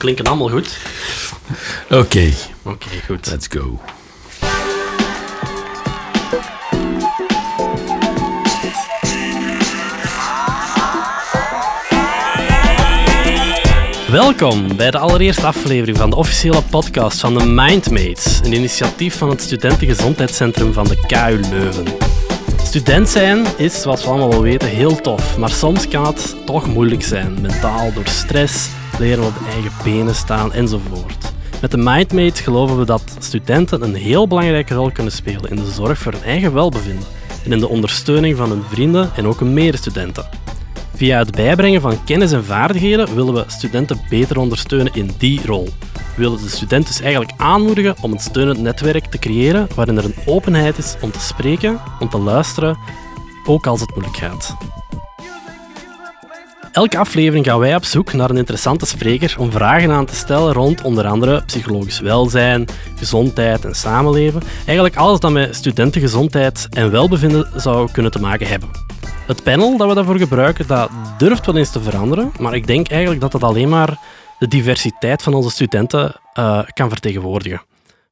klinken 0.00 0.24
allemaal 0.24 0.48
goed. 0.48 0.78
Oké, 1.90 2.32
Oké, 2.62 2.86
goed. 3.06 3.26
let's 3.30 3.46
go. 3.50 3.80
Welkom 14.10 14.76
bij 14.76 14.90
de 14.90 14.98
allereerste 14.98 15.46
aflevering 15.46 15.96
van 15.96 16.10
de 16.10 16.16
officiële 16.16 16.62
podcast 16.62 17.20
van 17.20 17.34
de 17.38 17.44
Mindmates, 17.44 18.40
een 18.44 18.52
initiatief 18.52 19.18
van 19.18 19.28
het 19.30 19.40
Studentengezondheidscentrum 19.40 20.72
van 20.72 20.84
de 20.84 20.96
KU 21.06 21.40
Leuven. 21.50 21.86
Student 22.62 23.08
zijn 23.08 23.46
is, 23.56 23.82
zoals 23.82 24.02
we 24.02 24.08
allemaal 24.08 24.30
wel 24.30 24.42
weten, 24.42 24.68
heel 24.68 25.00
tof, 25.00 25.36
maar 25.36 25.50
soms 25.50 25.88
kan 25.88 26.06
het 26.06 26.36
toch 26.46 26.66
moeilijk 26.66 27.02
zijn, 27.02 27.40
mentaal 27.40 27.92
door 27.92 28.06
stress, 28.06 28.68
leren 29.00 29.24
op 29.24 29.32
eigen 29.52 29.72
benen 29.84 30.14
staan 30.14 30.52
enzovoort. 30.52 31.32
Met 31.60 31.70
de 31.70 31.76
Mindmates 31.76 32.40
geloven 32.40 32.78
we 32.78 32.84
dat 32.84 33.16
studenten 33.18 33.82
een 33.82 33.94
heel 33.94 34.28
belangrijke 34.28 34.74
rol 34.74 34.90
kunnen 34.90 35.12
spelen 35.12 35.50
in 35.50 35.56
de 35.56 35.70
zorg 35.70 35.98
voor 35.98 36.12
hun 36.12 36.22
eigen 36.22 36.54
welbevinden 36.54 37.06
en 37.44 37.52
in 37.52 37.58
de 37.58 37.68
ondersteuning 37.68 38.36
van 38.36 38.50
hun 38.50 38.62
vrienden 38.68 39.10
en 39.16 39.26
ook 39.26 39.38
hun 39.38 39.54
medestudenten. 39.54 40.28
Via 40.94 41.18
het 41.18 41.30
bijbrengen 41.30 41.80
van 41.80 42.04
kennis 42.04 42.32
en 42.32 42.44
vaardigheden 42.44 43.14
willen 43.14 43.34
we 43.34 43.44
studenten 43.46 44.00
beter 44.08 44.38
ondersteunen 44.38 44.94
in 44.94 45.10
die 45.18 45.46
rol. 45.46 45.68
We 45.92 46.22
willen 46.22 46.42
de 46.42 46.48
studenten 46.48 46.92
dus 46.92 47.00
eigenlijk 47.00 47.32
aanmoedigen 47.36 47.96
om 48.00 48.12
een 48.12 48.18
steunend 48.18 48.58
netwerk 48.58 49.04
te 49.04 49.18
creëren 49.18 49.68
waarin 49.74 49.96
er 49.96 50.04
een 50.04 50.16
openheid 50.26 50.78
is 50.78 50.96
om 51.00 51.10
te 51.10 51.20
spreken, 51.20 51.80
om 52.00 52.08
te 52.08 52.18
luisteren, 52.18 52.78
ook 53.46 53.66
als 53.66 53.80
het 53.80 53.90
moeilijk 53.90 54.16
gaat. 54.16 54.56
Elke 56.80 56.98
aflevering 56.98 57.46
gaan 57.46 57.58
wij 57.58 57.74
op 57.74 57.84
zoek 57.84 58.12
naar 58.12 58.30
een 58.30 58.36
interessante 58.36 58.86
spreker 58.86 59.34
om 59.38 59.52
vragen 59.52 59.90
aan 59.90 60.06
te 60.06 60.14
stellen 60.14 60.52
rond 60.52 60.82
onder 60.82 61.06
andere 61.06 61.42
psychologisch 61.46 62.00
welzijn, 62.00 62.66
gezondheid 62.96 63.64
en 63.64 63.74
samenleven. 63.74 64.42
Eigenlijk 64.66 64.96
alles 64.96 65.20
dat 65.20 65.30
met 65.30 65.56
studentengezondheid 65.56 66.66
en 66.70 66.90
welbevinden 66.90 67.48
zou 67.60 67.90
kunnen 67.92 68.12
te 68.12 68.20
maken 68.20 68.46
hebben. 68.46 68.68
Het 69.26 69.42
panel 69.42 69.76
dat 69.76 69.88
we 69.88 69.94
daarvoor 69.94 70.18
gebruiken, 70.18 70.66
dat 70.66 70.90
durft 71.18 71.46
wel 71.46 71.56
eens 71.56 71.70
te 71.70 71.80
veranderen, 71.80 72.32
maar 72.38 72.54
ik 72.54 72.66
denk 72.66 72.88
eigenlijk 72.88 73.20
dat 73.20 73.32
dat 73.32 73.42
alleen 73.42 73.68
maar 73.68 73.98
de 74.38 74.48
diversiteit 74.48 75.22
van 75.22 75.34
onze 75.34 75.50
studenten 75.50 76.20
eh, 76.32 76.62
kan 76.72 76.88
vertegenwoordigen. 76.88 77.62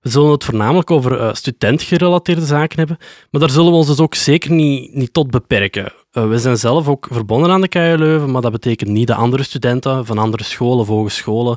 We 0.01 0.09
zullen 0.09 0.31
het 0.31 0.45
voornamelijk 0.45 0.91
over 0.91 1.21
uh, 1.21 1.35
studentgerelateerde 1.35 2.45
zaken 2.45 2.79
hebben, 2.79 2.99
maar 3.31 3.41
daar 3.41 3.51
zullen 3.51 3.71
we 3.71 3.77
ons 3.77 3.87
dus 3.87 4.01
ook 4.01 4.15
zeker 4.15 4.51
niet, 4.51 4.95
niet 4.95 5.13
tot 5.13 5.31
beperken. 5.31 5.93
Uh, 6.13 6.29
we 6.29 6.39
zijn 6.39 6.57
zelf 6.57 6.89
ook 6.89 7.09
verbonden 7.11 7.51
aan 7.51 7.61
de 7.61 7.69
KU 7.69 7.97
Leuven, 7.97 8.31
maar 8.31 8.43
dat 8.43 8.53
betekent 8.53 8.91
niet 8.91 9.07
dat 9.07 9.17
andere 9.17 9.43
studenten 9.43 10.07
van 10.07 10.19
andere 10.19 10.45
scholen 10.45 10.79
of 10.79 10.87
hogescholen 10.87 11.57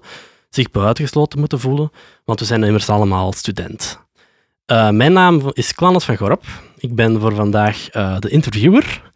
zich 0.49 0.71
buitengesloten 0.71 1.39
moeten 1.39 1.59
voelen, 1.59 1.91
want 2.25 2.39
we 2.39 2.45
zijn 2.45 2.63
immers 2.63 2.89
allemaal 2.89 3.33
student. 3.33 3.99
mijn 4.91 5.13
naam 5.13 5.41
is 5.53 5.73
Klanas 5.73 6.05
van 6.05 6.17
Gorp. 6.17 6.43
Ik 6.77 6.95
ben 6.95 7.19
voor 7.19 7.35
vandaag 7.35 7.89
de 8.19 8.29
interviewer. 8.29 9.11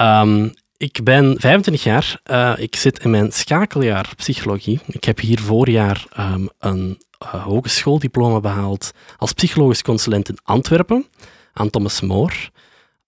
Um, 0.00 0.52
ik 0.76 1.04
ben 1.04 1.40
25 1.40 1.82
jaar. 1.82 2.20
Uh, 2.30 2.52
ik 2.56 2.76
zit 2.76 2.98
in 2.98 3.10
mijn 3.10 3.32
schakeljaar 3.32 4.12
psychologie. 4.16 4.80
Ik 4.86 5.04
heb 5.04 5.20
hier 5.20 5.40
voorjaar 5.40 6.06
um, 6.18 6.48
een 6.58 6.98
uh, 7.22 7.44
hogeschooldiploma 7.44 8.40
behaald 8.40 8.90
als 9.16 9.32
psychologisch 9.32 9.82
consulent 9.82 10.28
in 10.28 10.38
Antwerpen 10.42 11.06
aan 11.52 11.70
Thomas 11.70 12.00
More. 12.00 12.34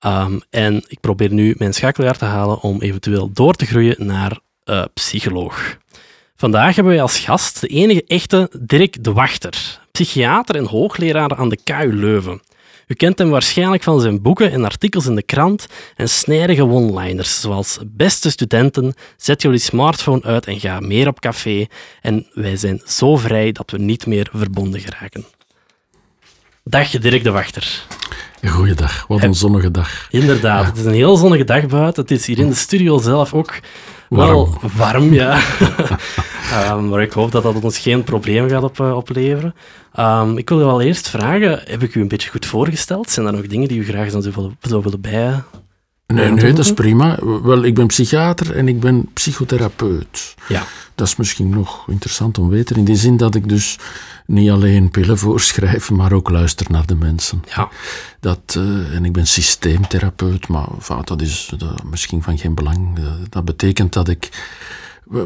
Um, 0.00 0.40
en 0.50 0.84
ik 0.88 1.00
probeer 1.00 1.32
nu 1.32 1.54
mijn 1.58 1.74
schakeljaar 1.74 2.18
te 2.18 2.24
halen 2.24 2.60
om 2.60 2.80
eventueel 2.80 3.32
door 3.32 3.54
te 3.54 3.66
groeien 3.66 4.06
naar 4.06 4.38
uh, 4.64 4.84
psycholoog. 4.94 5.76
Vandaag 6.36 6.74
hebben 6.74 6.92
wij 6.92 7.02
als 7.02 7.18
gast 7.18 7.60
de 7.60 7.66
enige 7.66 8.04
echte 8.06 8.50
Dirk 8.60 9.04
de 9.04 9.12
Wachter, 9.12 9.80
psychiater 9.92 10.56
en 10.56 10.66
hoogleraar 10.66 11.36
aan 11.36 11.48
de 11.48 11.58
KU 11.64 11.92
Leuven. 11.92 12.40
U 12.86 12.94
kent 12.94 13.18
hem 13.18 13.30
waarschijnlijk 13.30 13.82
van 13.82 14.00
zijn 14.00 14.22
boeken 14.22 14.52
en 14.52 14.64
artikels 14.64 15.06
in 15.06 15.14
de 15.14 15.22
krant 15.22 15.66
en 15.96 16.08
snijdige 16.08 16.66
one-liners, 16.66 17.40
zoals 17.40 17.78
Beste 17.86 18.30
studenten, 18.30 18.94
zet 19.16 19.42
jullie 19.42 19.58
smartphone 19.58 20.22
uit 20.22 20.46
en 20.46 20.60
ga 20.60 20.80
meer 20.80 21.08
op 21.08 21.20
café. 21.20 21.66
En 22.00 22.26
wij 22.32 22.56
zijn 22.56 22.80
zo 22.84 23.16
vrij 23.16 23.52
dat 23.52 23.70
we 23.70 23.78
niet 23.78 24.06
meer 24.06 24.28
verbonden 24.32 24.80
geraken. 24.80 25.35
Dag 26.68 26.90
Dirk 26.90 27.24
de 27.24 27.30
Wachter. 27.30 27.86
Goeiedag, 28.44 29.06
wat 29.06 29.22
een 29.22 29.34
zonnige 29.34 29.70
dag. 29.70 30.06
Inderdaad, 30.10 30.62
ja. 30.62 30.68
het 30.68 30.76
is 30.76 30.84
een 30.84 30.92
heel 30.92 31.16
zonnige 31.16 31.44
dag 31.44 31.66
buiten. 31.66 32.02
Het 32.02 32.10
is 32.10 32.26
hier 32.26 32.38
in 32.38 32.48
de 32.48 32.54
studio 32.54 32.98
zelf 32.98 33.34
ook 33.34 33.60
wel 34.08 34.58
warm, 34.76 35.12
ja. 35.12 35.40
um, 36.72 36.88
maar 36.88 37.02
ik 37.02 37.12
hoop 37.12 37.32
dat 37.32 37.42
dat 37.42 37.62
ons 37.62 37.78
geen 37.78 38.04
probleem 38.04 38.48
gaat 38.48 38.62
op, 38.62 38.78
uh, 38.78 38.96
opleveren. 38.96 39.54
Um, 40.00 40.38
ik 40.38 40.48
wil 40.48 40.60
u 40.60 40.62
al 40.62 40.80
eerst 40.80 41.08
vragen, 41.08 41.60
heb 41.64 41.82
ik 41.82 41.94
u 41.94 42.00
een 42.00 42.08
beetje 42.08 42.30
goed 42.30 42.46
voorgesteld? 42.46 43.10
Zijn 43.10 43.26
er 43.26 43.32
nog 43.32 43.46
dingen 43.46 43.68
die 43.68 43.78
u 43.78 43.84
graag 43.84 44.10
zou 44.10 44.30
willen, 44.34 44.56
zou 44.60 44.82
willen 44.82 45.00
bij... 45.00 45.42
Nee, 46.06 46.30
nee, 46.30 46.52
dat 46.52 46.64
is 46.64 46.74
prima. 46.74 47.18
Wel, 47.42 47.64
ik 47.64 47.74
ben 47.74 47.86
psychiater 47.86 48.56
en 48.56 48.68
ik 48.68 48.80
ben 48.80 49.08
psychotherapeut. 49.12 50.34
Ja. 50.48 50.62
Dat 50.96 51.06
is 51.06 51.16
misschien 51.16 51.48
nog 51.48 51.88
interessant 51.88 52.38
om 52.38 52.48
te 52.48 52.54
weten, 52.54 52.76
in 52.76 52.84
die 52.84 52.96
zin 52.96 53.16
dat 53.16 53.34
ik 53.34 53.48
dus 53.48 53.78
niet 54.26 54.50
alleen 54.50 54.90
pillen 54.90 55.18
voorschrijf, 55.26 55.90
maar 55.90 56.12
ook 56.12 56.30
luister 56.30 56.66
naar 56.70 56.86
de 56.86 56.94
mensen. 56.94 57.42
Ja. 57.56 57.68
Dat, 58.20 58.54
uh, 58.58 58.94
en 58.94 59.04
ik 59.04 59.12
ben 59.12 59.26
systeemtherapeut, 59.26 60.48
maar 60.48 60.68
enfin, 60.74 61.02
dat 61.04 61.22
is 61.22 61.52
dat, 61.56 61.84
misschien 61.84 62.22
van 62.22 62.38
geen 62.38 62.54
belang. 62.54 62.96
Dat, 62.96 63.32
dat 63.32 63.44
betekent 63.44 63.92
dat 63.92 64.08
ik 64.08 64.30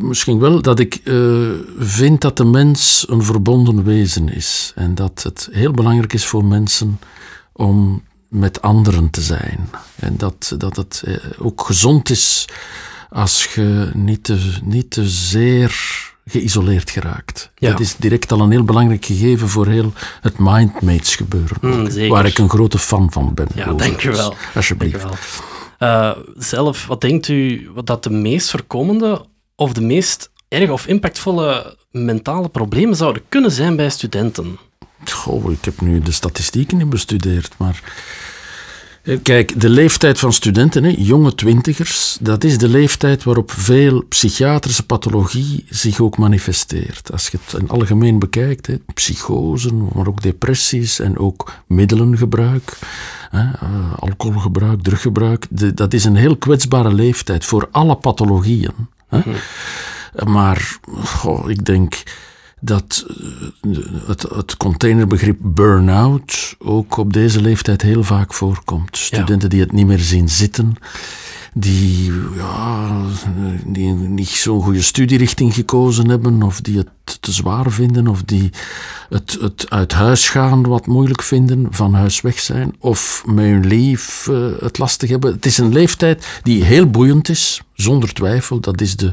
Misschien 0.00 0.38
wel 0.38 0.62
dat 0.62 0.78
ik 0.78 1.00
uh, 1.04 1.50
vind 1.78 2.20
dat 2.20 2.36
de 2.36 2.44
mens 2.44 3.06
een 3.08 3.22
verbonden 3.22 3.84
wezen 3.84 4.28
is. 4.28 4.72
En 4.74 4.94
dat 4.94 5.22
het 5.22 5.48
heel 5.52 5.70
belangrijk 5.70 6.12
is 6.12 6.26
voor 6.26 6.44
mensen 6.44 7.00
om 7.52 8.02
met 8.28 8.62
anderen 8.62 9.10
te 9.10 9.20
zijn. 9.20 9.70
En 9.96 10.16
dat, 10.16 10.54
dat 10.58 10.76
het 10.76 11.04
ook 11.38 11.62
gezond 11.64 12.10
is 12.10 12.48
als 13.10 13.54
je 13.54 13.90
niet 13.94 14.24
te, 14.24 14.58
niet 14.64 14.90
te 14.90 15.08
zeer 15.08 15.74
geïsoleerd 16.26 16.90
geraakt. 16.90 17.50
Ja. 17.54 17.70
Dat 17.70 17.80
is 17.80 17.96
direct 17.96 18.32
al 18.32 18.40
een 18.40 18.50
heel 18.50 18.64
belangrijk 18.64 19.04
gegeven 19.04 19.48
voor 19.48 19.66
heel 19.66 19.92
het 20.20 20.38
Mindmates 20.38 21.16
gebeuren. 21.16 21.56
Mm, 21.60 22.08
waar 22.08 22.26
ik 22.26 22.38
een 22.38 22.48
grote 22.48 22.78
fan 22.78 23.12
van 23.12 23.34
ben. 23.34 23.48
Ja, 23.54 23.72
dank 23.72 24.02
u 24.02 24.10
wel. 24.10 24.34
Alsjeblieft. 24.54 25.02
Dank. 25.02 25.18
Uh, 25.78 26.10
zelf, 26.36 26.86
wat 26.86 27.00
denkt 27.00 27.28
u 27.28 27.70
wat 27.74 27.86
dat 27.86 28.02
de 28.02 28.10
meest 28.10 28.50
voorkomende 28.50 29.26
of 29.56 29.72
de 29.72 29.80
meest 29.80 30.30
erg 30.48 30.70
of 30.70 30.86
impactvolle 30.86 31.76
mentale 31.90 32.48
problemen 32.48 32.96
zouden 32.96 33.22
kunnen 33.28 33.50
zijn 33.50 33.76
bij 33.76 33.90
studenten? 33.90 34.58
Goh, 35.04 35.52
ik 35.52 35.64
heb 35.64 35.80
nu 35.80 36.00
de 36.00 36.12
statistieken 36.12 36.76
niet 36.76 36.90
bestudeerd, 36.90 37.54
maar... 37.56 37.82
Kijk, 39.18 39.60
de 39.60 39.68
leeftijd 39.68 40.18
van 40.18 40.32
studenten, 40.32 40.84
hè, 40.84 40.94
jonge 40.96 41.34
twintigers, 41.34 42.18
dat 42.20 42.44
is 42.44 42.58
de 42.58 42.68
leeftijd 42.68 43.24
waarop 43.24 43.50
veel 43.50 44.04
psychiatrische 44.08 44.86
pathologie 44.86 45.64
zich 45.68 46.00
ook 46.00 46.18
manifesteert. 46.18 47.12
Als 47.12 47.28
je 47.28 47.38
het 47.44 47.60
in 47.60 47.68
algemeen 47.68 48.18
bekijkt, 48.18 48.66
hè, 48.66 48.74
psychosen, 48.94 49.88
maar 49.94 50.06
ook 50.06 50.22
depressies 50.22 50.98
en 50.98 51.18
ook 51.18 51.52
middelengebruik, 51.66 52.78
hè, 53.30 53.42
uh, 53.42 53.92
alcoholgebruik, 53.96 54.82
druggebruik, 54.82 55.46
de, 55.50 55.74
dat 55.74 55.92
is 55.92 56.04
een 56.04 56.16
heel 56.16 56.36
kwetsbare 56.36 56.92
leeftijd 56.94 57.44
voor 57.44 57.68
alle 57.70 57.96
pathologieën. 57.96 58.74
Hè. 59.08 59.20
Maar 60.24 60.78
goh, 61.04 61.50
ik 61.50 61.64
denk 61.64 62.02
dat 62.60 63.06
het, 64.06 64.22
het 64.22 64.56
containerbegrip 64.56 65.36
burn-out 65.40 66.56
ook 66.58 66.96
op 66.96 67.12
deze 67.12 67.40
leeftijd 67.40 67.82
heel 67.82 68.04
vaak 68.04 68.34
voorkomt. 68.34 68.96
Studenten 68.96 69.50
die 69.50 69.60
het 69.60 69.72
niet 69.72 69.86
meer 69.86 69.98
zien 69.98 70.28
zitten, 70.28 70.76
die, 71.54 72.12
ja, 72.36 72.88
die 73.64 73.92
niet 73.92 74.28
zo'n 74.28 74.62
goede 74.62 74.82
studierichting 74.82 75.54
gekozen 75.54 76.08
hebben, 76.08 76.42
of 76.42 76.60
die 76.60 76.78
het 76.78 76.88
te 77.20 77.32
zwaar 77.32 77.70
vinden, 77.70 78.08
of 78.08 78.22
die 78.22 78.50
het, 79.08 79.38
het 79.40 79.66
uit 79.68 79.92
huis 79.92 80.28
gaan 80.28 80.66
wat 80.66 80.86
moeilijk 80.86 81.22
vinden, 81.22 81.66
van 81.70 81.94
huis 81.94 82.20
weg 82.20 82.38
zijn, 82.38 82.74
of 82.78 83.22
met 83.26 83.44
hun 83.44 83.66
lief 83.66 84.26
uh, 84.30 84.46
het 84.58 84.78
lastig 84.78 85.10
hebben. 85.10 85.32
Het 85.32 85.46
is 85.46 85.58
een 85.58 85.72
leeftijd 85.72 86.40
die 86.42 86.64
heel 86.64 86.90
boeiend 86.90 87.28
is, 87.28 87.62
zonder 87.74 88.12
twijfel. 88.12 88.60
Dat 88.60 88.80
is 88.80 88.96
de, 88.96 89.12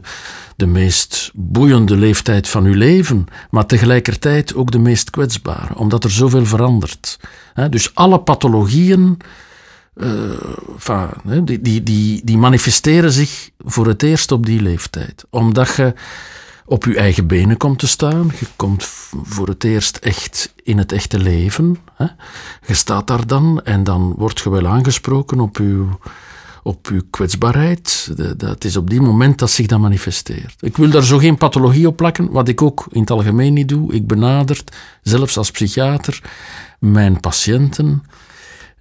de 0.55 0.67
meest 0.67 1.31
boeiende 1.33 1.97
leeftijd 1.97 2.47
van 2.47 2.65
uw 2.65 2.75
leven, 2.75 3.25
maar 3.49 3.65
tegelijkertijd 3.65 4.55
ook 4.55 4.71
de 4.71 4.79
meest 4.79 5.09
kwetsbare, 5.09 5.75
omdat 5.75 6.03
er 6.03 6.11
zoveel 6.11 6.45
verandert. 6.45 7.19
Dus 7.69 7.95
alle 7.95 8.19
pathologieën 8.19 9.17
enfin, 9.99 11.45
die, 11.45 11.61
die, 11.61 11.83
die, 11.83 12.21
die 12.23 12.37
manifesteren 12.37 13.11
zich 13.11 13.49
voor 13.57 13.87
het 13.87 14.03
eerst 14.03 14.31
op 14.31 14.45
die 14.45 14.61
leeftijd. 14.61 15.25
Omdat 15.29 15.75
je 15.75 15.93
op 16.67 16.85
je 16.85 16.97
eigen 16.97 17.27
benen 17.27 17.57
komt 17.57 17.79
te 17.79 17.87
staan. 17.87 18.31
Je 18.39 18.45
komt 18.55 18.85
voor 19.23 19.47
het 19.47 19.63
eerst 19.63 19.97
echt 19.97 20.53
in 20.63 20.77
het 20.77 20.91
echte 20.91 21.19
leven. 21.19 21.77
Hè. 21.95 22.05
Je 22.67 22.73
staat 22.73 23.07
daar 23.07 23.27
dan 23.27 23.61
en 23.63 23.83
dan 23.83 24.13
word 24.17 24.39
je 24.39 24.49
wel 24.49 24.67
aangesproken 24.67 25.39
op 25.39 25.57
je, 25.57 25.85
op 26.63 26.87
uw 26.87 27.01
kwetsbaarheid. 27.09 28.11
Dat 28.37 28.63
is 28.63 28.77
op 28.77 28.89
die 28.89 29.01
moment 29.01 29.39
dat 29.39 29.51
zich 29.51 29.65
dat 29.65 29.79
manifesteert. 29.79 30.55
Ik 30.59 30.77
wil 30.77 30.89
daar 30.89 31.03
zo 31.03 31.17
geen 31.17 31.37
pathologie 31.37 31.87
op 31.87 31.97
plakken, 31.97 32.31
wat 32.31 32.47
ik 32.47 32.61
ook 32.61 32.87
in 32.91 32.99
het 32.99 33.11
algemeen 33.11 33.53
niet 33.53 33.69
doe. 33.69 33.93
Ik 33.93 34.07
benader, 34.07 34.63
zelfs 35.01 35.37
als 35.37 35.51
psychiater, 35.51 36.21
mijn 36.79 37.19
patiënten 37.19 38.03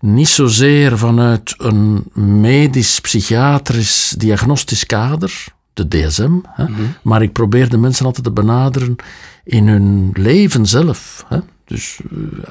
niet 0.06 0.28
zozeer 0.28 0.98
vanuit 0.98 1.54
een 1.58 2.04
medisch-psychiatrisch 2.14 4.14
diagnostisch 4.18 4.86
kader, 4.86 5.44
de 5.72 5.88
DSM, 5.88 6.32
hè, 6.44 6.64
mhm. 6.64 6.82
maar 7.02 7.22
ik 7.22 7.32
probeer 7.32 7.68
de 7.68 7.76
mensen 7.76 8.06
altijd 8.06 8.24
te 8.24 8.32
benaderen 8.32 8.96
in 9.44 9.68
hun 9.68 10.10
leven 10.12 10.66
zelf. 10.66 11.24
Hè. 11.28 11.38
Dus 11.64 12.00
uh, 12.12 12.48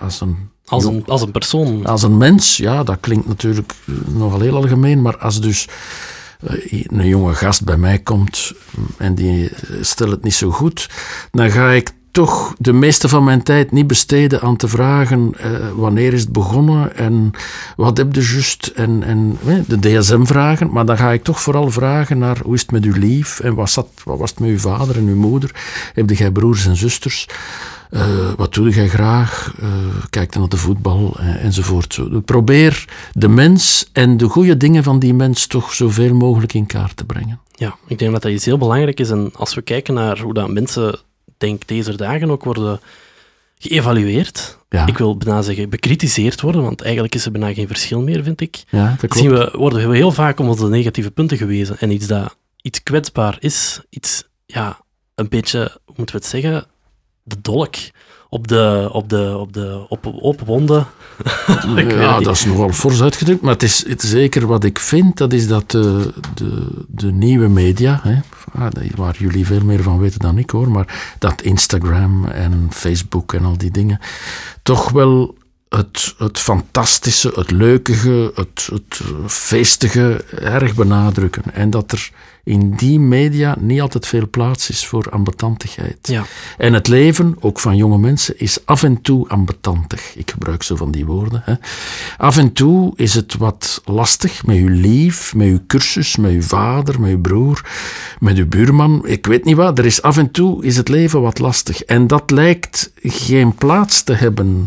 als 0.00 0.20
een 0.20 0.50
als 0.66 0.84
een, 0.84 1.02
als 1.06 1.22
een 1.22 1.30
persoon. 1.30 1.86
Als 1.86 2.02
een 2.02 2.16
mens, 2.16 2.56
ja, 2.56 2.82
dat 2.82 3.00
klinkt 3.00 3.26
natuurlijk 3.26 3.72
eh, 3.86 3.94
nogal 4.14 4.40
heel 4.40 4.56
algemeen, 4.56 5.02
maar 5.02 5.16
als 5.16 5.40
dus 5.40 5.68
eh, 6.40 6.84
een 6.86 7.06
jonge 7.06 7.34
gast 7.34 7.64
bij 7.64 7.76
mij 7.76 7.98
komt 7.98 8.52
en 8.96 9.14
die 9.14 9.50
stelt 9.80 10.10
het 10.10 10.22
niet 10.22 10.34
zo 10.34 10.50
goed, 10.50 10.90
dan 11.30 11.50
ga 11.50 11.70
ik 11.70 11.92
toch 12.12 12.54
de 12.58 12.72
meeste 12.72 13.08
van 13.08 13.24
mijn 13.24 13.42
tijd 13.42 13.72
niet 13.72 13.86
besteden 13.86 14.40
aan 14.40 14.56
te 14.56 14.68
vragen 14.68 15.34
uh, 15.44 15.70
wanneer 15.74 16.12
is 16.12 16.20
het 16.20 16.32
begonnen 16.32 16.96
en 16.96 17.30
wat 17.76 17.96
heb 17.96 18.14
je 18.14 18.30
juist 18.32 18.66
en, 18.74 19.02
en 19.02 19.38
de 19.66 19.78
DSM 19.78 20.24
vragen, 20.24 20.70
maar 20.72 20.86
dan 20.86 20.96
ga 20.96 21.12
ik 21.12 21.22
toch 21.22 21.40
vooral 21.40 21.70
vragen 21.70 22.18
naar 22.18 22.38
hoe 22.44 22.54
is 22.54 22.60
het 22.60 22.70
met 22.70 22.84
uw 22.84 22.98
lief 22.98 23.40
en 23.40 23.54
wat, 23.54 23.70
zat, 23.70 23.88
wat 24.04 24.18
was 24.18 24.30
het 24.30 24.40
met 24.40 24.50
uw 24.50 24.58
vader 24.58 24.96
en 24.96 25.06
uw 25.06 25.16
moeder, 25.16 25.50
heb 25.94 26.10
jij 26.10 26.30
broers 26.30 26.66
en 26.66 26.76
zusters? 26.76 27.28
Uh, 27.90 28.32
wat 28.36 28.54
doe 28.54 28.70
jij 28.70 28.88
graag? 28.88 29.54
Uh, 29.62 29.68
kijk 30.10 30.32
dan 30.32 30.40
naar 30.40 30.50
de 30.50 30.56
voetbal 30.56 31.16
enzovoort. 31.18 31.94
Zo. 31.94 32.20
Probeer 32.24 32.84
de 33.12 33.28
mens 33.28 33.90
en 33.92 34.16
de 34.16 34.28
goede 34.28 34.56
dingen 34.56 34.82
van 34.82 34.98
die 34.98 35.14
mens 35.14 35.46
toch 35.46 35.72
zoveel 35.72 36.14
mogelijk 36.14 36.54
in 36.54 36.66
kaart 36.66 36.96
te 36.96 37.04
brengen. 37.04 37.40
Ja, 37.54 37.76
ik 37.86 37.98
denk 37.98 38.12
dat 38.12 38.22
dat 38.22 38.32
iets 38.32 38.44
heel 38.44 38.58
belangrijk 38.58 39.00
is. 39.00 39.10
En 39.10 39.30
als 39.34 39.54
we 39.54 39.62
kijken 39.62 39.94
naar 39.94 40.18
hoe 40.18 40.34
dat 40.34 40.50
mensen, 40.50 40.98
denk 41.42 41.68
deze 41.68 41.96
dagen 41.96 42.30
ook 42.30 42.44
worden 42.44 42.80
geëvalueerd. 43.58 44.58
Ja. 44.68 44.86
Ik 44.86 44.98
wil 44.98 45.16
bijna 45.16 45.42
zeggen 45.42 45.70
bekritiseerd 45.70 46.40
worden, 46.40 46.62
want 46.62 46.82
eigenlijk 46.82 47.14
is 47.14 47.24
er 47.24 47.32
bijna 47.32 47.54
geen 47.54 47.66
verschil 47.66 48.00
meer, 48.00 48.22
vind 48.22 48.40
ik. 48.40 48.62
Ja, 48.68 48.88
dat 48.88 48.98
klopt. 48.98 49.16
Zien 49.16 49.30
we, 49.30 49.52
worden 49.56 49.88
we 49.88 49.96
heel 49.96 50.12
vaak 50.12 50.40
om 50.40 50.48
onze 50.48 50.68
negatieve 50.68 51.10
punten 51.10 51.36
gewezen. 51.36 51.78
En 51.78 51.90
iets 51.90 52.06
dat 52.06 52.36
iets 52.62 52.82
kwetsbaar 52.82 53.36
is, 53.40 53.80
iets, 53.90 54.24
ja, 54.46 54.80
een 55.14 55.28
beetje, 55.28 55.58
hoe 55.84 55.94
moeten 55.96 56.14
we 56.14 56.20
het 56.20 56.30
zeggen, 56.30 56.64
de 57.22 57.40
dolk 57.40 57.74
op 58.32 58.48
de, 58.48 58.88
op 58.92 59.08
de, 59.08 59.36
op 59.38 59.52
de 59.52 59.84
op, 59.88 60.14
open 60.20 60.46
wonden. 60.46 60.86
ja, 61.76 62.20
dat 62.20 62.34
is 62.34 62.44
nogal 62.44 62.72
fors 62.72 63.02
uitgedrukt, 63.02 63.40
maar 63.40 63.52
het 63.52 63.62
is, 63.62 63.88
het 63.88 64.02
zeker 64.02 64.46
wat 64.46 64.64
ik 64.64 64.78
vind, 64.78 65.16
dat 65.16 65.32
is 65.32 65.48
dat 65.48 65.70
de, 65.70 66.12
de, 66.34 66.66
de 66.88 67.12
nieuwe 67.12 67.48
media, 67.48 68.00
hè, 68.02 68.18
ah, 68.52 68.70
waar 68.96 69.16
jullie 69.18 69.46
veel 69.46 69.64
meer 69.64 69.82
van 69.82 69.98
weten 69.98 70.18
dan 70.18 70.38
ik 70.38 70.50
hoor, 70.50 70.70
maar 70.70 71.14
dat 71.18 71.42
Instagram 71.42 72.24
en 72.24 72.68
Facebook 72.70 73.32
en 73.32 73.44
al 73.44 73.58
die 73.58 73.70
dingen, 73.70 73.98
toch 74.62 74.90
wel 74.90 75.34
het, 75.68 76.14
het 76.18 76.38
fantastische, 76.38 77.32
het 77.34 77.50
leukige, 77.50 78.32
het, 78.34 78.68
het 78.72 79.00
feestige 79.26 80.24
erg 80.40 80.74
benadrukken. 80.74 81.42
En 81.52 81.70
dat 81.70 81.92
er 81.92 82.10
in 82.44 82.70
die 82.70 83.00
media 83.00 83.56
niet 83.60 83.80
altijd 83.80 84.06
veel 84.06 84.28
plaats 84.30 84.70
is 84.70 84.86
voor 84.86 85.10
ambetantigheid. 85.10 85.98
Ja. 86.02 86.24
En 86.58 86.72
het 86.72 86.88
leven, 86.88 87.36
ook 87.40 87.60
van 87.60 87.76
jonge 87.76 87.98
mensen, 87.98 88.38
is 88.38 88.66
af 88.66 88.82
en 88.82 89.02
toe 89.02 89.28
ambetantig. 89.28 90.16
Ik 90.16 90.30
gebruik 90.30 90.62
zo 90.62 90.76
van 90.76 90.90
die 90.90 91.06
woorden. 91.06 91.42
Hè. 91.44 91.54
Af 92.16 92.36
en 92.36 92.52
toe 92.52 92.92
is 92.96 93.14
het 93.14 93.36
wat 93.36 93.82
lastig 93.84 94.46
met 94.46 94.56
uw 94.56 94.68
lief, 94.68 95.34
met 95.34 95.46
uw 95.46 95.60
cursus, 95.66 96.16
met 96.16 96.30
uw 96.30 96.42
vader, 96.42 97.00
met 97.00 97.10
uw 97.10 97.20
broer, 97.20 97.70
met 98.18 98.36
uw 98.36 98.46
buurman. 98.46 99.02
Ik 99.06 99.26
weet 99.26 99.44
niet 99.44 99.56
wat, 99.56 99.78
er 99.78 99.86
is 99.86 100.02
af 100.02 100.16
en 100.16 100.30
toe 100.30 100.64
is 100.64 100.76
het 100.76 100.88
leven 100.88 101.20
wat 101.20 101.38
lastig. 101.38 101.82
En 101.82 102.06
dat 102.06 102.30
lijkt 102.30 102.92
geen 103.02 103.54
plaats 103.54 104.02
te 104.02 104.12
hebben 104.12 104.66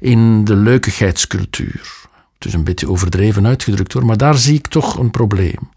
in 0.00 0.44
de 0.44 0.56
leukigheidscultuur. 0.56 2.05
Het 2.38 2.44
is 2.44 2.52
een 2.52 2.64
beetje 2.64 2.90
overdreven 2.90 3.46
uitgedrukt 3.46 3.92
hoor, 3.92 4.06
maar 4.06 4.16
daar 4.16 4.38
zie 4.38 4.54
ik 4.54 4.66
toch 4.66 4.98
een 4.98 5.10
probleem. 5.10 5.70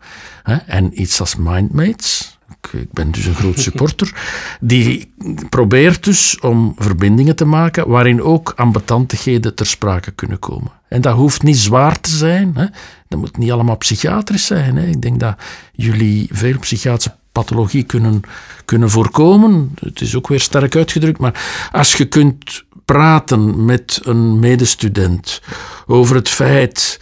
En 0.65 1.01
iets 1.01 1.19
als 1.19 1.35
Mindmates, 1.35 2.39
ik 2.71 2.91
ben 2.91 3.11
dus 3.11 3.25
een 3.25 3.35
groot 3.35 3.59
supporter, 3.69 4.13
die 4.61 5.13
probeert 5.49 6.03
dus 6.03 6.39
om 6.39 6.75
verbindingen 6.77 7.35
te 7.35 7.45
maken 7.45 7.87
waarin 7.87 8.21
ook 8.21 8.53
ambetantigheden 8.55 9.55
ter 9.55 9.65
sprake 9.65 10.11
kunnen 10.11 10.39
komen. 10.39 10.71
En 10.87 11.01
dat 11.01 11.15
hoeft 11.15 11.43
niet 11.43 11.57
zwaar 11.57 11.99
te 11.99 12.09
zijn, 12.09 12.51
hè. 12.55 12.65
dat 13.07 13.19
moet 13.19 13.37
niet 13.37 13.51
allemaal 13.51 13.77
psychiatrisch 13.77 14.45
zijn. 14.45 14.77
Hè. 14.77 14.85
Ik 14.85 15.01
denk 15.01 15.19
dat 15.19 15.35
jullie 15.71 16.29
veel 16.31 16.59
psychiatrische 16.59 17.17
pathologie 17.31 17.83
kunnen, 17.83 18.21
kunnen 18.65 18.89
voorkomen. 18.89 19.73
Het 19.79 20.01
is 20.01 20.15
ook 20.15 20.27
weer 20.27 20.39
sterk 20.39 20.75
uitgedrukt, 20.75 21.19
maar 21.19 21.69
als 21.71 21.95
je 21.95 22.05
kunt 22.05 22.63
praten 22.93 23.65
met 23.65 23.99
een 24.03 24.39
medestudent 24.39 25.41
over 25.85 26.15
het 26.15 26.29
feit 26.29 26.99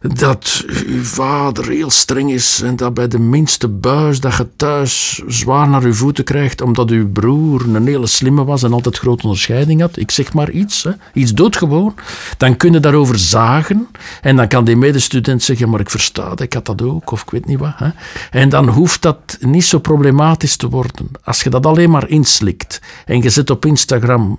dat 0.00 0.64
uw 0.86 1.02
vader 1.02 1.68
heel 1.68 1.90
streng 1.90 2.30
is 2.30 2.62
en 2.62 2.76
dat 2.76 2.94
bij 2.94 3.08
de 3.08 3.18
minste 3.18 3.68
buis 3.68 4.20
dat 4.20 4.36
je 4.36 4.48
thuis 4.56 5.22
zwaar 5.26 5.68
naar 5.68 5.82
uw 5.82 5.92
voeten 5.92 6.24
krijgt 6.24 6.60
omdat 6.60 6.90
uw 6.90 7.08
broer 7.08 7.74
een 7.74 7.86
hele 7.86 8.06
slimme 8.06 8.44
was 8.44 8.62
en 8.62 8.72
altijd 8.72 8.98
grote 8.98 9.22
onderscheiding 9.22 9.80
had. 9.80 9.96
Ik 9.96 10.10
zeg 10.10 10.32
maar 10.32 10.50
iets, 10.50 10.82
hè, 10.82 10.90
iets 11.12 11.34
doodgewoon. 11.34 11.94
Dan 12.36 12.56
kun 12.56 12.72
je 12.72 12.80
daarover 12.80 13.18
zagen 13.18 13.88
en 14.22 14.36
dan 14.36 14.48
kan 14.48 14.64
die 14.64 14.76
medestudent 14.76 15.42
zeggen, 15.42 15.68
maar 15.68 15.80
ik 15.80 15.90
versta 15.90 16.32
ik 16.36 16.52
had 16.52 16.66
dat 16.66 16.82
ook, 16.82 17.10
of 17.10 17.22
ik 17.22 17.30
weet 17.30 17.46
niet 17.46 17.58
wat. 17.58 17.72
Hè. 17.76 17.88
En 18.30 18.48
dan 18.48 18.68
hoeft 18.68 19.02
dat 19.02 19.38
niet 19.40 19.64
zo 19.64 19.78
problematisch 19.78 20.56
te 20.56 20.68
worden. 20.68 21.10
Als 21.24 21.42
je 21.42 21.50
dat 21.50 21.66
alleen 21.66 21.90
maar 21.90 22.08
inslikt 22.08 22.80
en 23.04 23.22
je 23.22 23.30
zet 23.30 23.50
op 23.50 23.66
Instagram 23.66 24.38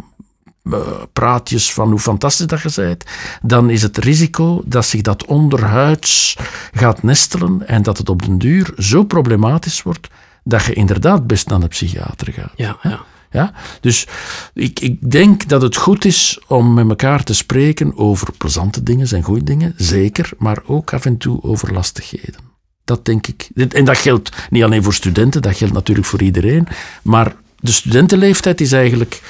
praatjes 1.13 1.73
van 1.73 1.89
hoe 1.89 1.99
fantastisch 1.99 2.47
dat 2.47 2.61
je 2.61 2.71
bent, 2.75 3.03
dan 3.41 3.69
is 3.69 3.81
het 3.81 3.97
risico 3.97 4.61
dat 4.65 4.85
zich 4.85 5.01
dat 5.01 5.25
onderhuids 5.25 6.37
gaat 6.71 7.03
nestelen 7.03 7.67
en 7.67 7.83
dat 7.83 7.97
het 7.97 8.09
op 8.09 8.21
den 8.21 8.37
duur 8.37 8.73
zo 8.77 9.03
problematisch 9.03 9.83
wordt 9.83 10.07
dat 10.43 10.65
je 10.65 10.73
inderdaad 10.73 11.27
best 11.27 11.47
naar 11.47 11.59
de 11.59 11.67
psychiater 11.67 12.33
gaat. 12.33 12.53
Ja, 12.55 12.77
ja. 12.81 12.99
Ja? 13.31 13.53
Dus 13.81 14.07
ik, 14.53 14.79
ik 14.79 15.11
denk 15.11 15.47
dat 15.47 15.61
het 15.61 15.75
goed 15.75 16.05
is 16.05 16.39
om 16.47 16.73
met 16.73 16.89
elkaar 16.89 17.23
te 17.23 17.33
spreken 17.33 17.97
over 17.97 18.27
plezante 18.37 18.83
dingen 18.83 19.07
en 19.11 19.23
goede 19.23 19.43
dingen, 19.43 19.73
zeker, 19.77 20.29
maar 20.37 20.57
ook 20.65 20.93
af 20.93 21.05
en 21.05 21.17
toe 21.17 21.43
over 21.43 21.73
lastigheden. 21.73 22.49
Dat 22.83 23.05
denk 23.05 23.27
ik. 23.27 23.49
En 23.55 23.85
dat 23.85 23.97
geldt 23.97 24.31
niet 24.49 24.63
alleen 24.63 24.83
voor 24.83 24.93
studenten, 24.93 25.41
dat 25.41 25.57
geldt 25.57 25.73
natuurlijk 25.73 26.07
voor 26.07 26.21
iedereen. 26.21 26.67
Maar 27.01 27.35
de 27.59 27.71
studentenleeftijd 27.71 28.61
is 28.61 28.71
eigenlijk 28.71 29.21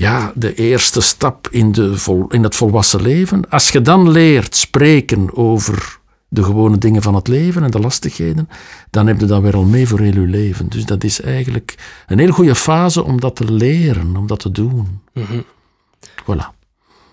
ja, 0.00 0.32
de 0.34 0.54
eerste 0.54 1.00
stap 1.00 1.48
in, 1.50 1.72
de 1.72 1.98
vol, 1.98 2.26
in 2.28 2.42
het 2.42 2.56
volwassen 2.56 3.02
leven. 3.02 3.48
Als 3.48 3.70
je 3.70 3.80
dan 3.80 4.10
leert 4.10 4.56
spreken 4.56 5.36
over 5.36 5.98
de 6.28 6.42
gewone 6.42 6.78
dingen 6.78 7.02
van 7.02 7.14
het 7.14 7.28
leven 7.28 7.62
en 7.62 7.70
de 7.70 7.80
lastigheden, 7.80 8.48
dan 8.90 9.06
heb 9.06 9.20
je 9.20 9.26
dat 9.26 9.42
weer 9.42 9.56
al 9.56 9.64
mee 9.64 9.88
voor 9.88 10.00
heel 10.00 10.12
je 10.12 10.26
leven. 10.26 10.68
Dus 10.68 10.84
dat 10.84 11.04
is 11.04 11.20
eigenlijk 11.20 12.02
een 12.06 12.18
heel 12.18 12.30
goede 12.30 12.54
fase 12.54 13.02
om 13.02 13.20
dat 13.20 13.36
te 13.36 13.52
leren, 13.52 14.16
om 14.16 14.26
dat 14.26 14.40
te 14.40 14.50
doen. 14.50 15.00
Mm 15.14 15.44
Voilà. 16.22 16.46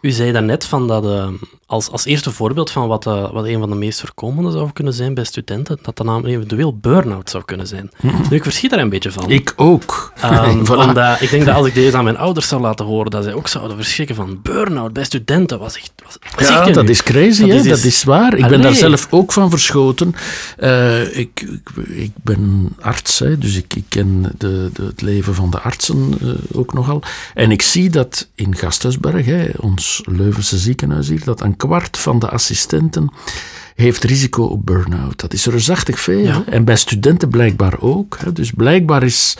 U 0.01 0.11
zei 0.11 0.31
daarnet 0.31 0.65
van 0.65 0.87
dat, 0.87 1.05
uh, 1.05 1.27
als, 1.67 1.89
als 1.89 2.05
eerste 2.05 2.31
voorbeeld 2.31 2.71
van 2.71 2.87
wat, 2.87 3.05
uh, 3.05 3.31
wat 3.31 3.45
een 3.45 3.59
van 3.59 3.69
de 3.69 3.75
meest 3.75 3.99
voorkomende 3.99 4.51
zou 4.51 4.69
kunnen 4.73 4.93
zijn 4.93 5.13
bij 5.13 5.23
studenten, 5.23 5.79
dat 5.81 5.97
dat 5.97 6.05
namelijk 6.05 6.35
eventueel 6.35 6.77
burn-out 6.77 7.29
zou 7.29 7.43
kunnen 7.43 7.67
zijn. 7.67 7.91
Nu, 8.01 8.11
ik 8.35 8.43
verschiet 8.43 8.69
daar 8.69 8.79
een 8.79 8.89
beetje 8.89 9.11
van. 9.11 9.29
Ik 9.29 9.53
ook. 9.55 10.13
Um, 10.25 10.65
voilà. 10.67 10.69
omdat, 10.69 11.21
ik 11.21 11.29
denk 11.29 11.45
dat 11.45 11.55
als 11.55 11.67
ik 11.67 11.73
deze 11.73 11.97
aan 11.97 12.03
mijn 12.03 12.17
ouders 12.17 12.47
zou 12.47 12.61
laten 12.61 12.85
horen, 12.85 13.11
dat 13.11 13.23
zij 13.23 13.33
ook 13.33 13.47
zouden 13.47 13.77
verschrikken 13.77 14.15
van 14.15 14.39
burn-out 14.41 14.93
bij 14.93 15.03
studenten. 15.03 15.59
Was 15.59 15.77
echt, 15.77 15.91
was, 16.03 16.47
ja, 16.47 16.69
dat 16.69 16.89
is 16.89 17.03
crazy, 17.03 17.41
dat, 17.41 17.49
hè? 17.49 17.55
Is, 17.55 17.67
dat 17.67 17.83
is 17.83 18.03
waar. 18.03 18.37
Ik 18.37 18.47
ben 18.47 18.61
daar 18.61 18.73
zelf 18.73 19.07
ook 19.09 19.33
van 19.33 19.49
verschoten. 19.49 20.15
Uh, 20.59 21.17
ik, 21.17 21.41
ik, 21.41 21.85
ik, 21.87 22.11
ben 22.21 22.75
arts, 22.79 23.19
hè, 23.19 23.37
dus 23.37 23.55
ik, 23.55 23.73
ik 23.75 23.85
ken 23.89 24.31
de, 24.37 24.69
de, 24.73 24.83
het 24.83 25.01
leven 25.01 25.35
van 25.35 25.49
de 25.49 25.59
artsen 25.59 26.13
ook 26.51 26.73
nogal. 26.73 27.01
En 27.33 27.51
ik 27.51 27.61
zie 27.61 27.89
dat 27.89 28.27
in 28.35 28.55
Gasthuisberg, 28.55 29.25
hè, 29.25 29.49
ons 29.59 30.01
Leuvense 30.05 30.57
ziekenhuis 30.57 31.07
hier, 31.07 31.23
dat 31.23 31.41
een 31.41 31.56
kwart 31.57 31.97
van 31.97 32.19
de 32.19 32.29
assistenten 32.29 33.11
heeft 33.75 34.03
risico 34.03 34.43
op 34.43 34.65
burn-out. 34.65 35.19
Dat 35.19 35.33
is 35.33 35.45
reusachtig 35.45 35.99
veel. 35.99 36.43
En 36.45 36.65
bij 36.65 36.75
studenten 36.75 37.29
blijkbaar 37.29 37.79
ook. 37.79 38.17
Hè. 38.19 38.33
Dus 38.33 38.51
blijkbaar 38.51 39.03
is, 39.03 39.37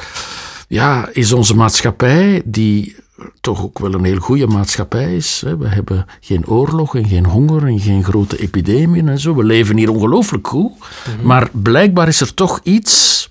ja, 0.67 1.09
is 1.11 1.31
onze 1.31 1.55
maatschappij, 1.55 2.41
die 2.45 2.95
toch 3.41 3.63
ook 3.63 3.79
wel 3.79 3.93
een 3.93 4.03
heel 4.03 4.19
goede 4.19 4.47
maatschappij 4.47 5.15
is. 5.15 5.41
Hè. 5.45 5.57
We 5.57 5.67
hebben 5.67 6.05
geen 6.19 6.47
oorlog 6.47 6.95
en 6.95 7.07
geen 7.07 7.25
honger 7.25 7.67
en 7.67 7.79
geen 7.79 8.03
grote 8.03 8.39
epidemieën 8.39 9.07
en 9.07 9.19
zo. 9.19 9.35
We 9.35 9.43
leven 9.43 9.77
hier 9.77 9.91
ongelooflijk 9.91 10.47
goed. 10.47 10.71
Mhm. 10.71 11.27
Maar 11.27 11.49
blijkbaar 11.51 12.07
is 12.07 12.21
er 12.21 12.33
toch 12.33 12.59
iets 12.63 13.27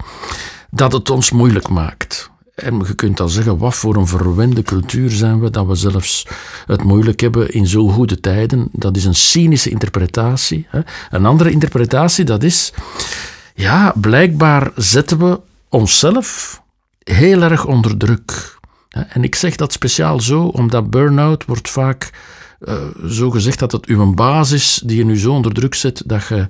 dat 0.70 0.92
het 0.92 1.10
ons 1.10 1.30
moeilijk 1.30 1.68
maakt. 1.68 2.30
En 2.56 2.78
je 2.86 2.94
kunt 2.94 3.16
dan 3.16 3.30
zeggen, 3.30 3.58
wat 3.58 3.74
voor 3.74 3.96
een 3.96 4.06
verwende 4.06 4.62
cultuur 4.62 5.10
zijn 5.10 5.40
we, 5.40 5.50
dat 5.50 5.66
we 5.66 5.74
zelfs 5.74 6.26
het 6.66 6.82
moeilijk 6.82 7.20
hebben 7.20 7.52
in 7.52 7.66
zo 7.66 7.88
goede 7.88 8.20
tijden. 8.20 8.68
Dat 8.72 8.96
is 8.96 9.04
een 9.04 9.14
cynische 9.14 9.70
interpretatie. 9.70 10.66
Hè. 10.68 10.80
Een 11.10 11.26
andere 11.26 11.50
interpretatie, 11.50 12.24
dat 12.24 12.42
is, 12.42 12.72
ja, 13.54 13.92
blijkbaar 14.00 14.70
zetten 14.76 15.18
we 15.18 15.40
onszelf 15.68 16.62
heel 17.02 17.42
erg 17.42 17.66
onder 17.66 17.96
druk. 17.96 18.58
En 18.88 19.24
ik 19.24 19.34
zeg 19.34 19.56
dat 19.56 19.72
speciaal 19.72 20.20
zo, 20.20 20.42
omdat 20.42 20.90
burn-out 20.90 21.44
wordt 21.44 21.70
vaak 21.70 22.10
uh, 22.68 22.74
zo 23.08 23.30
gezegd 23.30 23.58
dat 23.58 23.72
het 23.72 23.86
uw 23.86 24.14
basis 24.14 24.82
die 24.84 24.96
je 24.96 25.04
nu 25.04 25.18
zo 25.18 25.32
onder 25.32 25.54
druk 25.54 25.74
zet 25.74 26.02
dat 26.06 26.26
je 26.26 26.46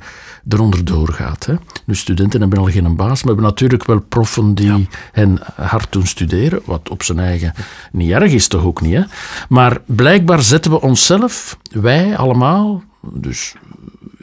eronder 0.49 0.85
doorgaat. 0.85 1.47
Hè. 1.47 1.55
Nu, 1.85 1.95
studenten 1.95 2.41
hebben 2.41 2.59
al 2.59 2.65
geen 2.65 2.97
baas, 2.97 3.23
maar 3.23 3.35
we 3.35 3.41
hebben 3.41 3.45
natuurlijk 3.45 3.85
wel 3.85 4.01
proffen 4.01 4.55
die 4.55 4.89
hen 5.13 5.39
hard 5.55 5.93
doen 5.93 6.07
studeren, 6.07 6.61
wat 6.65 6.89
op 6.89 7.03
zijn 7.03 7.19
eigen 7.19 7.53
niet 7.93 8.11
erg 8.11 8.33
is, 8.33 8.49
toch 8.49 8.65
ook 8.65 8.81
niet. 8.81 8.95
Hè? 8.95 9.03
Maar 9.49 9.81
blijkbaar 9.87 10.43
zetten 10.43 10.71
we 10.71 10.81
onszelf, 10.81 11.59
wij 11.71 12.17
allemaal, 12.17 12.83
dus 13.13 13.55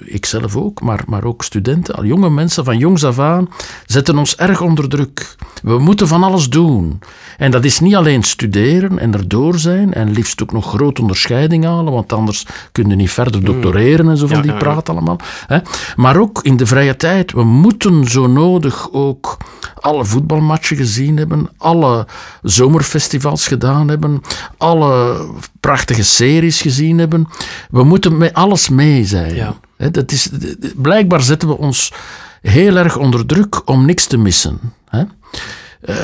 ikzelf 0.05 0.55
ook, 0.55 0.81
maar, 0.81 1.03
maar 1.07 1.23
ook 1.23 1.43
studenten, 1.43 1.95
al 1.95 2.05
jonge 2.05 2.29
mensen 2.29 2.65
van 2.65 2.77
jongs 2.77 3.03
af 3.03 3.19
aan, 3.19 3.49
zetten 3.85 4.17
ons 4.17 4.35
erg 4.35 4.61
onder 4.61 4.89
druk. 4.89 5.35
We 5.63 5.79
moeten 5.79 6.07
van 6.07 6.23
alles 6.23 6.49
doen. 6.49 6.99
En 7.37 7.51
dat 7.51 7.63
is 7.63 7.79
niet 7.79 7.95
alleen 7.95 8.23
studeren 8.23 8.99
en 8.99 9.13
erdoor 9.13 9.59
zijn 9.59 9.93
en 9.93 10.11
liefst 10.11 10.41
ook 10.41 10.51
nog 10.51 10.69
grote 10.69 11.01
onderscheiding 11.01 11.65
halen, 11.65 11.93
want 11.93 12.13
anders 12.13 12.45
kun 12.71 12.89
je 12.89 12.95
niet 12.95 13.11
verder 13.11 13.41
hmm. 13.41 13.45
doctoreren 13.45 14.09
en 14.09 14.17
zo 14.17 14.27
van 14.27 14.41
die 14.41 14.53
praat 14.53 14.89
allemaal. 14.89 15.19
Hè. 15.47 15.57
Maar 15.95 16.17
ook 16.17 16.39
in 16.41 16.57
de 16.57 16.65
vrije 16.65 16.95
tijd, 16.95 17.31
we 17.31 17.43
moeten 17.43 18.05
zo 18.07 18.27
nodig 18.27 18.91
ook 18.91 19.37
alle 19.79 20.05
voetbalmatchen 20.05 20.77
gezien 20.77 21.17
hebben, 21.17 21.49
alle 21.57 22.07
zomerfestivals 22.41 23.47
gedaan 23.47 23.87
hebben, 23.87 24.21
alle 24.57 25.25
prachtige 25.59 26.03
series 26.03 26.61
gezien 26.61 26.97
hebben. 26.97 27.27
We 27.69 27.83
moeten 27.83 28.17
met 28.17 28.33
alles 28.33 28.69
mee 28.69 29.05
zijn. 29.05 29.35
Ja. 29.35 29.55
Dat 29.91 30.11
is, 30.11 30.29
blijkbaar 30.75 31.21
zetten 31.21 31.47
we 31.47 31.57
ons 31.57 31.93
heel 32.41 32.75
erg 32.75 32.97
onder 32.97 33.25
druk 33.25 33.69
om 33.69 33.85
niks 33.85 34.05
te 34.05 34.17
missen. 34.17 34.59
Uh, 34.91 35.95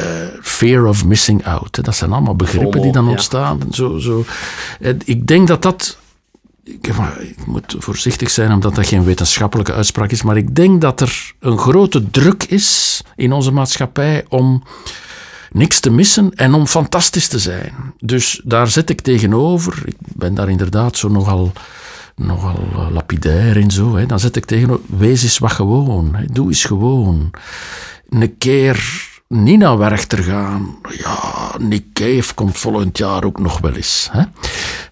fear 0.41 0.85
of 0.85 1.05
missing 1.05 1.45
out. 1.45 1.83
Dat 1.83 1.95
zijn 1.95 2.11
allemaal 2.11 2.35
begrippen 2.35 2.81
die 2.81 2.91
dan 2.91 3.07
ontstaan. 3.07 3.61
Zo, 3.71 3.97
zo. 3.97 4.25
Ik 5.03 5.27
denk 5.27 5.47
dat 5.47 5.61
dat. 5.61 5.97
Ik, 6.63 6.93
moet 7.45 7.75
voorzichtig 7.77 8.29
zijn 8.29 8.51
omdat 8.51 8.75
dat 8.75 8.87
geen 8.87 9.03
wetenschappelijke 9.03 9.73
uitspraak 9.73 10.11
is, 10.11 10.21
maar 10.21 10.37
ik 10.37 10.55
denk 10.55 10.81
dat 10.81 11.01
er 11.01 11.33
een 11.39 11.57
grote 11.57 12.09
druk 12.09 12.43
is 12.43 13.01
in 13.15 13.31
onze 13.31 13.51
maatschappij 13.51 14.25
om 14.27 14.63
niks 15.51 15.79
te 15.79 15.89
missen 15.89 16.35
en 16.35 16.53
om 16.53 16.67
fantastisch 16.67 17.27
te 17.27 17.39
zijn. 17.39 17.73
Dus 17.99 18.41
daar 18.43 18.67
zet 18.67 18.89
ik 18.89 19.01
tegenover. 19.01 19.81
Ik 19.85 19.95
ben 19.99 20.33
daar 20.33 20.49
inderdaad 20.49 20.97
zo 20.97 21.07
nogal 21.07 21.51
nogal 22.19 22.59
uh, 22.73 22.87
lapidair 22.91 23.57
en 23.57 23.71
zo. 23.71 23.95
Hè. 23.95 24.05
Dan 24.05 24.19
zet 24.19 24.35
ik 24.35 24.45
tegen, 24.45 24.77
wees 24.85 25.23
eens 25.23 25.37
wat 25.37 25.51
gewoon. 25.51 26.15
Hè. 26.15 26.25
Doe 26.25 26.47
eens 26.47 26.65
gewoon. 26.65 27.31
Een 28.09 28.37
keer 28.37 29.07
niet 29.27 29.59
naar 29.59 29.77
Werchter 29.77 30.23
gaan. 30.23 30.75
Ja, 30.97 31.55
Nick 31.59 31.93
Cave 31.93 32.33
komt 32.33 32.57
volgend 32.57 32.97
jaar 32.97 33.23
ook 33.23 33.39
nog 33.39 33.59
wel 33.59 33.73
eens. 33.73 34.09
Hè? 34.11 34.23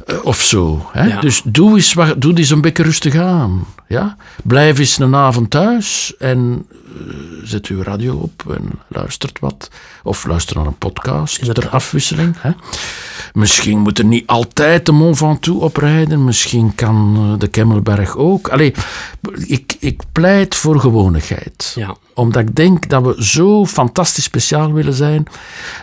Eh, 0.05 0.25
of 0.25 0.41
zo. 0.41 0.89
Hè? 0.91 1.19
Dus 1.19 1.41
doe 1.45 1.75
eens, 1.75 1.93
wat, 1.93 2.21
doe 2.21 2.37
eens 2.37 2.49
een 2.49 2.61
beetje 2.61 2.83
rustig 2.83 3.15
aan. 3.15 3.65
Ja? 3.87 4.17
Blijf 4.43 4.79
eens 4.79 4.99
een 4.99 5.15
avond 5.15 5.49
thuis 5.49 6.13
en 6.17 6.67
uh, 6.97 7.13
zet 7.43 7.67
uw 7.67 7.83
radio 7.83 8.15
op 8.15 8.43
en 8.55 8.71
luistert 8.87 9.39
wat. 9.39 9.69
Of 10.03 10.25
luister 10.25 10.55
naar 10.55 10.65
een 10.65 10.77
podcast 10.77 11.53
ter 11.53 11.69
afwisseling. 11.69 12.35
Hè? 12.39 12.51
Misschien 13.33 13.79
moet 13.79 13.99
er 13.99 14.05
niet 14.05 14.27
altijd 14.27 14.85
de 14.85 14.91
Mont 14.91 15.17
Ventoux 15.17 15.63
oprijden. 15.63 16.23
Misschien 16.23 16.75
kan 16.75 17.15
eh, 17.15 17.39
de 17.39 17.47
Kemmelberg 17.47 18.17
ook. 18.17 18.47
Allee, 18.47 18.73
ik, 19.45 19.75
ik 19.79 20.01
pleit 20.11 20.55
voor 20.55 20.79
gewonigheid. 20.79 21.71
Ja. 21.75 21.95
Omdat 22.13 22.41
ik 22.41 22.55
denk 22.55 22.89
dat 22.89 23.03
we 23.03 23.25
zo 23.25 23.65
fantastisch 23.65 24.23
speciaal 24.23 24.73
willen 24.73 24.93
zijn 24.93 25.25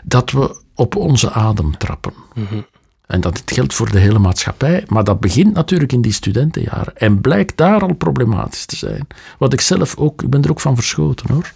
dat 0.04 0.30
we 0.30 0.62
op 0.74 0.96
onze 0.96 1.30
adem 1.32 1.78
trappen. 1.78 2.12
Mhm. 2.34 2.60
En 3.06 3.20
dat 3.20 3.38
het 3.38 3.52
geldt 3.52 3.74
voor 3.74 3.90
de 3.90 3.98
hele 3.98 4.18
maatschappij. 4.18 4.84
Maar 4.88 5.04
dat 5.04 5.20
begint 5.20 5.54
natuurlijk 5.54 5.92
in 5.92 6.00
die 6.00 6.12
studentenjaren. 6.12 6.96
En 6.96 7.20
blijkt 7.20 7.56
daar 7.56 7.80
al 7.80 7.94
problematisch 7.94 8.66
te 8.66 8.76
zijn. 8.76 9.06
Wat 9.38 9.52
ik 9.52 9.60
zelf 9.60 9.96
ook, 9.96 10.22
ik 10.22 10.30
ben 10.30 10.42
er 10.42 10.50
ook 10.50 10.60
van 10.60 10.74
verschoten 10.74 11.32
hoor. 11.32 11.52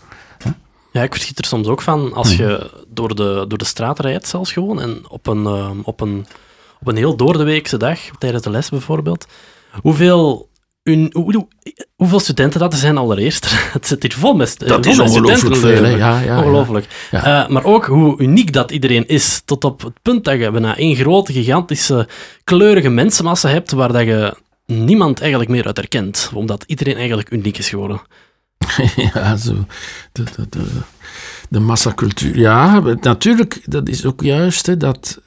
Ja, 0.93 1.03
ik 1.03 1.13
verschiet 1.13 1.39
er 1.39 1.45
soms 1.45 1.67
ook 1.67 1.83
van 1.83 2.13
als 2.13 2.37
je 2.37 2.71
door 2.89 3.15
de, 3.15 3.45
door 3.49 3.59
de 3.59 3.65
straat 3.65 3.99
rijdt, 3.99 4.27
zelfs 4.27 4.53
gewoon. 4.53 4.81
En 4.81 5.05
op 5.09 5.27
een, 5.27 5.43
uh, 5.43 5.71
op 5.83 6.01
een, 6.01 6.27
op 6.81 6.87
een 6.87 6.97
heel 6.97 7.17
doordeweekse 7.17 7.77
dag, 7.77 7.99
tijdens 8.19 8.43
de 8.43 8.51
les 8.51 8.69
bijvoorbeeld. 8.69 9.27
Hoeveel, 9.83 10.48
hoe, 11.13 11.49
hoeveel 11.97 12.21
studenten 12.21 12.61
dat 12.61 12.73
er 12.73 12.79
zijn 12.79 12.97
allereerst. 12.97 13.49
Het 13.73 13.87
zit 13.87 14.03
hier 14.03 14.13
vol 14.13 14.35
met, 14.35 14.59
dat 14.59 14.85
vol 14.85 14.93
is 14.93 14.99
ongelooflijk 14.99 15.57
veel. 15.57 15.87
Ja, 15.87 16.21
ja, 16.21 16.39
ongelooflijk. 16.39 16.87
Ja. 17.11 17.45
Uh, 17.45 17.49
maar 17.49 17.65
ook 17.65 17.87
hoe 17.87 18.21
uniek 18.21 18.53
dat 18.53 18.71
iedereen 18.71 19.09
is. 19.09 19.43
Tot 19.45 19.65
op 19.65 19.83
het 19.83 20.03
punt 20.03 20.25
dat 20.25 20.39
je 20.39 20.51
bijna 20.51 20.77
één 20.77 20.97
grote, 20.97 21.33
gigantische, 21.33 22.09
kleurige 22.45 22.89
mensenmassa 22.89 23.49
hebt 23.49 23.71
waar 23.71 23.93
dat 23.93 24.03
je 24.05 24.35
niemand 24.67 25.21
eigenlijk 25.21 25.51
meer 25.51 25.67
uit 25.67 25.77
herkent. 25.77 26.31
Omdat 26.35 26.65
iedereen 26.67 26.97
eigenlijk 26.97 27.31
uniek 27.31 27.59
is 27.59 27.69
geworden. 27.69 28.01
ja, 29.15 29.37
zo. 29.37 29.67
De, 30.13 30.25
de, 30.37 30.47
de, 30.49 30.65
de 31.49 31.61
massacultuur. 31.61 32.39
Ja, 32.39 32.81
natuurlijk, 33.01 33.61
dat 33.65 33.89
is 33.89 34.05
ook 34.05 34.23
juist 34.23 34.67
hè, 34.67 34.77
dat 34.77 35.21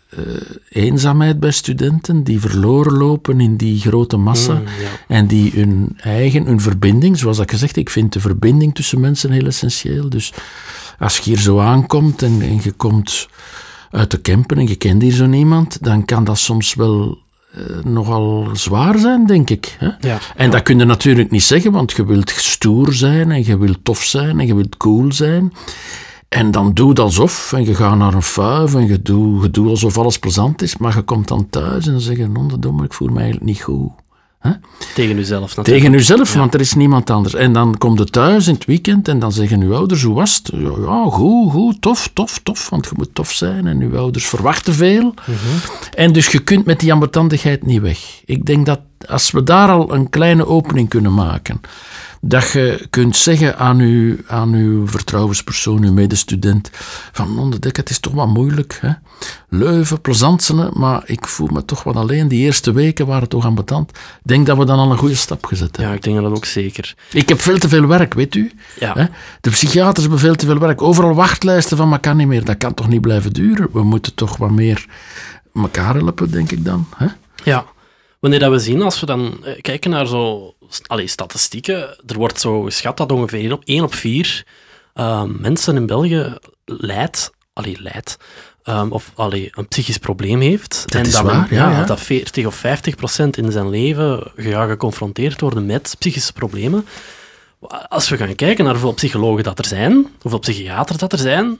eenzaamheid 0.70 1.39
bij 1.39 1.51
studenten 1.51 2.24
die 2.24 2.39
verloren 2.39 2.98
lopen 2.98 3.39
in 3.39 3.56
die 3.56 3.80
grote 3.80 4.18
massa 4.18 4.53
mm, 4.53 4.65
en 5.08 5.27
die 5.27 5.51
hun 5.56 5.98
eigen, 5.98 6.46
hun 6.46 6.62
verbinding, 6.62 7.18
zoals 7.18 7.39
ik 7.39 7.51
gezegd, 7.51 7.75
ik 7.75 7.89
vind 7.89 8.13
de 8.13 8.20
verbinding 8.20 8.75
tussen 8.75 9.00
mensen 9.00 9.32
heel 9.32 9.46
essentieel. 9.46 10.10
Dus 10.10 10.34
als 11.00 11.18
je 11.18 11.24
hier 11.24 11.39
zo 11.39 11.60
aankomt 11.60 12.22
en, 12.22 12.41
en 12.41 12.60
je 12.63 12.72
komt 12.72 13.27
uit 13.91 14.12
de 14.12 14.22
campen 14.22 14.58
en 14.58 14.68
je 14.68 14.75
kent 14.75 15.01
hier 15.01 15.12
zo 15.12 15.25
niemand, 15.25 15.84
dan 15.84 16.06
kan 16.06 16.24
dat 16.24 16.38
soms 16.38 16.74
wel 16.74 17.18
uh, 17.58 17.84
nogal 17.84 18.50
zwaar 18.53 18.98
zijn, 18.98 19.25
denk 19.25 19.50
ik. 19.50 19.75
Hè? 19.80 19.89
Ja, 20.00 20.20
en 20.36 20.51
dat 20.51 20.63
kun 20.63 20.80
je 20.80 20.86
natuurlijk 20.86 21.32
niet 21.32 21.44
zeggen, 21.44 21.72
want 21.72 21.91
je 21.91 22.06
wilt 22.06 22.30
stoer 22.30 22.94
zijn 22.94 23.32
en 23.32 23.46
je 23.46 23.58
wilt 23.58 23.80
tof 23.84 24.03
zijn 24.03 24.39
en 24.39 24.48
je 24.48 24.56
wilt 24.56 24.77
cool 24.77 25.12
zijn. 25.12 25.53
En 26.38 26.51
dan 26.51 26.73
doe 26.73 26.89
het 26.89 27.00
alsof, 27.00 27.53
en 27.53 27.65
je 27.65 27.75
gaat 27.75 27.97
naar 27.97 28.13
een 28.13 28.21
fuif 28.21 28.75
en 28.75 28.88
je 28.88 29.01
doet, 29.01 29.43
je 29.43 29.51
doet 29.51 29.69
alsof 29.69 29.97
alles 29.97 30.19
plezant 30.19 30.61
is, 30.61 30.77
maar 30.77 30.95
je 30.95 31.01
komt 31.01 31.27
dan 31.27 31.50
thuis 31.50 31.85
en 31.85 31.91
dan 31.91 32.01
zeg 32.01 32.17
je, 32.17 32.27
non, 32.27 32.83
ik 32.83 32.93
voel 32.93 33.07
me 33.07 33.19
eigenlijk 33.19 33.45
niet 33.45 33.61
goed. 33.61 33.91
Tegen 34.93 35.17
uzelf 35.17 35.55
natuurlijk. 35.55 35.83
Tegen 35.83 35.93
uzelf, 35.93 36.33
want 36.33 36.53
er 36.53 36.59
is 36.59 36.73
niemand 36.73 37.09
anders. 37.09 37.33
En 37.33 37.53
dan 37.53 37.77
kom 37.77 37.97
je 37.97 38.05
thuis 38.05 38.47
in 38.47 38.53
het 38.53 38.65
weekend 38.65 39.07
en 39.07 39.19
dan 39.19 39.31
zeggen 39.31 39.61
uw 39.61 39.75
ouders, 39.75 40.03
hoe 40.03 40.15
was 40.15 40.35
het? 40.35 40.51
Ja, 40.85 41.05
goed, 41.09 41.51
goed, 41.51 41.81
tof, 41.81 42.09
tof, 42.13 42.39
tof, 42.43 42.69
want 42.69 42.85
je 42.85 42.91
moet 42.95 43.15
tof 43.15 43.31
zijn 43.31 43.67
en 43.67 43.81
uw 43.81 43.97
ouders 43.97 44.27
verwachten 44.27 44.73
veel. 44.73 45.13
Mhm. 45.25 45.38
En 45.95 46.13
dus 46.13 46.27
je 46.27 46.39
kunt 46.39 46.65
met 46.65 46.79
die 46.79 46.93
ambetandigheid 46.93 47.65
niet 47.65 47.81
weg. 47.81 48.21
Ik 48.25 48.45
denk 48.45 48.65
dat 48.65 48.79
als 49.07 49.31
we 49.31 49.43
daar 49.43 49.69
al 49.69 49.93
een 49.93 50.09
kleine 50.09 50.47
opening 50.47 50.89
kunnen 50.89 51.13
maken, 51.13 51.61
dat 52.23 52.51
je 52.51 52.87
kunt 52.89 53.15
zeggen 53.15 53.57
aan 53.57 53.79
uw, 53.79 54.17
aan 54.27 54.53
uw 54.53 54.87
vertrouwenspersoon, 54.87 55.83
uw 55.83 55.91
medestudent, 55.91 56.69
van 57.11 57.39
onderdek, 57.39 57.75
het 57.75 57.89
is 57.89 57.99
toch 57.99 58.13
wat 58.13 58.27
moeilijk. 58.27 58.77
Hè? 58.81 58.89
Leuven, 59.49 60.01
plezantsene, 60.01 60.69
maar 60.73 61.01
ik 61.05 61.27
voel 61.27 61.47
me 61.51 61.65
toch 61.65 61.83
wat 61.83 61.95
alleen. 61.95 62.27
Die 62.27 62.45
eerste 62.45 62.71
weken 62.71 63.07
waren 63.07 63.29
toch 63.29 63.45
ambetant. 63.45 63.89
Ik 63.89 63.97
denk 64.21 64.45
dat 64.45 64.57
we 64.57 64.65
dan 64.65 64.79
al 64.79 64.91
een 64.91 64.97
goede 64.97 65.15
stap 65.15 65.45
gezet 65.45 65.77
hebben. 65.77 65.87
Ja, 65.87 65.93
ik 65.93 66.03
denk 66.03 66.21
dat 66.21 66.31
ook 66.31 66.45
zeker. 66.45 66.95
Ik 67.11 67.29
heb 67.29 67.41
veel 67.41 67.57
te 67.57 67.69
veel 67.69 67.87
werk, 67.87 68.13
weet 68.13 68.35
u. 68.35 68.51
Ja. 68.79 68.93
Hè? 68.93 69.05
De 69.41 69.49
psychiaters 69.49 70.01
hebben 70.01 70.19
veel 70.19 70.35
te 70.35 70.45
veel 70.45 70.59
werk. 70.59 70.81
Overal 70.81 71.13
wachtlijsten 71.13 71.77
van, 71.77 71.89
maar 71.89 71.99
kan 71.99 72.17
niet 72.17 72.27
meer. 72.27 72.45
Dat 72.45 72.57
kan 72.57 72.73
toch 72.73 72.87
niet 72.87 73.01
blijven 73.01 73.33
duren? 73.33 73.69
We 73.73 73.83
moeten 73.83 74.13
toch 74.13 74.37
wat 74.37 74.51
meer 74.51 74.85
elkaar 75.53 75.95
helpen, 75.95 76.31
denk 76.31 76.51
ik 76.51 76.65
dan. 76.65 76.87
Hè? 76.95 77.07
Ja. 77.43 77.65
Wanneer 78.19 78.39
dat 78.39 78.51
we 78.51 78.59
zien, 78.59 78.81
als 78.81 78.99
we 78.99 79.05
dan 79.05 79.37
eh, 79.43 79.61
kijken 79.61 79.89
naar 79.89 80.07
zo 80.07 80.53
allee, 80.87 81.07
statistieken, 81.07 81.97
er 82.07 82.17
wordt 82.17 82.39
zo 82.39 82.61
geschat 82.61 82.97
dat 82.97 83.11
ongeveer 83.11 83.59
1 83.63 83.83
op 83.83 83.93
4 83.93 84.45
uh, 84.95 85.23
mensen 85.23 85.75
in 85.75 85.85
België 85.85 86.37
leidt, 86.65 87.31
allee, 87.53 87.81
leidt 87.81 88.17
um, 88.63 88.91
of 88.91 89.11
allee, 89.15 89.49
een 89.51 89.67
psychisch 89.67 89.97
probleem 89.97 90.41
heeft. 90.41 90.81
Dat 90.85 91.01
en 91.01 91.05
is 91.05 91.11
dat, 91.11 91.23
waar, 91.23 91.53
ja, 91.53 91.71
ja, 91.71 91.83
dat 91.83 91.99
40 91.99 92.45
of 92.45 92.55
50 92.55 92.95
procent 92.95 93.37
in 93.37 93.51
zijn 93.51 93.69
leven 93.69 94.31
geconfronteerd 94.35 95.41
worden 95.41 95.65
met 95.65 95.95
psychische 95.99 96.33
problemen. 96.33 96.85
Als 97.87 98.09
we 98.09 98.17
gaan 98.17 98.35
kijken 98.35 98.63
naar 98.63 98.73
hoeveel 98.73 98.93
psychologen 98.93 99.43
dat 99.43 99.59
er 99.59 99.65
zijn, 99.65 100.07
hoeveel 100.21 100.39
psychiaters 100.39 100.97
dat 100.97 101.11
er 101.11 101.19
zijn, 101.19 101.59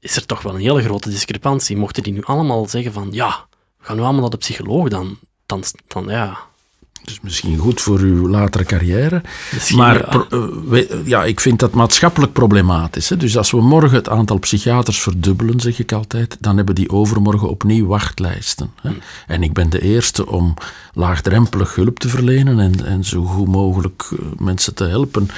is 0.00 0.16
er 0.16 0.26
toch 0.26 0.42
wel 0.42 0.54
een 0.54 0.60
hele 0.60 0.82
grote 0.82 1.10
discrepantie. 1.10 1.76
Mochten 1.76 2.02
die 2.02 2.12
nu 2.12 2.22
allemaal 2.22 2.68
zeggen 2.68 2.92
van 2.92 3.08
ja, 3.10 3.46
we 3.78 3.84
gaan 3.84 3.96
nu 3.96 4.02
allemaal 4.02 4.20
naar 4.20 4.30
de 4.30 4.36
psycholoog, 4.36 4.88
dan, 4.88 5.18
dan, 5.46 5.64
dan 5.86 6.04
ja, 6.08 6.38
Dus 7.04 7.20
misschien 7.20 7.56
goed 7.58 7.80
voor 7.80 7.98
uw 7.98 8.28
latere 8.28 8.64
carrière. 8.64 9.22
Misschien, 9.52 9.78
maar 9.78 9.94
ja. 9.94 10.26
eh, 10.30 10.44
we- 10.68 11.02
ja, 11.04 11.24
ik 11.24 11.40
vind 11.40 11.58
dat 11.58 11.74
maatschappelijk 11.74 12.32
problematisch. 12.32 13.08
Hè. 13.08 13.16
Dus 13.16 13.36
als 13.36 13.50
we 13.50 13.60
morgen 13.60 13.96
het 13.96 14.08
aantal 14.08 14.38
psychiaters 14.38 15.00
verdubbelen, 15.00 15.60
zeg 15.60 15.78
ik 15.78 15.92
altijd, 15.92 16.36
dan 16.40 16.56
hebben 16.56 16.74
die 16.74 16.90
overmorgen 16.90 17.48
opnieuw 17.48 17.86
wachtlijsten. 17.86 18.70
Hè. 18.82 18.90
En 19.26 19.42
ik 19.42 19.52
ben 19.52 19.70
de 19.70 19.82
eerste 19.82 20.26
om 20.26 20.54
laagdrempelig 20.92 21.74
hulp 21.74 21.98
te 21.98 22.08
verlenen 22.08 22.58
en, 22.58 22.86
en 22.86 23.04
zo 23.04 23.24
goed 23.24 23.48
mogelijk 23.48 24.08
eh, 24.12 24.18
mensen 24.38 24.74
te 24.74 24.84
helpen 24.84 25.28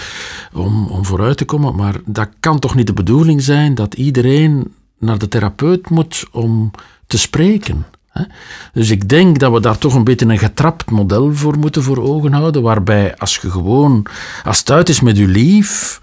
om, 0.53 0.87
om 0.87 1.05
vooruit 1.05 1.37
te 1.37 1.45
komen. 1.45 1.75
Maar 1.77 1.95
dat 2.05 2.29
kan 2.41 2.59
toch 2.59 2.75
niet 2.75 2.87
de 2.87 2.93
bedoeling 2.93 3.43
zijn 3.43 3.75
dat 3.75 3.95
iedereen 3.95 4.75
naar 4.99 5.19
de 5.19 5.29
therapeut 5.29 5.91
moet 5.91 6.25
om 6.31 6.71
te 7.07 7.19
spreken. 7.19 7.85
Dus 8.73 8.91
ik 8.91 9.09
denk 9.09 9.39
dat 9.39 9.53
we 9.53 9.61
daar 9.61 9.79
toch 9.79 9.95
een 9.95 10.05
beetje 10.05 10.27
een 10.27 10.39
getrapt 10.39 10.91
model 10.91 11.35
voor 11.35 11.59
moeten 11.59 11.83
voor 11.83 12.03
ogen 12.03 12.33
houden, 12.33 12.63
waarbij 12.63 13.17
als 13.17 13.37
je 13.37 13.51
gewoon, 13.51 14.07
als 14.45 14.59
het 14.59 14.71
uit 14.71 14.89
is 14.89 15.01
met 15.01 15.17
je 15.17 15.27
lief, 15.27 16.01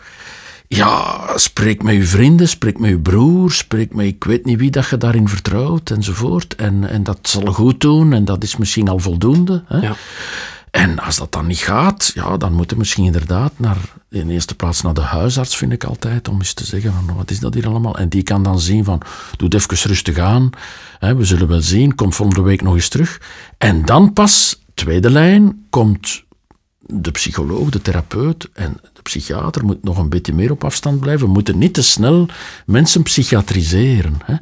ja, 0.67 1.19
spreek 1.35 1.83
met 1.83 1.95
je 1.95 2.03
vrienden, 2.03 2.47
spreek 2.47 2.79
met 2.79 2.89
je 2.89 2.99
broer, 2.99 3.51
spreek 3.51 3.93
met 3.93 4.05
ik 4.05 4.23
weet 4.23 4.45
niet 4.45 4.59
wie 4.59 4.71
dat 4.71 4.89
je 4.89 4.97
daarin 4.97 5.27
vertrouwt 5.27 5.89
enzovoort. 5.89 6.55
En, 6.55 6.89
en 6.89 7.03
dat 7.03 7.19
zal 7.21 7.45
goed 7.45 7.81
doen 7.81 8.13
en 8.13 8.25
dat 8.25 8.43
is 8.43 8.57
misschien 8.57 8.87
al 8.87 8.99
voldoende. 8.99 9.63
Hè? 9.67 9.77
Ja. 9.77 9.95
En 10.71 10.99
als 10.99 11.17
dat 11.17 11.31
dan 11.31 11.47
niet 11.47 11.57
gaat, 11.57 12.11
ja, 12.13 12.37
dan 12.37 12.53
moeten 12.53 12.75
we 12.75 12.81
misschien 12.81 13.05
inderdaad 13.05 13.51
naar, 13.55 13.77
in 14.09 14.29
eerste 14.29 14.55
plaats 14.55 14.81
naar 14.81 14.93
de 14.93 15.01
huisarts, 15.01 15.57
vind 15.57 15.71
ik 15.71 15.83
altijd, 15.83 16.27
om 16.27 16.37
eens 16.37 16.53
te 16.53 16.65
zeggen 16.65 16.93
van, 16.93 17.15
wat 17.15 17.31
is 17.31 17.39
dat 17.39 17.53
hier 17.53 17.67
allemaal? 17.67 17.97
En 17.97 18.09
die 18.09 18.23
kan 18.23 18.43
dan 18.43 18.59
zien 18.59 18.83
van, 18.83 19.01
doe 19.37 19.47
het 19.47 19.71
even 19.71 19.87
rustig 19.87 20.17
aan, 20.17 20.49
hè, 20.99 21.15
we 21.15 21.25
zullen 21.25 21.47
wel 21.47 21.61
zien, 21.61 21.95
kom 21.95 22.13
volgende 22.13 22.41
week 22.41 22.61
nog 22.61 22.73
eens 22.73 22.89
terug. 22.89 23.21
En 23.57 23.85
dan 23.85 24.13
pas, 24.13 24.61
tweede 24.73 25.09
lijn, 25.09 25.65
komt 25.69 26.23
de 26.93 27.11
psycholoog, 27.11 27.69
de 27.69 27.81
therapeut 27.81 28.49
en 28.53 28.77
de 28.93 29.01
psychiater 29.01 29.65
moet 29.65 29.83
nog 29.83 29.97
een 29.97 30.09
beetje 30.09 30.33
meer 30.33 30.51
op 30.51 30.63
afstand 30.63 30.99
blijven. 30.99 31.25
We 31.25 31.33
moeten 31.33 31.57
niet 31.57 31.73
te 31.73 31.83
snel 31.83 32.25
mensen 32.65 33.03
psychiatriseren. 33.03 34.17
Hè? 34.23 34.35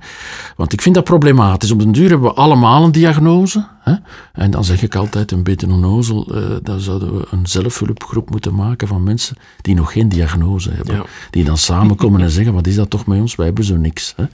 Want 0.56 0.74
ik 0.74 0.82
vind 0.82 0.96
dat 0.96 1.04
problematisch. 1.04 1.72
Op 1.72 1.80
den 1.80 1.92
duur 1.92 2.10
hebben 2.10 2.30
we 2.30 2.36
allemaal 2.36 2.84
een 2.84 2.92
diagnose. 2.92 3.68
Hè? 3.80 3.94
En 4.34 4.52
dan 4.52 4.64
zeg 4.64 4.82
ik 4.82 4.96
altijd 4.96 5.32
een 5.32 5.44
beetje 5.44 5.68
onnozel, 5.68 6.36
eh 6.36 6.42
dan 6.64 6.80
zouden 6.80 7.18
we 7.18 7.28
een 7.30 7.48
zelfhulpgroep 7.48 8.30
moeten 8.30 8.56
maken 8.56 8.88
van 8.88 9.04
mensen 9.04 9.36
die 9.62 9.76
nog 9.76 9.92
geen 9.92 10.10
diagnose 10.10 10.72
hebben. 10.72 10.96
Ja. 10.96 11.06
Die 11.30 11.44
dan 11.44 11.58
samenkomen 11.58 12.22
en 12.22 12.30
zeggen, 12.30 12.54
wat 12.54 12.68
is 12.68 12.76
dat 12.76 12.90
toch 12.90 13.06
met 13.06 13.20
ons? 13.20 13.36
Wij 13.36 13.46
hebben 13.46 13.66
zo 13.66 13.76
niks. 13.76 14.14
Hè? 14.16 14.26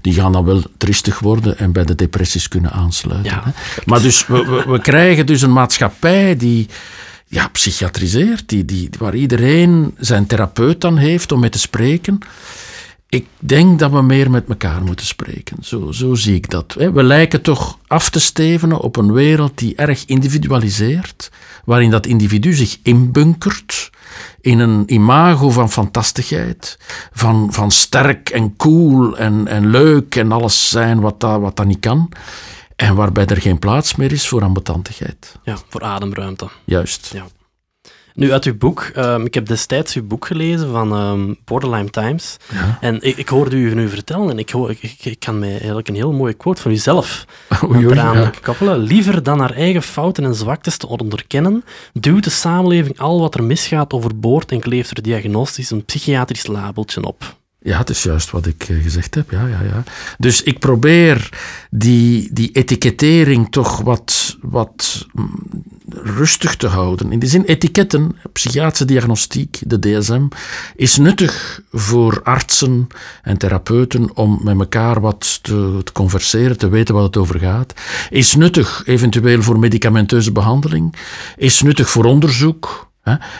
Die 0.00 0.14
gaan 0.14 0.32
dan 0.32 0.44
wel 0.44 0.62
tristig 0.76 1.18
worden 1.18 1.58
en 1.58 1.72
bij 1.72 1.84
de 1.84 1.94
depressies 1.94 2.48
kunnen 2.48 2.72
aansluiten. 2.72 3.32
Ja, 3.32 3.42
hè? 3.44 3.50
Maar 3.84 4.02
dus, 4.02 4.26
we, 4.26 4.44
we, 4.44 4.70
we 4.70 4.78
krijgen 4.78 5.26
dus 5.26 5.42
een 5.42 5.52
maatschappij 5.52 6.36
die 6.36 6.68
ja, 7.30 7.48
psychiatriseert, 7.48 8.48
die, 8.48 8.64
die, 8.64 8.90
waar 8.98 9.14
iedereen 9.14 9.94
zijn 9.98 10.26
therapeut 10.26 10.80
dan 10.80 10.96
heeft 10.96 11.32
om 11.32 11.40
mee 11.40 11.50
te 11.50 11.58
spreken. 11.58 12.18
Ik 13.08 13.26
denk 13.38 13.78
dat 13.78 13.90
we 13.90 14.02
meer 14.02 14.30
met 14.30 14.48
elkaar 14.48 14.82
moeten 14.82 15.06
spreken. 15.06 15.56
Zo, 15.60 15.92
zo 15.92 16.14
zie 16.14 16.34
ik 16.34 16.50
dat. 16.50 16.74
We 16.74 17.02
lijken 17.02 17.42
toch 17.42 17.78
af 17.86 18.10
te 18.10 18.20
stevenen 18.20 18.80
op 18.80 18.96
een 18.96 19.12
wereld 19.12 19.58
die 19.58 19.74
erg 19.74 20.04
individualiseert, 20.04 21.30
waarin 21.64 21.90
dat 21.90 22.06
individu 22.06 22.52
zich 22.52 22.78
inbunkert 22.82 23.90
in 24.40 24.58
een 24.58 24.92
imago 24.92 25.50
van 25.50 25.70
fantastigheid, 25.70 26.78
van, 27.12 27.52
van 27.52 27.70
sterk 27.70 28.28
en 28.28 28.56
cool 28.56 29.18
en, 29.18 29.48
en 29.48 29.70
leuk 29.70 30.16
en 30.16 30.32
alles 30.32 30.68
zijn 30.68 31.00
wat 31.00 31.20
dat, 31.20 31.40
wat 31.40 31.56
dat 31.56 31.66
niet 31.66 31.80
kan. 31.80 32.08
En 32.80 32.94
waarbij 32.94 33.26
er 33.26 33.40
geen 33.40 33.58
plaats 33.58 33.96
meer 33.96 34.12
is 34.12 34.28
voor 34.28 34.42
ambetantigheid. 34.42 35.36
ja, 35.44 35.56
voor 35.68 35.82
ademruimte. 35.82 36.48
Juist. 36.64 37.10
Ja. 37.14 37.26
Nu, 38.14 38.32
uit 38.32 38.44
uw 38.44 38.56
boek, 38.56 38.90
ehm, 38.94 39.24
ik 39.24 39.34
heb 39.34 39.46
destijds 39.46 39.94
uw 39.94 40.06
boek 40.06 40.26
gelezen 40.26 40.70
van 40.70 40.92
ehm, 40.92 41.34
Borderline 41.44 41.90
Times. 41.90 42.36
En 42.80 43.02
ik, 43.02 43.16
ik 43.16 43.28
hoorde 43.28 43.56
u 43.56 43.74
nu 43.74 43.88
vertellen 43.88 44.30
en 44.30 44.38
ik, 44.38 44.50
hoor, 44.50 44.70
ik, 44.80 45.16
kan 45.18 45.38
mij 45.38 45.50
eigenlijk 45.50 45.88
een 45.88 45.94
heel 45.94 46.12
mooie 46.12 46.32
quote 46.32 46.62
van 46.62 46.70
uzelf 46.70 47.24
eraan 47.72 48.18
ja. 48.18 48.32
koppelen. 48.42 48.78
Liever 48.78 49.22
dan 49.22 49.40
haar 49.40 49.54
eigen 49.54 49.82
fouten 49.82 50.24
en 50.24 50.34
zwaktes 50.34 50.76
te 50.76 50.88
onderkennen, 50.88 51.64
duwt 51.92 52.24
de 52.24 52.30
samenleving 52.30 52.98
al 52.98 53.20
wat 53.20 53.34
er 53.34 53.44
misgaat 53.44 53.92
overboord 53.92 54.52
en 54.52 54.60
kleeft 54.60 54.90
er 54.90 55.02
diagnostisch 55.02 55.70
een 55.70 55.84
psychiatrisch 55.84 56.46
labeltje 56.46 57.04
op. 57.04 57.38
Ja, 57.62 57.78
het 57.78 57.90
is 57.90 58.02
juist 58.02 58.30
wat 58.30 58.46
ik 58.46 58.68
eh, 58.68 58.82
gezegd 58.82 59.14
heb. 59.14 59.30
Ja, 59.30 59.46
ja, 59.46 59.62
ja. 59.62 59.84
Dus 60.18 60.42
ik 60.42 60.58
probeer 60.58 61.28
die, 61.70 62.28
die 62.32 62.50
etikettering 62.52 63.50
toch 63.50 63.80
wat, 63.80 64.36
wat 64.40 65.06
mm, 65.12 65.64
rustig 65.88 66.56
te 66.56 66.66
houden. 66.66 67.12
In 67.12 67.18
die 67.18 67.28
zin, 67.28 67.44
etiketten, 67.44 68.16
psychiatrische 68.32 68.84
diagnostiek, 68.84 69.58
de 69.66 69.78
DSM, 69.78 70.26
is 70.76 70.96
nuttig 70.96 71.60
voor 71.72 72.20
artsen 72.22 72.86
en 73.22 73.38
therapeuten 73.38 74.16
om 74.16 74.40
met 74.42 74.58
elkaar 74.58 75.00
wat 75.00 75.38
te, 75.42 75.80
te 75.84 75.92
converseren, 75.92 76.58
te 76.58 76.68
weten 76.68 76.94
wat 76.94 77.04
het 77.04 77.16
over 77.16 77.38
gaat. 77.38 77.74
Is 78.10 78.34
nuttig 78.34 78.82
eventueel 78.86 79.42
voor 79.42 79.58
medicamenteuze 79.58 80.32
behandeling. 80.32 80.94
Is 81.36 81.62
nuttig 81.62 81.90
voor 81.90 82.04
onderzoek. 82.04 82.89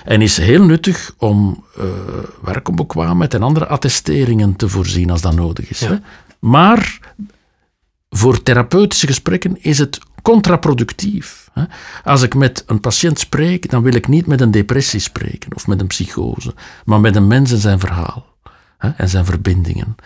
En 0.04 0.22
is 0.22 0.37
heel 0.37 0.64
nuttig 0.64 1.14
om 1.18 1.64
eh 1.78 1.85
werkonbekwaamheid 2.42 3.35
en 3.35 3.42
andere 3.42 3.66
attesteringen 3.66 4.56
te 4.56 4.68
voorzien 4.68 5.11
als 5.11 5.20
dat 5.20 5.35
nodig 5.35 5.70
is. 5.70 5.78
Ja. 5.78 5.88
Hè. 5.88 5.96
Maar 6.38 6.98
voor 8.11 8.42
therapeutische 8.42 9.06
gesprekken 9.06 9.62
is 9.62 9.78
het 9.78 9.98
contraproductief. 10.22 11.48
hè. 11.52 11.62
Als 12.04 12.22
ik 12.22 12.35
met 12.35 12.62
een 12.66 12.80
patiënt 12.80 13.18
spreek, 13.18 13.70
dan 13.70 13.83
wil 13.83 13.94
ik 13.94 14.09
niet 14.09 14.26
met 14.26 14.40
een 14.40 14.50
depressie 14.50 15.00
spreken 15.00 15.54
of 15.54 15.66
met 15.66 15.80
een 15.80 15.87
psychose, 15.87 16.54
maar 16.85 17.00
met 17.00 17.16
een 17.16 17.26
mens 17.26 17.52
en 17.52 17.59
zijn 17.59 17.80
verhaal. 17.80 18.28
En 18.96 19.09
zijn 19.09 19.24
verbindingen. 19.24 19.96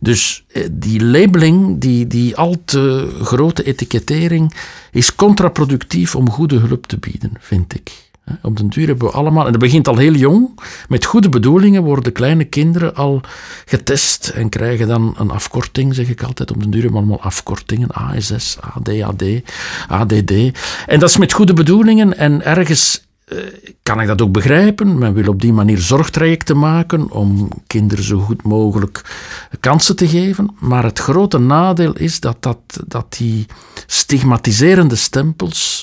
Dus 0.00 0.44
eh, 0.48 0.68
die 0.72 1.04
labeling, 1.04 1.80
die, 1.80 2.06
die 2.06 2.36
al 2.36 2.56
te 2.64 3.10
grote 3.22 3.62
etikettering, 3.62 4.54
is 4.90 5.14
contraproductief 5.14 6.16
om 6.16 6.30
goede 6.30 6.56
hulp 6.58 6.86
te 6.86 6.98
bieden, 6.98 7.32
vind 7.38 7.74
ik. 7.74 8.09
Op 8.42 8.56
den 8.56 8.68
duur 8.68 8.86
hebben 8.86 9.08
we 9.08 9.14
allemaal, 9.14 9.46
en 9.46 9.52
dat 9.52 9.60
begint 9.60 9.88
al 9.88 9.96
heel 9.96 10.14
jong, 10.14 10.60
met 10.88 11.04
goede 11.04 11.28
bedoelingen 11.28 11.82
worden 11.82 12.12
kleine 12.12 12.44
kinderen 12.44 12.94
al 12.94 13.20
getest 13.64 14.28
en 14.28 14.48
krijgen 14.48 14.88
dan 14.88 15.14
een 15.18 15.30
afkorting, 15.30 15.94
zeg 15.94 16.08
ik 16.08 16.22
altijd. 16.22 16.50
Op 16.50 16.60
den 16.60 16.70
duur 16.70 16.82
hebben 16.82 17.00
we 17.00 17.06
allemaal 17.06 17.26
afkortingen, 17.26 17.90
ASS, 17.90 18.58
ADHD, 18.60 19.24
ADD. 19.88 20.32
En 20.86 20.98
dat 20.98 21.08
is 21.08 21.16
met 21.16 21.32
goede 21.32 21.52
bedoelingen 21.52 22.16
en 22.16 22.44
ergens 22.44 23.08
eh, 23.30 23.38
kan 23.82 24.00
ik 24.00 24.06
dat 24.06 24.22
ook 24.22 24.32
begrijpen. 24.32 24.98
Men 24.98 25.14
wil 25.14 25.28
op 25.28 25.40
die 25.40 25.52
manier 25.52 25.78
zorgtrajecten 25.78 26.58
maken 26.58 27.10
om 27.10 27.48
kinderen 27.66 28.04
zo 28.04 28.18
goed 28.18 28.42
mogelijk 28.42 29.02
kansen 29.60 29.96
te 29.96 30.08
geven. 30.08 30.56
Maar 30.58 30.84
het 30.84 30.98
grote 30.98 31.38
nadeel 31.38 31.92
is 31.92 32.20
dat, 32.20 32.36
dat, 32.40 32.58
dat 32.86 33.14
die 33.18 33.46
stigmatiserende 33.86 34.96
stempels 34.96 35.79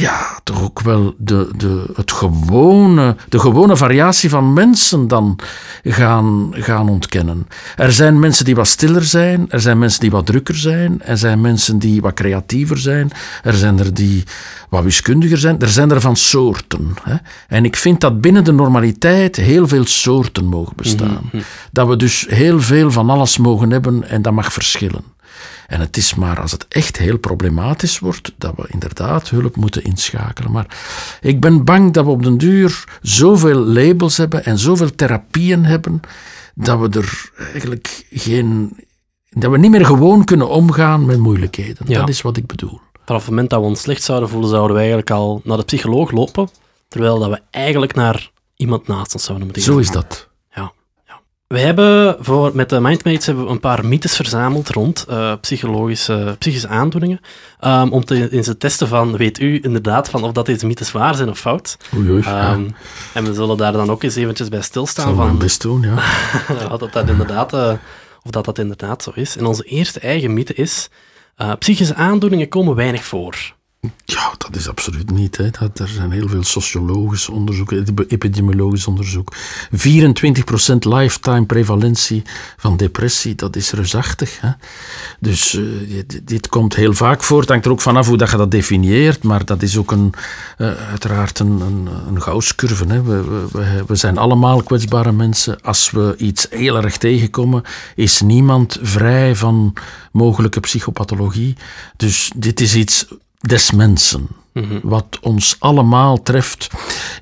ja, 0.00 0.40
toch 0.44 0.62
ook 0.62 0.80
wel 0.80 1.14
de, 1.18 1.50
de, 1.56 1.84
het 1.94 2.12
gewone, 2.12 3.16
de 3.28 3.38
gewone 3.38 3.76
variatie 3.76 4.30
van 4.30 4.52
mensen 4.52 5.08
dan 5.08 5.38
gaan, 5.84 6.50
gaan 6.52 6.88
ontkennen. 6.88 7.46
Er 7.76 7.92
zijn 7.92 8.18
mensen 8.18 8.44
die 8.44 8.54
wat 8.54 8.66
stiller 8.66 9.04
zijn, 9.04 9.50
er 9.50 9.60
zijn 9.60 9.78
mensen 9.78 10.00
die 10.00 10.10
wat 10.10 10.26
drukker 10.26 10.56
zijn, 10.56 11.02
er 11.02 11.18
zijn 11.18 11.40
mensen 11.40 11.78
die 11.78 12.00
wat 12.00 12.14
creatiever 12.14 12.78
zijn, 12.78 13.10
er 13.42 13.54
zijn 13.54 13.78
er 13.78 13.94
die 13.94 14.24
wat 14.68 14.84
wiskundiger 14.84 15.38
zijn, 15.38 15.58
er 15.58 15.68
zijn 15.68 15.90
er 15.90 16.00
van 16.00 16.16
soorten. 16.16 16.94
Hè. 17.02 17.16
En 17.48 17.64
ik 17.64 17.76
vind 17.76 18.00
dat 18.00 18.20
binnen 18.20 18.44
de 18.44 18.52
normaliteit 18.52 19.36
heel 19.36 19.68
veel 19.68 19.86
soorten 19.86 20.44
mogen 20.44 20.76
bestaan. 20.76 21.30
Dat 21.72 21.88
we 21.88 21.96
dus 21.96 22.26
heel 22.28 22.60
veel 22.60 22.90
van 22.90 23.10
alles 23.10 23.38
mogen 23.38 23.70
hebben 23.70 24.08
en 24.08 24.22
dat 24.22 24.32
mag 24.32 24.52
verschillen. 24.52 25.18
En 25.66 25.80
het 25.80 25.96
is 25.96 26.14
maar 26.14 26.40
als 26.40 26.52
het 26.52 26.66
echt 26.68 26.96
heel 26.96 27.18
problematisch 27.18 27.98
wordt, 27.98 28.32
dat 28.38 28.52
we 28.56 28.64
inderdaad 28.68 29.28
hulp 29.28 29.56
moeten 29.56 29.84
inschakelen. 29.84 30.52
Maar 30.52 30.66
ik 31.20 31.40
ben 31.40 31.64
bang 31.64 31.92
dat 31.92 32.04
we 32.04 32.10
op 32.10 32.22
den 32.22 32.38
duur 32.38 32.84
zoveel 33.02 33.58
labels 33.58 34.16
hebben 34.16 34.44
en 34.44 34.58
zoveel 34.58 34.94
therapieën 34.94 35.64
hebben, 35.64 36.00
dat 36.54 36.78
we 36.80 36.88
er 36.98 37.30
eigenlijk 37.52 38.06
geen. 38.10 38.76
dat 39.28 39.50
we 39.50 39.58
niet 39.58 39.70
meer 39.70 39.86
gewoon 39.86 40.24
kunnen 40.24 40.48
omgaan 40.48 41.06
met 41.06 41.18
moeilijkheden. 41.18 41.86
Ja. 41.86 41.98
Dat 41.98 42.08
is 42.08 42.22
wat 42.22 42.36
ik 42.36 42.46
bedoel. 42.46 42.80
Vanaf 43.04 43.20
het 43.20 43.30
moment 43.30 43.50
dat 43.50 43.60
we 43.60 43.66
ons 43.66 43.80
slecht 43.80 44.02
zouden 44.02 44.28
voelen, 44.28 44.50
zouden 44.50 44.72
we 44.72 44.78
eigenlijk 44.78 45.10
al 45.10 45.40
naar 45.44 45.56
de 45.56 45.64
psycholoog 45.64 46.10
lopen, 46.10 46.48
terwijl 46.88 47.18
dat 47.18 47.30
we 47.30 47.40
eigenlijk 47.50 47.94
naar 47.94 48.30
iemand 48.56 48.86
naast 48.86 49.14
ons 49.14 49.24
zouden 49.24 49.46
moeten 49.46 49.64
gaan. 49.64 49.72
Zo 49.74 49.80
is 49.80 49.90
dat. 49.90 50.28
Wij 51.54 51.60
hebben 51.62 52.16
voor, 52.20 52.50
met 52.54 52.68
de 52.68 52.80
Mindmates 52.80 53.26
hebben 53.26 53.44
we 53.44 53.50
een 53.50 53.60
paar 53.60 53.86
mythes 53.86 54.16
verzameld 54.16 54.68
rond 54.68 55.04
eh, 55.08 55.32
psychologische, 55.40 56.36
psychische 56.38 56.68
aandoeningen. 56.68 57.20
ehm, 57.60 57.88
om 57.88 58.04
te, 58.04 58.30
in 58.30 58.42
te 58.42 58.56
testen 58.56 58.88
van, 58.88 59.16
weet 59.16 59.40
u 59.40 59.58
inderdaad 59.62 60.10
van 60.10 60.22
of 60.24 60.32
dat 60.32 60.46
deze 60.46 60.66
mythes 60.66 60.92
waar 60.92 61.14
zijn 61.14 61.28
of 61.28 61.38
fout. 61.38 61.76
Oei, 61.96 62.10
oei. 62.10 62.22
ja. 62.22 62.52
Ehm, 62.52 62.68
En 63.14 63.24
we 63.24 63.34
zullen 63.34 63.56
daar 63.56 63.72
dan 63.72 63.90
ook 63.90 64.02
eens 64.02 64.14
eventjes 64.16 64.48
bij 64.48 64.60
stilstaan 64.62 65.06
zal 65.06 65.14
van 65.14 65.24
mijn 65.26 65.38
best 65.38 65.62
doen, 65.62 65.82
ja. 65.82 65.94
wat 66.68 66.80
dat, 66.80 66.92
dat 66.92 67.08
inderdaad, 67.08 67.52
eh, 67.52 67.72
of 68.22 68.30
dat, 68.30 68.44
dat 68.44 68.58
inderdaad 68.58 69.02
zo 69.02 69.10
is. 69.14 69.36
En 69.36 69.46
onze 69.46 69.62
eerste 69.62 70.00
eigen 70.00 70.34
mythe 70.34 70.54
is, 70.54 70.88
eh, 71.36 71.52
psychische 71.58 71.94
aandoeningen 71.94 72.48
komen 72.48 72.74
weinig 72.74 73.04
voor. 73.04 73.54
Ja, 74.04 74.34
dat 74.38 74.56
is 74.56 74.68
absoluut 74.68 75.10
niet. 75.10 75.36
Hè. 75.36 75.50
Dat, 75.50 75.78
er 75.78 75.88
zijn 75.88 76.10
heel 76.10 76.28
veel 76.28 76.42
sociologische 76.44 77.32
onderzoeken, 77.32 77.84
epidemiologisch 78.08 78.86
onderzoek. 78.86 79.34
24% 79.76 79.76
lifetime 80.78 81.46
prevalentie 81.46 82.22
van 82.56 82.76
depressie, 82.76 83.34
dat 83.34 83.56
is 83.56 83.72
reusachtig. 83.72 84.40
Hè. 84.40 84.50
Dus 85.20 85.54
uh, 85.54 86.02
dit, 86.24 86.48
komt 86.48 86.74
heel 86.74 86.92
vaak 86.92 87.22
voor. 87.22 87.40
Het 87.40 87.48
hangt 87.48 87.64
er 87.64 87.70
ook 87.70 87.80
vanaf 87.80 88.06
hoe 88.06 88.16
dat 88.16 88.30
je 88.30 88.36
dat 88.36 88.50
definieert, 88.50 89.22
maar 89.22 89.44
dat 89.44 89.62
is 89.62 89.76
ook 89.76 89.90
een, 89.90 90.12
uh, 90.58 90.88
uiteraard 90.88 91.38
een, 91.38 91.60
een, 91.60 91.88
een. 92.06 92.90
Hè. 92.90 93.02
We, 93.02 93.48
we, 93.52 93.84
we 93.86 93.96
zijn 93.96 94.18
allemaal 94.18 94.62
kwetsbare 94.62 95.12
mensen. 95.12 95.62
Als 95.62 95.90
we 95.90 96.14
iets 96.18 96.46
heel 96.50 96.76
erg 96.76 96.96
tegenkomen, 96.96 97.62
is 97.94 98.20
niemand 98.20 98.78
vrij 98.82 99.36
van 99.36 99.74
mogelijke 100.12 100.60
psychopathologie. 100.60 101.56
Dus 101.96 102.32
dit 102.36 102.60
is 102.60 102.74
iets 102.74 103.06
des 103.40 103.70
mensen. 103.70 104.28
Wat 104.82 105.18
ons 105.20 105.56
allemaal 105.58 106.22
treft. 106.22 106.68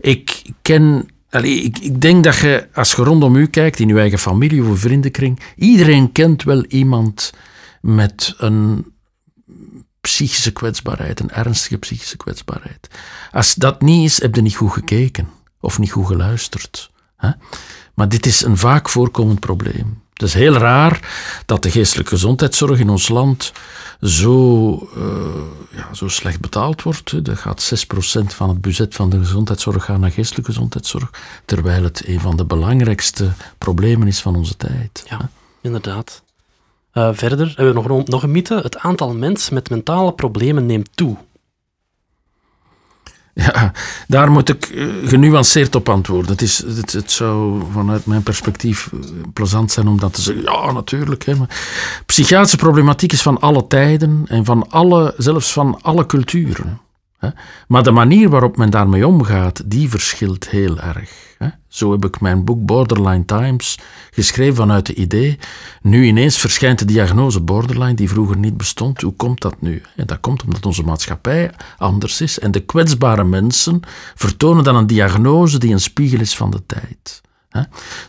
Ik 0.01 0.43
ken. 0.63 1.09
ik, 1.31 1.79
ik, 1.79 2.01
denk 2.01 2.25
dat 2.25 2.37
je, 2.37 2.69
als 2.75 2.93
je 2.93 3.03
rondom 3.03 3.37
u 3.37 3.47
kijkt, 3.47 3.79
in 3.79 3.89
uw 3.89 3.99
eigen 3.99 4.19
familie 4.19 4.65
of 4.65 4.79
vriendenkring, 4.79 5.41
iedereen 5.57 6.13
kent 6.13 6.43
wel 6.43 6.65
iemand 6.65 7.33
met 7.81 8.35
een 8.39 8.87
psychische 10.01 10.53
kwetsbaarheid, 10.53 11.21
een 11.21 11.31
ernstige 11.31 11.79
psychische 11.79 12.17
kwetsbaarheid. 12.17 12.89
Als 13.33 13.55
dat 13.55 13.83
niet 13.83 14.05
is, 14.05 14.23
heb 14.23 14.35
je 14.35 14.43
niet 14.43 14.57
goed 14.57 14.73
gekeken 14.73 15.29
of 15.61 15.79
niet 15.79 15.91
goed 15.91 16.07
geluisterd. 16.07 16.91
Hè? 17.17 17.31
Maar 17.95 18.09
dit 18.09 18.27
is 18.27 18.43
een 18.43 18.57
vaak 18.57 18.89
voorkomend 18.89 19.41
probleem. 19.41 20.03
Het 20.19 20.29
is 20.29 20.35
heel 20.35 20.53
raar 20.53 21.01
dat 21.47 21.63
de 21.63 21.71
geestelijke 21.71 22.11
gezondheidszorg 22.11 22.79
in 22.79 22.89
ons 22.89 23.09
land 23.09 23.53
zo, 24.01 24.71
uh, 24.97 25.05
ja, 25.71 25.95
zo 25.95 26.09
slecht 26.09 26.41
betaald 26.41 26.83
wordt. 26.83 27.11
Er 27.11 27.37
gaat 27.37 27.87
6% 28.21 28.35
van 28.35 28.49
het 28.49 28.61
budget 28.61 28.95
van 28.95 29.11
de 29.11 29.19
gezondheidszorg 29.19 29.85
gaan 29.85 30.01
naar 30.01 30.11
geestelijke 30.11 30.51
gezondheidszorg, 30.51 31.11
terwijl 31.45 31.83
het 31.83 32.03
een 32.07 32.21
van 32.21 32.37
de 32.37 32.45
belangrijkste 32.45 33.33
problemen 33.59 34.07
is 34.07 34.21
van 34.21 34.37
onze 34.37 34.57
tijd. 34.57 35.05
Ja, 35.09 35.31
inderdaad. 35.61 36.23
Uh, 36.95 37.09
verder 37.13 37.53
hebben 37.57 37.83
we 37.83 37.89
nog, 37.89 38.07
nog 38.07 38.23
een 38.23 38.31
mythe. 38.31 38.61
Het 38.61 38.79
aantal 38.79 39.15
mensen 39.15 39.55
met 39.55 39.71
mentale 39.71 40.13
problemen 40.13 40.67
neemt 40.67 40.89
toe. 40.95 41.17
Ja, 43.47 43.73
daar 44.07 44.31
moet 44.31 44.49
ik 44.49 44.65
eh, 44.65 44.87
genuanceerd 45.05 45.75
op 45.75 45.89
antwoorden. 45.89 46.31
Het, 46.31 46.43
is, 46.43 46.59
het, 46.59 46.93
het 46.93 47.11
zou 47.11 47.63
vanuit 47.73 48.07
mijn 48.07 48.23
perspectief 48.23 48.91
eh, 48.93 48.99
plezant 49.33 49.73
zijn 49.73 49.89
om 49.89 49.99
dat 49.99 50.15
te 50.15 50.21
zeggen. 50.21 50.45
Ja, 50.45 50.73
natuurlijk. 50.73 51.25
Hè, 51.25 51.35
maar 51.35 51.49
psychiatrische 52.07 52.57
problematiek 52.57 53.13
is 53.13 53.23
van 53.23 53.41
alle 53.41 53.67
tijden 53.67 54.25
en 54.29 54.45
van 54.45 54.71
alle, 54.71 55.15
zelfs 55.17 55.53
van 55.53 55.79
alle 55.83 56.07
culturen. 56.07 56.81
Maar 57.69 57.83
de 57.83 57.91
manier 57.91 58.29
waarop 58.29 58.57
men 58.57 58.71
daarmee 58.71 59.07
omgaat, 59.07 59.71
die 59.71 59.89
verschilt 59.89 60.49
heel 60.49 60.79
erg. 60.81 61.27
Zo 61.69 61.93
heb 61.93 62.05
ik 62.05 62.21
mijn 62.21 62.45
boek 62.45 62.67
Borderline 62.67 63.25
Times 63.25 63.79
geschreven 64.11 64.55
vanuit 64.55 64.87
het 64.87 64.97
idee. 64.97 65.39
Nu 65.83 66.05
ineens 66.05 66.39
verschijnt 66.39 66.79
de 66.79 66.85
diagnose 66.85 67.41
borderline 67.41 67.95
die 67.95 68.09
vroeger 68.09 68.37
niet 68.37 68.57
bestond. 68.57 69.01
Hoe 69.01 69.13
komt 69.13 69.41
dat 69.41 69.61
nu? 69.61 69.83
Dat 69.97 70.21
komt 70.21 70.45
omdat 70.45 70.67
onze 70.67 70.83
maatschappij 70.83 71.51
anders 71.79 72.21
is. 72.21 72.39
En 72.39 72.51
de 72.51 72.61
kwetsbare 72.61 73.25
mensen 73.25 73.81
vertonen 74.15 74.65
dan 74.65 74.77
een 74.77 74.87
diagnose 74.87 75.59
die 75.59 75.73
een 75.73 75.81
spiegel 75.81 76.21
is 76.21 76.37
van 76.37 76.51
de 76.51 76.63
tijd. 76.67 77.21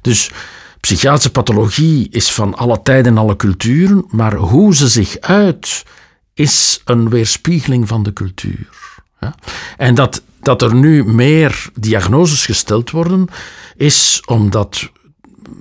Dus 0.01 0.31
psychiatrische 0.79 1.31
pathologie 1.31 2.09
is 2.09 2.31
van 2.31 2.55
alle 2.55 2.81
tijden 2.81 3.11
en 3.11 3.17
alle 3.17 3.35
culturen, 3.35 4.05
maar 4.09 4.35
hoe 4.35 4.75
ze 4.75 4.87
zich 4.87 5.19
uit 5.19 5.85
is 6.33 6.81
een 6.85 7.09
weerspiegeling 7.09 7.87
van 7.87 8.03
de 8.03 8.13
cultuur. 8.13 8.88
Ja? 9.19 9.36
En 9.77 9.95
dat, 9.95 10.21
dat 10.41 10.62
er 10.62 10.75
nu 10.75 11.03
meer 11.05 11.69
diagnoses 11.73 12.45
gesteld 12.45 12.91
worden, 12.91 13.27
is 13.75 14.23
omdat, 14.25 14.89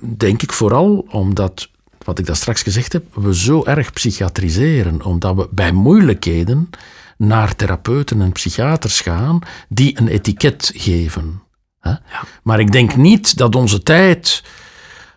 denk 0.01 0.41
ik 0.41 0.53
vooral, 0.53 1.07
omdat, 1.09 1.69
wat 2.05 2.19
ik 2.19 2.25
daar 2.25 2.35
straks 2.35 2.61
gezegd 2.61 2.93
heb, 2.93 3.03
we 3.13 3.35
zo 3.35 3.65
erg 3.65 3.93
psychiatriseren. 3.93 5.03
Omdat 5.03 5.35
we 5.35 5.47
bij 5.51 5.71
moeilijkheden 5.71 6.69
naar 7.17 7.55
therapeuten 7.55 8.21
en 8.21 8.31
psychiaters 8.31 9.01
gaan 9.01 9.39
die 9.69 9.99
een 9.99 10.07
etiket 10.07 10.71
geven. 10.75 11.41
Ja. 11.81 12.01
Maar 12.43 12.59
ik 12.59 12.71
denk 12.71 12.95
niet 12.95 13.37
dat 13.37 13.55
onze 13.55 13.83
tijd 13.83 14.43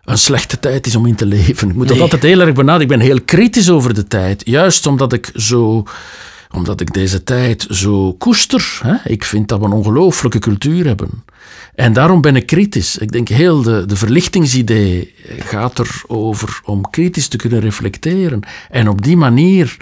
een 0.03 0.17
slechte 0.17 0.59
tijd 0.59 0.85
is 0.85 0.95
om 0.95 1.05
in 1.05 1.15
te 1.15 1.25
leven. 1.25 1.69
Ik 1.69 1.75
moet 1.75 1.87
dat 1.87 1.99
altijd 1.99 2.21
heel 2.21 2.39
erg 2.39 2.53
benadrukken. 2.53 2.81
Ik 2.81 2.97
ben 2.97 3.07
heel 3.07 3.25
kritisch 3.25 3.69
over 3.69 3.93
de 3.93 4.07
tijd. 4.07 4.41
Juist 4.45 4.85
omdat 4.85 5.13
ik 5.13 5.31
zo 5.35 5.83
omdat 6.55 6.81
ik 6.81 6.93
deze 6.93 7.23
tijd 7.23 7.65
zo 7.69 8.13
koester. 8.13 8.79
Hè? 8.83 8.95
Ik 9.11 9.23
vind 9.23 9.47
dat 9.47 9.59
we 9.59 9.65
een 9.65 9.71
ongelooflijke 9.71 10.39
cultuur 10.39 10.85
hebben. 10.85 11.23
En 11.75 11.93
daarom 11.93 12.21
ben 12.21 12.35
ik 12.35 12.45
kritisch. 12.45 12.97
Ik 12.97 13.11
denk 13.11 13.27
heel 13.27 13.61
de, 13.61 13.85
de 13.85 13.95
verlichtingsidee 13.95 15.13
gaat 15.39 15.79
erover 15.79 16.61
om 16.65 16.89
kritisch 16.89 17.27
te 17.27 17.37
kunnen 17.37 17.59
reflecteren. 17.59 18.39
En 18.69 18.89
op 18.89 19.01
die 19.01 19.17
manier 19.17 19.77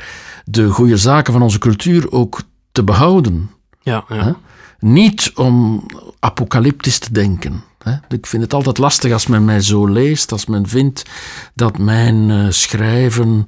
de 0.45 0.69
goede 0.69 0.97
zaken 0.97 1.33
van 1.33 1.41
onze 1.41 1.59
cultuur 1.59 2.11
ook 2.11 2.41
te 2.71 2.83
behouden. 2.83 3.49
Ja, 3.81 4.03
ja. 4.09 4.35
Niet 4.79 5.31
om 5.35 5.85
apocalyptisch 6.19 6.99
te 6.99 7.13
denken. 7.13 7.63
Ik 8.09 8.25
vind 8.25 8.43
het 8.43 8.53
altijd 8.53 8.77
lastig 8.77 9.11
als 9.11 9.27
men 9.27 9.45
mij 9.45 9.61
zo 9.61 9.87
leest, 9.87 10.31
als 10.31 10.45
men 10.45 10.67
vindt 10.67 11.03
dat 11.55 11.77
mijn 11.77 12.29
uh, 12.29 12.45
schrijven 12.49 13.43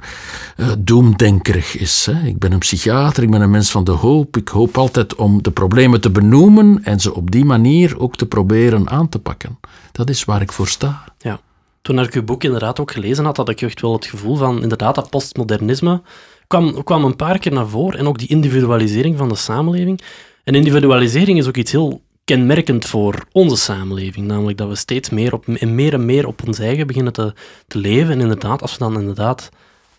uh, 0.58 0.68
doemdenkerig 0.80 1.78
is. 1.78 2.10
Ik 2.26 2.40
ben 2.40 2.52
een 2.52 2.60
psychiater, 2.60 3.24
ik 3.24 3.32
ben 3.32 3.42
een 3.42 3.50
mens 3.50 3.72
van 3.72 3.84
de 3.84 3.92
hoop. 3.92 4.38
Ik 4.38 4.48
hoop 4.48 4.78
altijd 4.78 5.16
om 5.16 5.44
de 5.44 5.52
problemen 5.52 6.02
te 6.02 6.10
benoemen 6.10 6.84
en 6.84 7.00
ze 7.00 7.14
op 7.14 7.32
die 7.32 7.46
manier 7.46 8.00
ook 8.00 8.16
te 8.16 8.26
proberen 8.26 8.90
aan 8.90 9.10
te 9.10 9.20
pakken. 9.20 9.60
Dat 9.92 10.10
is 10.10 10.24
waar 10.24 10.42
ik 10.42 10.52
voor 10.52 10.68
sta. 10.68 11.04
Ja. 11.18 11.40
Toen 11.82 12.00
ik 12.00 12.14
uw 12.14 12.24
boek 12.24 12.44
inderdaad 12.44 12.80
ook 12.80 12.92
gelezen 12.92 13.26
had, 13.26 13.38
had 13.38 13.50
ik 13.50 13.62
echt 13.62 13.82
wel 13.82 13.94
het 13.94 14.06
gevoel 14.06 14.36
van, 14.36 14.62
inderdaad, 14.62 14.96
dat 14.96 15.10
postmodernisme 15.10 16.02
kwam, 16.48 16.84
kwam 16.84 17.04
een 17.04 17.16
paar 17.16 17.40
keer 17.40 17.52
naar 17.52 17.68
voren 17.68 18.00
en 18.00 18.08
ook 18.08 18.18
die 18.18 18.28
individualisering 18.28 19.18
van 19.18 19.30
de 19.30 19.36
samenleving. 19.36 20.02
En 20.44 20.56
individualisering 20.56 21.38
is 21.38 21.48
ook 21.48 21.58
iets 21.58 21.72
heel 21.72 22.02
kenmerkend 22.24 22.86
voor 22.86 23.26
onze 23.32 23.56
samenleving. 23.56 24.28
Namelijk 24.28 24.58
dat 24.58 24.68
we 24.68 24.76
steeds 24.76 25.10
meer, 25.10 25.34
op, 25.34 25.48
en 25.48 25.76
meer 25.76 25.94
en 25.94 26.06
meer 26.06 26.28
op 26.28 26.48
ons 26.48 26.60
eigen 26.60 26.88
beginnen 26.88 27.14
te, 27.14 27.34
te 27.68 27.78
leven. 27.78 28.12
En 28.12 28.22
inderdaad, 28.22 28.62
als 28.62 28.72
we 28.72 28.78
dan 28.78 29.00
inderdaad 29.00 29.50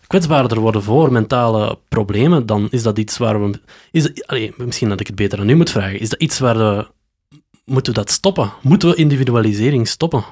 kwetsbaarder 0.07 0.61
worden 0.61 0.83
voor 0.83 1.13
mentale 1.13 1.79
problemen, 1.89 2.47
dan 2.47 2.69
is 2.71 2.83
dat 2.83 2.99
iets 2.99 3.19
waar 3.19 3.43
we... 3.43 3.61
Is, 3.91 4.27
allez, 4.27 4.51
misschien 4.57 4.89
dat 4.89 5.01
ik 5.01 5.07
het 5.07 5.17
beter 5.17 5.41
aan 5.41 5.49
u 5.49 5.55
moet 5.55 5.71
vragen. 5.71 6.01
Is 6.01 6.09
dat 6.09 6.21
iets 6.21 6.39
waar 6.39 6.59
we... 6.59 6.87
Moeten 7.65 7.93
we 7.93 7.99
dat 7.99 8.11
stoppen? 8.11 8.53
Moeten 8.63 8.89
we 8.89 8.95
individualisering 8.95 9.89
stoppen? 9.89 10.25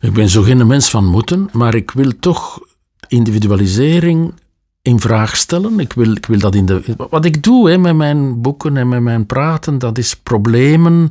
Ik 0.00 0.12
ben 0.12 0.28
zo 0.28 0.42
geen 0.42 0.66
mens 0.66 0.90
van 0.90 1.04
moeten, 1.04 1.48
maar 1.52 1.74
ik 1.74 1.90
wil 1.90 2.12
toch 2.18 2.60
individualisering 3.08 4.34
in 4.82 5.00
vraag 5.00 5.36
stellen. 5.36 5.80
Ik 5.80 5.92
wil, 5.92 6.12
ik 6.12 6.26
wil 6.26 6.38
dat 6.38 6.54
in 6.54 6.66
de. 6.66 6.82
Wat 7.10 7.24
ik 7.24 7.42
doe 7.42 7.70
hè, 7.70 7.78
met 7.78 7.96
mijn 7.96 8.40
boeken 8.40 8.76
en 8.76 8.88
met 8.88 9.02
mijn 9.02 9.26
praten, 9.26 9.78
dat 9.78 9.98
is 9.98 10.16
problemen 10.16 11.08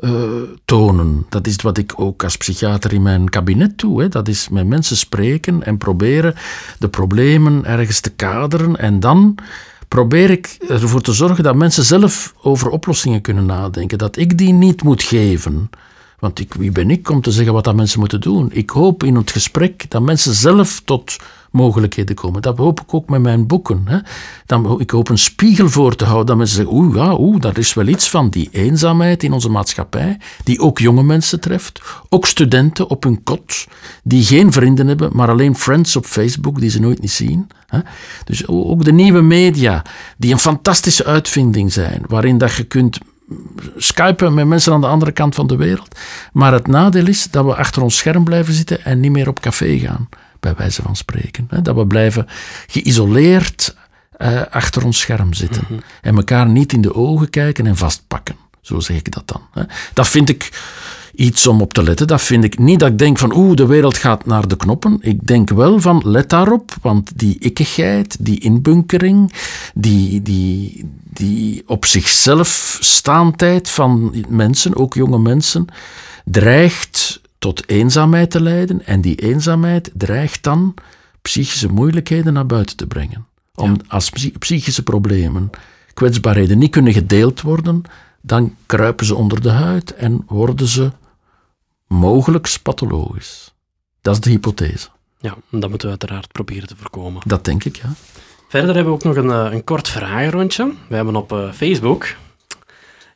uh, 0.00 0.22
tonen. 0.64 1.26
Dat 1.28 1.46
is 1.46 1.56
wat 1.56 1.78
ik 1.78 1.92
ook 1.96 2.24
als 2.24 2.36
psychiater 2.36 2.92
in 2.92 3.02
mijn 3.02 3.28
kabinet 3.28 3.78
doe. 3.78 4.00
Hè. 4.00 4.08
Dat 4.08 4.28
is 4.28 4.48
met 4.48 4.66
mensen 4.66 4.96
spreken 4.96 5.64
en 5.64 5.78
proberen 5.78 6.34
de 6.78 6.88
problemen 6.88 7.64
ergens 7.64 8.00
te 8.00 8.10
kaderen. 8.10 8.76
En 8.76 9.00
dan 9.00 9.34
probeer 9.88 10.30
ik 10.30 10.56
ervoor 10.68 11.00
te 11.00 11.12
zorgen 11.12 11.44
dat 11.44 11.54
mensen 11.54 11.84
zelf 11.84 12.34
over 12.42 12.68
oplossingen 12.68 13.20
kunnen 13.20 13.46
nadenken. 13.46 13.98
Dat 13.98 14.16
ik 14.16 14.38
die 14.38 14.52
niet 14.52 14.82
moet 14.82 15.02
geven. 15.02 15.70
Want 16.18 16.38
ik, 16.38 16.54
wie 16.54 16.72
ben 16.72 16.90
ik 16.90 17.10
om 17.10 17.20
te 17.20 17.30
zeggen 17.30 17.52
wat 17.52 17.64
dat 17.64 17.74
mensen 17.74 18.00
moeten 18.00 18.20
doen? 18.20 18.50
Ik 18.52 18.70
hoop 18.70 19.04
in 19.04 19.14
het 19.14 19.30
gesprek 19.30 19.90
dat 19.90 20.02
mensen 20.02 20.34
zelf 20.34 20.82
tot 20.84 21.16
mogelijkheden 21.50 22.16
komen. 22.16 22.42
Dat 22.42 22.58
hoop 22.58 22.80
ik 22.80 22.94
ook 22.94 23.08
met 23.08 23.20
mijn 23.20 23.46
boeken. 23.46 23.82
Hè. 23.84 23.98
Dan, 24.46 24.80
ik 24.80 24.90
hoop 24.90 25.08
een 25.08 25.18
spiegel 25.18 25.68
voor 25.68 25.96
te 25.96 26.04
houden, 26.04 26.26
dat 26.26 26.36
mensen 26.36 26.56
zeggen, 26.56 26.74
oeh, 26.74 26.94
ja, 26.94 27.14
oeh, 27.18 27.40
dat 27.40 27.58
is 27.58 27.74
wel 27.74 27.86
iets 27.86 28.10
van 28.10 28.28
die 28.28 28.48
eenzaamheid 28.52 29.22
in 29.22 29.32
onze 29.32 29.48
maatschappij, 29.48 30.18
die 30.44 30.60
ook 30.60 30.78
jonge 30.78 31.02
mensen 31.02 31.40
treft, 31.40 31.80
ook 32.08 32.26
studenten 32.26 32.88
op 32.88 33.02
hun 33.02 33.22
kot, 33.22 33.66
die 34.02 34.24
geen 34.24 34.52
vrienden 34.52 34.86
hebben, 34.86 35.10
maar 35.12 35.28
alleen 35.28 35.56
friends 35.56 35.96
op 35.96 36.04
Facebook, 36.04 36.60
die 36.60 36.70
ze 36.70 36.80
nooit 36.80 37.00
niet 37.00 37.10
zien. 37.10 37.48
Hè. 37.66 37.78
Dus 38.24 38.46
ook 38.46 38.84
de 38.84 38.92
nieuwe 38.92 39.20
media, 39.20 39.84
die 40.16 40.32
een 40.32 40.38
fantastische 40.38 41.04
uitvinding 41.04 41.72
zijn, 41.72 42.02
waarin 42.06 42.38
dat 42.38 42.54
je 42.54 42.64
kunt 42.64 42.98
skypen 43.76 44.34
met 44.34 44.46
mensen 44.46 44.72
aan 44.72 44.80
de 44.80 44.86
andere 44.86 45.12
kant 45.12 45.34
van 45.34 45.46
de 45.46 45.56
wereld. 45.56 45.96
Maar 46.32 46.52
het 46.52 46.66
nadeel 46.66 47.06
is 47.06 47.30
dat 47.30 47.44
we 47.44 47.56
achter 47.56 47.82
ons 47.82 47.96
scherm 47.96 48.24
blijven 48.24 48.54
zitten 48.54 48.84
en 48.84 49.00
niet 49.00 49.10
meer 49.10 49.28
op 49.28 49.40
café 49.40 49.78
gaan 49.78 50.08
bij 50.40 50.54
wijze 50.56 50.82
van 50.82 50.96
spreken. 50.96 51.48
Dat 51.62 51.74
we 51.74 51.86
blijven 51.86 52.26
geïsoleerd 52.66 53.74
uh, 54.18 54.42
achter 54.50 54.84
ons 54.84 54.98
scherm 54.98 55.34
zitten 55.34 55.64
mhm. 55.68 55.80
en 56.00 56.16
elkaar 56.16 56.48
niet 56.48 56.72
in 56.72 56.80
de 56.80 56.94
ogen 56.94 57.30
kijken 57.30 57.66
en 57.66 57.76
vastpakken. 57.76 58.36
Zo 58.60 58.80
zeg 58.80 58.96
ik 58.96 59.12
dat 59.12 59.28
dan. 59.28 59.66
Dat 59.94 60.08
vind 60.08 60.28
ik 60.28 60.50
iets 61.14 61.46
om 61.46 61.60
op 61.60 61.72
te 61.72 61.82
letten. 61.82 62.06
Dat 62.06 62.22
vind 62.22 62.44
ik 62.44 62.58
niet 62.58 62.80
dat 62.80 62.88
ik 62.88 62.98
denk 62.98 63.18
van 63.18 63.36
oeh, 63.36 63.56
de 63.56 63.66
wereld 63.66 63.96
gaat 63.96 64.26
naar 64.26 64.48
de 64.48 64.56
knoppen. 64.56 64.98
Ik 65.00 65.26
denk 65.26 65.50
wel 65.50 65.80
van 65.80 66.02
let 66.04 66.28
daarop, 66.28 66.76
want 66.82 67.18
die 67.18 67.36
ikkigheid, 67.38 68.16
die 68.20 68.40
inbunkering, 68.40 69.32
die, 69.74 70.22
die, 70.22 70.84
die 71.04 71.62
op 71.66 71.84
zichzelf 71.84 72.78
staandheid 72.80 73.70
van 73.70 74.14
mensen, 74.28 74.76
ook 74.76 74.94
jonge 74.94 75.18
mensen, 75.18 75.66
dreigt 76.24 77.20
tot 77.40 77.68
eenzaamheid 77.68 78.30
te 78.30 78.42
leiden. 78.42 78.86
En 78.86 79.00
die 79.00 79.16
eenzaamheid 79.16 79.90
dreigt 79.94 80.42
dan 80.42 80.74
psychische 81.22 81.68
moeilijkheden 81.68 82.32
naar 82.32 82.46
buiten 82.46 82.76
te 82.76 82.86
brengen. 82.86 83.26
Om, 83.54 83.76
Als 83.88 84.10
psychische 84.38 84.82
problemen, 84.82 85.50
kwetsbaarheden 85.94 86.58
niet 86.58 86.70
kunnen 86.70 86.92
gedeeld 86.92 87.40
worden, 87.40 87.82
dan 88.20 88.56
kruipen 88.66 89.06
ze 89.06 89.14
onder 89.14 89.40
de 89.40 89.50
huid 89.50 89.94
en 89.94 90.22
worden 90.26 90.66
ze 90.66 90.90
mogelijk 91.86 92.58
pathologisch. 92.62 93.54
Dat 94.00 94.14
is 94.14 94.20
de 94.20 94.30
hypothese. 94.30 94.88
Ja, 95.18 95.36
dat 95.50 95.70
moeten 95.70 95.88
we 95.88 95.98
uiteraard 95.98 96.32
proberen 96.32 96.68
te 96.68 96.76
voorkomen. 96.76 97.22
Dat 97.26 97.44
denk 97.44 97.64
ik, 97.64 97.76
ja. 97.76 97.92
Verder 98.48 98.74
hebben 98.74 98.92
we 98.92 98.98
ook 98.98 99.14
nog 99.14 99.16
een, 99.16 99.30
eh, 99.30 99.52
een 99.52 99.64
kort 99.64 99.88
vragenrondje. 99.88 100.72
We 100.88 100.94
hebben 100.94 101.16
op 101.16 101.32
uh, 101.32 101.52
Facebook 101.52 102.14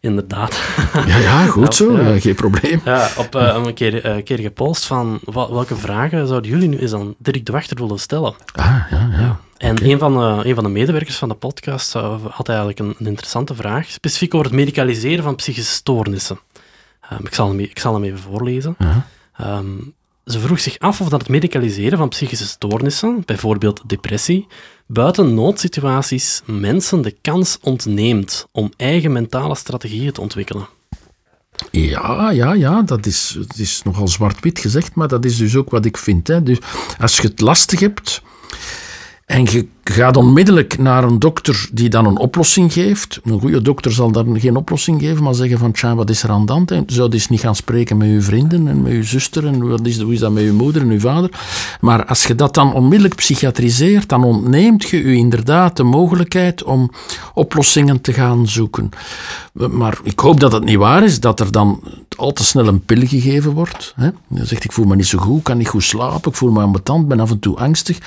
inderdaad. 0.04 0.58
Ja, 1.06 1.16
ja 1.16 1.46
goed 1.46 1.74
zo, 1.74 2.00
ja. 2.00 2.20
geen 2.20 2.34
probleem. 2.34 2.80
Ja, 2.84 3.08
op 3.16 3.34
uh, 3.34 3.60
een 3.64 3.74
keer, 3.74 4.16
uh, 4.16 4.22
keer 4.24 4.38
gepost 4.38 4.84
van 4.84 5.20
welke 5.32 5.76
vragen 5.76 6.26
zouden 6.26 6.50
jullie 6.50 6.68
nu 6.68 6.78
eens 6.78 6.92
aan 6.92 7.14
Dirk 7.18 7.46
de 7.46 7.52
Wachter 7.52 7.76
willen 7.76 7.98
stellen? 7.98 8.34
Ah, 8.54 8.76
ja, 8.90 9.08
ja. 9.18 9.40
En 9.56 9.90
een, 9.90 9.98
van 9.98 10.12
de, 10.12 10.48
een 10.48 10.54
van 10.54 10.64
de 10.64 10.70
medewerkers 10.70 11.16
van 11.16 11.28
de 11.28 11.34
podcast 11.34 11.92
had 12.28 12.48
eigenlijk 12.48 12.78
een, 12.78 12.94
een 12.98 13.06
interessante 13.06 13.54
vraag, 13.54 13.86
specifiek 13.86 14.34
over 14.34 14.46
het 14.46 14.56
medicaliseren 14.56 15.24
van 15.24 15.34
psychische 15.34 15.72
stoornissen. 15.72 16.38
Um, 17.12 17.26
ik, 17.26 17.34
zal 17.34 17.48
hem, 17.48 17.60
ik 17.60 17.78
zal 17.78 17.94
hem 17.94 18.04
even 18.04 18.18
voorlezen. 18.18 18.76
Um, 19.40 19.94
ze 20.24 20.40
vroeg 20.40 20.60
zich 20.60 20.78
af 20.78 21.00
of 21.00 21.08
dat 21.08 21.20
het 21.20 21.30
medicaliseren 21.30 21.98
van 21.98 22.08
psychische 22.08 22.46
stoornissen, 22.46 23.22
bijvoorbeeld 23.24 23.82
depressie, 23.86 24.46
buiten 24.86 25.34
noodsituaties 25.34 26.42
mensen 26.44 27.02
de 27.02 27.16
kans 27.20 27.58
ontneemt 27.60 28.46
om 28.52 28.72
eigen 28.76 29.12
mentale 29.12 29.54
strategieën 29.54 30.12
te 30.12 30.20
ontwikkelen. 30.20 30.68
Ja, 31.70 32.30
ja, 32.30 32.52
ja, 32.52 32.82
dat 32.82 33.06
is, 33.06 33.36
het 33.38 33.58
is 33.58 33.82
nogal 33.82 34.08
zwart-wit 34.08 34.58
gezegd, 34.58 34.94
maar 34.94 35.08
dat 35.08 35.24
is 35.24 35.36
dus 35.36 35.56
ook 35.56 35.70
wat 35.70 35.84
ik 35.84 35.96
vind. 35.96 36.26
Hè. 36.26 36.42
Dus 36.42 36.58
als 36.98 37.16
je 37.16 37.28
het 37.28 37.40
lastig 37.40 37.80
hebt 37.80 38.22
en 39.26 39.44
je 39.44 39.66
gaat 39.84 40.16
onmiddellijk 40.16 40.78
naar 40.78 41.04
een 41.04 41.18
dokter 41.18 41.68
die 41.72 41.88
dan 41.88 42.06
een 42.06 42.16
oplossing 42.16 42.72
geeft. 42.72 43.20
Een 43.24 43.40
goede 43.40 43.62
dokter 43.62 43.92
zal 43.92 44.12
dan 44.12 44.40
geen 44.40 44.56
oplossing 44.56 45.00
geven, 45.00 45.22
maar 45.22 45.34
zeggen 45.34 45.58
van, 45.58 45.72
tja, 45.72 45.94
wat 45.94 46.10
is 46.10 46.22
er 46.22 46.30
aan 46.30 46.46
de 46.46 46.52
hand? 46.52 46.72
Zou 46.86 47.08
dus 47.08 47.28
niet 47.28 47.40
gaan 47.40 47.56
spreken 47.56 47.96
met 47.96 48.08
uw 48.08 48.22
vrienden 48.22 48.68
en 48.68 48.82
met 48.82 48.92
uw 48.92 49.02
zuster 49.02 49.46
en 49.46 49.68
wat 49.68 49.86
is, 49.86 50.00
hoe 50.00 50.12
is 50.12 50.18
dat 50.18 50.32
met 50.32 50.44
uw 50.44 50.54
moeder 50.54 50.82
en 50.82 50.90
uw 50.90 51.00
vader? 51.00 51.30
Maar 51.80 52.04
als 52.04 52.26
je 52.26 52.34
dat 52.34 52.54
dan 52.54 52.72
onmiddellijk 52.72 53.14
psychiatriseert, 53.14 54.08
dan 54.08 54.24
ontneemt 54.24 54.88
je 54.88 55.00
u 55.00 55.14
inderdaad 55.14 55.76
de 55.76 55.82
mogelijkheid 55.82 56.62
om 56.62 56.90
oplossingen 57.34 58.00
te 58.00 58.12
gaan 58.12 58.48
zoeken. 58.48 58.90
Maar 59.52 59.98
ik 60.02 60.18
hoop 60.18 60.40
dat 60.40 60.52
het 60.52 60.64
niet 60.64 60.76
waar 60.76 61.04
is, 61.04 61.20
dat 61.20 61.40
er 61.40 61.52
dan 61.52 61.80
al 62.16 62.32
te 62.32 62.44
snel 62.44 62.66
een 62.66 62.84
pil 62.84 63.06
gegeven 63.06 63.52
wordt. 63.52 63.92
Hè? 63.96 64.08
Zegt, 64.34 64.64
ik 64.64 64.72
voel 64.72 64.86
me 64.86 64.96
niet 64.96 65.06
zo 65.06 65.18
goed, 65.18 65.42
kan 65.42 65.56
niet 65.56 65.68
goed 65.68 65.82
slapen, 65.82 66.30
ik 66.30 66.36
voel 66.36 66.50
me 66.50 66.60
ambetant, 66.60 67.08
ben 67.08 67.20
af 67.20 67.30
en 67.30 67.38
toe 67.38 67.56
angstig. 67.56 67.98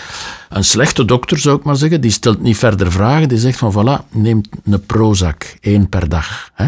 Een 0.50 0.63
slechte 0.63 1.06
dokter, 1.06 1.38
zou 1.38 1.58
ik 1.58 1.63
maar 1.63 1.76
zeggen, 1.76 2.02
die 2.02 2.12
stelt 2.12 2.41
niet 2.41 2.58
verder 2.58 2.91
vragen, 2.91 3.30
die 3.30 3.38
zegt 3.38 3.58
van, 3.58 3.72
voilà, 3.74 4.10
neem 4.12 4.41
een 4.63 4.86
Prozac, 4.86 5.56
één 5.60 5.89
per 5.89 6.10
dag. 6.10 6.52
Hè? 6.54 6.67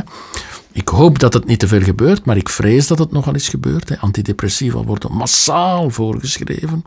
Ik 0.71 0.87
hoop 0.87 1.19
dat 1.19 1.33
het 1.33 1.45
niet 1.45 1.59
te 1.59 1.67
veel 1.67 1.81
gebeurt, 1.81 2.25
maar 2.25 2.37
ik 2.37 2.49
vrees 2.49 2.87
dat 2.87 2.99
het 2.99 3.11
nogal 3.11 3.33
eens 3.33 3.49
gebeurt. 3.49 3.89
Hè. 3.89 3.97
Antidepressiva 3.97 4.83
worden 4.83 5.13
massaal 5.13 5.89
voorgeschreven 5.89 6.83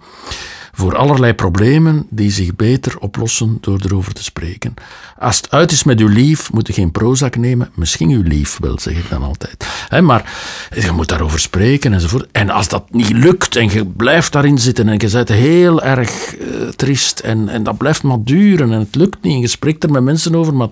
voor 0.75 0.97
allerlei 0.97 1.35
problemen 1.35 2.07
die 2.11 2.31
zich 2.31 2.57
beter 2.57 2.99
oplossen 2.99 3.59
door 3.61 3.81
erover 3.85 4.13
te 4.13 4.23
spreken. 4.23 4.75
Als 5.19 5.37
het 5.37 5.51
uit 5.51 5.73
is 5.73 5.85
met 5.85 6.01
uw 6.01 6.09
lief, 6.09 6.53
moet 6.53 6.67
je 6.67 6.73
geen 6.73 6.91
Prozac 6.91 7.37
nemen. 7.37 7.71
Misschien 7.75 8.11
uw 8.11 8.23
lief 8.23 8.59
wel, 8.61 8.79
zeg 8.79 8.97
ik 8.97 9.09
dan 9.09 9.23
altijd. 9.23 9.67
maar 10.03 10.33
je 10.75 10.91
moet 10.91 11.09
daarover 11.09 11.41
spreken 11.41 11.93
enzovoort. 11.93 12.29
En 12.33 12.51
als 12.51 12.69
dat 12.69 12.93
niet 12.93 13.13
lukt 13.13 13.57
en 13.57 13.71
je 13.71 13.87
blijft 13.87 14.33
daarin 14.33 14.59
zitten 14.59 14.89
en 14.89 14.99
je 14.99 15.11
bent 15.11 15.29
heel 15.29 15.83
erg 15.83 16.39
uh, 16.39 16.69
triest 16.69 17.19
en, 17.19 17.49
en 17.49 17.63
dat 17.63 17.77
blijft 17.77 18.03
maar 18.03 18.23
duren 18.25 18.73
en 18.73 18.79
het 18.79 18.95
lukt 18.95 19.23
niet 19.23 19.35
en 19.35 19.41
je 19.41 19.47
spreekt 19.47 19.85
er 19.85 19.91
met 19.91 20.03
mensen 20.03 20.35
over, 20.35 20.69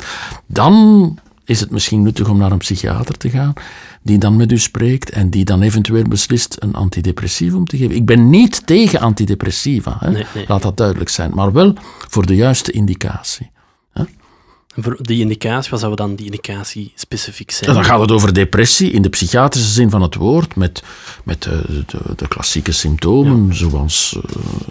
dan 0.46 1.18
is 1.50 1.60
het 1.60 1.70
misschien 1.70 2.02
nuttig 2.02 2.28
om 2.28 2.38
naar 2.38 2.52
een 2.52 2.58
psychiater 2.58 3.16
te 3.16 3.30
gaan, 3.30 3.52
die 4.02 4.18
dan 4.18 4.36
met 4.36 4.52
u 4.52 4.58
spreekt 4.58 5.10
en 5.10 5.30
die 5.30 5.44
dan 5.44 5.62
eventueel 5.62 6.04
beslist 6.08 6.56
een 6.58 6.74
antidepressivum 6.74 7.64
te 7.64 7.76
geven. 7.76 7.94
Ik 7.94 8.06
ben 8.06 8.30
niet 8.30 8.66
tegen 8.66 9.00
antidepressiva, 9.00 9.96
hè? 10.00 10.22
laat 10.48 10.62
dat 10.62 10.76
duidelijk 10.76 11.10
zijn, 11.10 11.30
maar 11.34 11.52
wel 11.52 11.74
voor 12.08 12.26
de 12.26 12.34
juiste 12.34 12.72
indicatie. 12.72 13.50
Voor 14.76 14.96
die 15.00 15.20
indicatie, 15.20 15.70
wat 15.70 15.80
zou 15.80 15.94
dan 15.94 16.14
die 16.14 16.24
indicatie 16.24 16.92
specifiek 16.94 17.50
zijn? 17.50 17.74
dan 17.74 17.84
gaat 17.84 18.00
het 18.00 18.10
over 18.10 18.34
depressie 18.34 18.90
in 18.90 19.02
de 19.02 19.08
psychiatrische 19.08 19.70
zin 19.70 19.90
van 19.90 20.02
het 20.02 20.14
woord, 20.14 20.56
met, 20.56 20.82
met 21.24 21.42
de, 21.42 21.84
de, 21.86 21.98
de 22.16 22.28
klassieke 22.28 22.72
symptomen, 22.72 23.54
zoals 23.54 24.16
uh, 24.16 24.22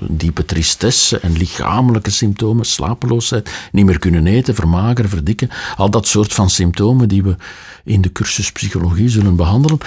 diepe 0.10 0.46
tristesse 0.46 1.20
en 1.20 1.38
lichamelijke 1.38 2.10
symptomen, 2.10 2.66
slapeloosheid, 2.66 3.50
niet 3.72 3.86
meer 3.86 4.00
kunnen 4.00 4.28
eten, 4.28 4.56
vermageren, 4.56 5.10
verdikken, 5.10 5.50
al 5.76 5.90
dat 5.90 6.08
soort 6.08 6.34
van 6.34 6.50
symptomen 6.50 7.08
die 7.08 7.24
we 7.24 7.36
in 7.84 8.02
de 8.02 8.12
cursus 8.12 8.52
psychologie 8.52 9.10
zullen 9.10 9.36
behandelen. 9.36 9.78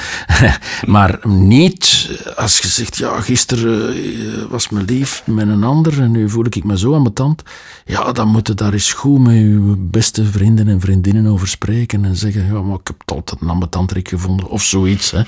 maar 0.86 1.18
niet 1.28 2.10
als 2.36 2.58
je 2.58 2.68
zegt, 2.68 2.96
ja, 2.96 3.20
gisteren 3.20 3.94
eh, 3.94 4.50
was 4.50 4.68
mijn 4.68 4.84
lief 4.84 5.22
met 5.26 5.48
een 5.48 5.64
ander 5.64 6.00
en 6.00 6.10
nu 6.10 6.30
voel 6.30 6.46
ik 6.46 6.64
me 6.64 6.78
zo 6.78 6.94
aan 6.94 7.02
mijn 7.02 7.14
tand. 7.14 7.42
Ja, 7.84 8.12
dan 8.12 8.28
moet 8.28 8.46
je 8.46 8.54
daar 8.54 8.72
eens 8.72 8.92
goed 8.92 9.20
met 9.20 9.34
je 9.34 9.76
beste 10.12 10.38
vrienden 10.38 10.68
en 10.68 10.80
vriendinnen 10.80 11.26
over 11.26 11.48
spreken 11.48 12.04
en 12.04 12.16
zeggen, 12.16 12.46
ja, 12.46 12.60
maar 12.62 12.78
ik 12.78 12.86
heb 12.86 13.02
altijd 13.04 13.40
een 13.40 13.48
ambetantrik 13.48 14.08
gevonden 14.08 14.48
of 14.48 14.62
zoiets. 14.62 15.10
Hè. 15.10 15.18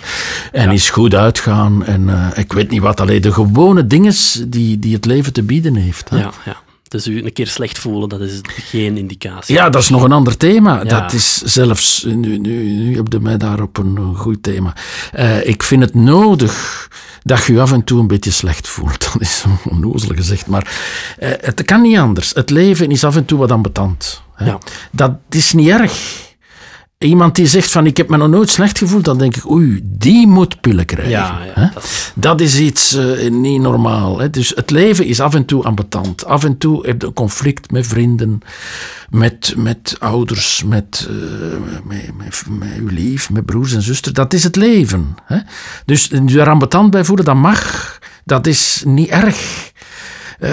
En 0.53 0.65
ja. 0.65 0.71
eens 0.71 0.91
goed 0.91 1.15
uitgaan 1.15 1.85
en 1.85 2.03
uh, 2.03 2.29
ik 2.35 2.53
weet 2.53 2.71
niet 2.71 2.81
wat, 2.81 3.01
alleen 3.01 3.23
de 3.23 3.33
gewone 3.33 3.87
dingen 3.87 4.15
die, 4.47 4.79
die 4.79 4.95
het 4.95 5.05
leven 5.05 5.33
te 5.33 5.43
bieden 5.43 5.75
heeft. 5.75 6.11
Hè. 6.11 6.19
Ja, 6.19 6.33
ja. 6.45 6.57
Dus 6.89 7.07
u 7.07 7.25
een 7.25 7.33
keer 7.33 7.47
slecht 7.47 7.79
voelen, 7.79 8.09
dat 8.09 8.21
is 8.21 8.41
geen 8.43 8.97
indicatie. 8.97 9.55
Ja, 9.55 9.71
dat 9.71 9.83
is 9.83 9.89
nog 9.89 10.03
een 10.03 10.13
ander 10.13 10.37
thema. 10.37 10.77
Ja. 10.77 10.85
Dat 10.85 11.13
is 11.13 11.43
zelfs, 11.43 12.05
nu, 12.05 12.39
nu, 12.39 12.63
nu 12.63 12.97
heb 12.97 13.13
je 13.13 13.21
mij 13.21 13.37
daar 13.37 13.61
op 13.61 13.79
een 13.79 14.17
goed 14.17 14.43
thema. 14.43 14.75
Uh, 15.15 15.47
ik 15.47 15.63
vind 15.63 15.83
het 15.83 15.95
nodig 15.95 16.89
dat 17.23 17.45
je 17.45 17.53
je 17.53 17.61
af 17.61 17.73
en 17.73 17.85
toe 17.85 18.01
een 18.01 18.07
beetje 18.07 18.31
slecht 18.31 18.69
voelt. 18.69 19.01
Dat 19.13 19.21
is 19.21 19.45
onnozel 19.69 20.15
gezegd, 20.15 20.47
maar 20.47 20.73
uh, 21.19 21.29
het 21.41 21.65
kan 21.65 21.83
niet 21.83 21.99
anders. 21.99 22.33
Het 22.35 22.51
leven 22.51 22.91
is 22.91 23.05
af 23.05 23.17
en 23.17 23.25
toe 23.25 23.39
wat 23.39 23.53
ambetant. 23.53 24.24
Ja. 24.39 24.59
Dat 24.91 25.13
is 25.31 25.53
niet 25.53 25.69
erg. 25.69 26.23
Iemand 26.99 27.35
die 27.35 27.47
zegt 27.47 27.71
van 27.73 27.87
ik 27.87 27.97
heb 27.97 28.09
me 28.09 28.17
nog 28.17 28.29
nooit 28.29 28.51
slecht 28.51 28.79
gevoeld, 28.79 29.05
dan 29.05 29.19
denk 29.19 29.37
ik 29.37 29.51
oei, 29.51 29.81
die 29.83 30.27
moet 30.27 30.61
pillen 30.61 30.85
krijgen. 30.85 31.11
Ja, 31.11 31.39
ja, 31.57 31.71
dat... 31.75 32.13
dat... 32.15 32.41
is 32.41 32.59
iets 32.59 32.95
uh, 32.95 33.31
niet 33.31 33.61
normaal. 33.61 34.19
Hè? 34.19 34.31
Dus 34.31 34.53
het 34.55 34.71
leven 34.71 35.07
is 35.07 35.21
af 35.21 35.35
en 35.35 35.45
toe 35.45 35.65
ambetant. 35.65 36.25
Af 36.25 36.45
en 36.45 36.59
toe 36.59 36.87
heb 36.87 37.01
je 37.01 37.07
een 37.07 37.13
conflict 37.13 37.71
met 37.71 37.87
vrienden, 37.87 38.41
met, 39.11 39.55
met 39.57 39.97
ouders, 39.99 40.63
met, 40.65 41.09
uh, 41.11 41.17
met, 41.85 42.17
met, 42.17 42.43
met, 42.49 42.69
uw 42.79 42.89
lief, 42.89 43.31
met 43.31 43.47
broers 43.47 43.73
en 43.75 43.83
zusters. 43.83 44.15
Dat 44.15 44.33
is 44.33 44.45
het 44.45 44.57
leven. 44.57 45.15
Hè? 45.25 45.39
Dus 45.85 46.11
je 46.27 46.41
er 46.41 46.51
ambetant 46.51 46.91
bij 46.91 47.05
voelen, 47.05 47.25
dat 47.25 47.35
mag. 47.35 47.99
Dat 48.25 48.47
is 48.47 48.83
niet 48.87 49.09
erg. 49.09 49.73
Uh, 50.45 50.51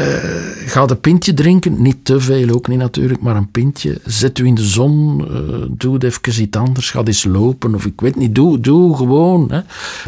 ga 0.66 0.88
een 0.88 1.00
pintje 1.00 1.34
drinken, 1.34 1.82
niet 1.82 2.06
te 2.06 2.20
veel 2.20 2.50
ook 2.50 2.68
niet 2.68 2.78
natuurlijk, 2.78 3.22
maar 3.22 3.36
een 3.36 3.52
pintje. 3.52 4.02
Zet 4.06 4.38
u 4.40 4.46
in 4.46 4.56
de 4.56 4.68
zon, 4.68 5.22
uh, 5.32 5.66
doe 5.70 6.06
even 6.06 6.42
iets 6.42 6.58
anders, 6.58 6.92
ga 6.92 7.04
eens 7.04 7.24
lopen 7.24 7.76
of 7.76 7.86
ik 7.86 8.02
weet 8.02 8.16
niet, 8.16 8.36
doe, 8.36 8.60
doe 8.60 8.98
gewoon. 8.98 9.52
Hè. 9.52 9.60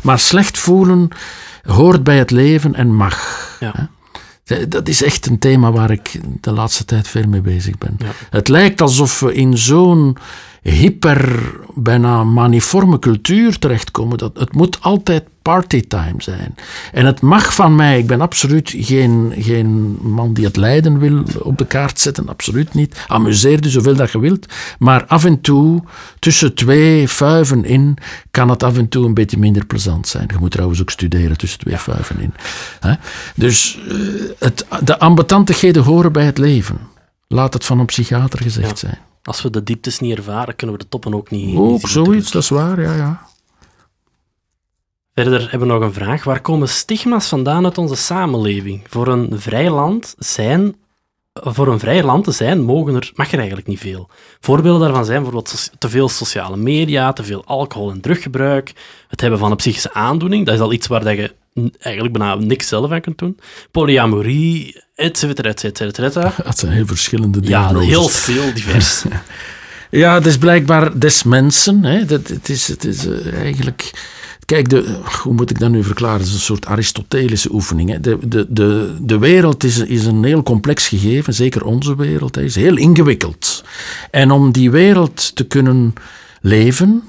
Maar 0.04 0.20
slecht 0.20 0.60
voelen 0.60 1.08
hoort 1.64 2.04
bij 2.04 2.18
het 2.18 2.32
leven 2.32 2.76
en 2.76 2.94
mag. 2.94 3.58
Ja. 3.60 3.90
Hè. 4.44 4.68
Dat 4.68 4.88
is 4.88 5.04
echt 5.04 5.26
een 5.26 5.40
thema 5.40 5.72
waar 5.72 5.92
ik 5.92 6.20
de 6.42 6.52
laatste 6.52 6.86
tijd 6.86 7.08
veel 7.08 7.28
mee 7.28 7.42
bezig 7.42 7.78
ben. 7.78 7.96
Ja. 7.98 8.12
Het 8.30 8.48
lijkt 8.48 8.82
alsof 8.82 9.20
we 9.20 9.34
in 9.34 9.58
zo'n 9.58 10.18
hyper, 10.62 11.40
bijna 11.76 12.24
maniforme 12.24 13.00
cultuur 13.00 13.60
terechtkomen. 13.60 14.18
Dat, 14.18 14.38
het 14.38 14.54
moet 14.54 14.82
altijd 14.82 15.24
partytime 15.44 16.16
zijn. 16.18 16.56
En 16.92 17.06
het 17.06 17.22
mag 17.22 17.54
van 17.54 17.76
mij, 17.76 17.98
ik 17.98 18.08
ben 18.08 18.22
absoluut 18.22 18.74
geen, 18.78 19.34
geen 19.38 19.98
man 20.02 20.34
die 20.34 20.46
het 20.46 20.56
lijden 20.56 21.00
wil 21.00 21.24
op 21.40 21.58
de 21.58 21.66
kaart 21.66 22.00
zetten, 22.00 22.30
absoluut 22.30 22.74
niet. 22.74 23.06
Amuseer 23.08 23.64
je 23.64 23.70
zoveel 23.70 23.96
dat 23.96 24.12
je 24.12 24.20
wilt. 24.20 24.46
Maar 24.80 25.06
af 25.06 25.26
en 25.26 25.42
toe, 25.42 25.84
tussen 26.20 26.54
twee 26.54 27.08
vuiven 27.08 27.66
in, 27.66 27.98
kan 28.32 28.50
het 28.50 28.64
af 28.64 28.78
en 28.78 28.90
toe 28.90 29.06
een 29.06 29.14
beetje 29.14 29.38
minder 29.38 29.66
plezant 29.66 30.08
zijn. 30.08 30.28
Je 30.32 30.38
moet 30.40 30.52
trouwens 30.52 30.82
ook 30.82 30.90
studeren 30.90 31.38
tussen 31.38 31.60
twee 31.60 31.78
vuiven 31.78 32.20
in. 32.20 32.34
Dus 33.36 33.80
eh, 33.90 33.98
het, 34.40 34.66
de 34.84 35.00
ambetantigheden 35.00 35.84
horen 35.84 36.12
bij 36.12 36.26
het 36.26 36.38
leven. 36.38 36.78
Laat 37.28 37.54
het 37.54 37.66
van 37.66 37.80
een 37.80 37.86
psychiater 37.86 38.42
gezegd 38.42 38.80
zijn. 38.80 38.98
Als 39.24 39.42
we 39.42 39.50
de 39.50 39.64
dieptes 39.64 40.00
niet 40.00 40.18
ervaren, 40.18 40.56
kunnen 40.56 40.76
we 40.76 40.82
de 40.82 40.90
toppen 40.90 41.14
ook 41.14 41.30
niet. 41.30 41.58
Ook 41.58 41.88
zoiets, 41.88 42.32
dat 42.32 42.44
is 42.44 42.50
waar, 42.50 42.82
ja, 42.82 42.96
ja. 42.96 43.32
Verder 45.14 45.42
hebben 45.42 45.68
we 45.68 45.74
nog 45.74 45.84
een 45.84 45.94
vraag. 45.94 46.24
Waar 46.24 46.42
komen 46.42 46.70
stigma's 46.70 47.28
vandaan 47.28 47.66
uit 47.66 47.78
onze 47.78 47.96
samenleving? 47.96 48.82
Voor 48.90 49.08
een 49.08 49.40
vrij 49.40 49.70
land 49.70 50.16
zijn 50.18 50.76
voor 51.34 51.68
een 51.68 51.80
vrij 51.80 52.04
land 52.04 52.24
te 52.24 52.32
zijn, 52.32 52.62
mogen 52.62 52.96
er, 52.96 53.12
mag 53.16 53.32
er 53.32 53.38
eigenlijk 53.38 53.68
niet 53.68 53.80
veel. 53.80 54.10
Voorbeelden 54.40 54.82
daarvan 54.82 55.06
zijn 55.06 55.22
bijvoorbeeld 55.24 55.72
te 55.78 55.90
veel 55.90 56.10
sociale 56.10 56.58
media, 56.58 57.14
te 57.14 57.24
veel 57.24 57.46
alcohol- 57.46 57.92
en 57.92 58.02
druggebruik, 58.02 58.74
het 59.08 59.22
hebben 59.22 59.40
van 59.40 59.52
een 59.52 59.58
psychische 59.58 59.94
aandoening, 59.94 60.46
dat 60.46 60.56
is 60.56 60.62
al 60.62 60.74
iets 60.74 60.88
waar 60.88 61.04
dat 61.04 61.16
je 61.16 61.34
eigenlijk 61.80 62.18
bijna 62.18 62.36
niks 62.36 62.68
zelf 62.68 62.92
aan 62.92 63.02
kunt 63.02 63.18
doen. 63.18 63.40
Polyamorie, 63.72 64.82
et 64.96 65.18
cetera, 65.18 65.50
et 65.50 65.60
cetera, 65.60 66.34
Dat 66.44 66.60
zijn 66.60 66.72
heel 66.72 66.86
verschillende 66.86 67.40
dingen. 67.40 67.60
Ja, 67.60 67.80
heel 67.80 68.08
veel 68.08 68.54
divers. 68.54 69.04
ja, 69.90 70.14
het 70.14 70.26
is 70.26 70.38
blijkbaar 70.38 71.00
des 71.00 71.24
mensen. 71.24 71.84
Hè. 71.84 72.06
Dat, 72.06 72.28
het 72.28 72.50
is, 72.50 72.68
het 72.68 72.84
is 72.84 73.06
uh, 73.06 73.34
eigenlijk 73.34 73.92
Kijk, 74.54 74.70
de, 74.70 74.98
hoe 75.22 75.34
moet 75.34 75.50
ik 75.50 75.60
dat 75.60 75.70
nu 75.70 75.84
verklaren? 75.84 76.18
Het 76.18 76.28
is 76.28 76.34
een 76.34 76.40
soort 76.40 76.66
Aristotelische 76.66 77.54
oefening. 77.54 77.90
Hè. 77.90 78.00
De, 78.00 78.18
de, 78.28 78.46
de, 78.50 78.96
de 79.02 79.18
wereld 79.18 79.64
is, 79.64 79.78
is 79.78 80.06
een 80.06 80.24
heel 80.24 80.44
complex 80.44 80.88
gegeven, 80.88 81.34
zeker 81.34 81.66
onze 81.66 81.96
wereld. 81.96 82.36
Hè, 82.36 82.42
is 82.44 82.56
heel 82.56 82.78
ingewikkeld. 82.78 83.64
En 84.12 84.32
om 84.32 84.52
die 84.52 84.72
wereld 84.72 85.36
te 85.36 85.44
kunnen 85.44 85.94
leven, 86.42 87.04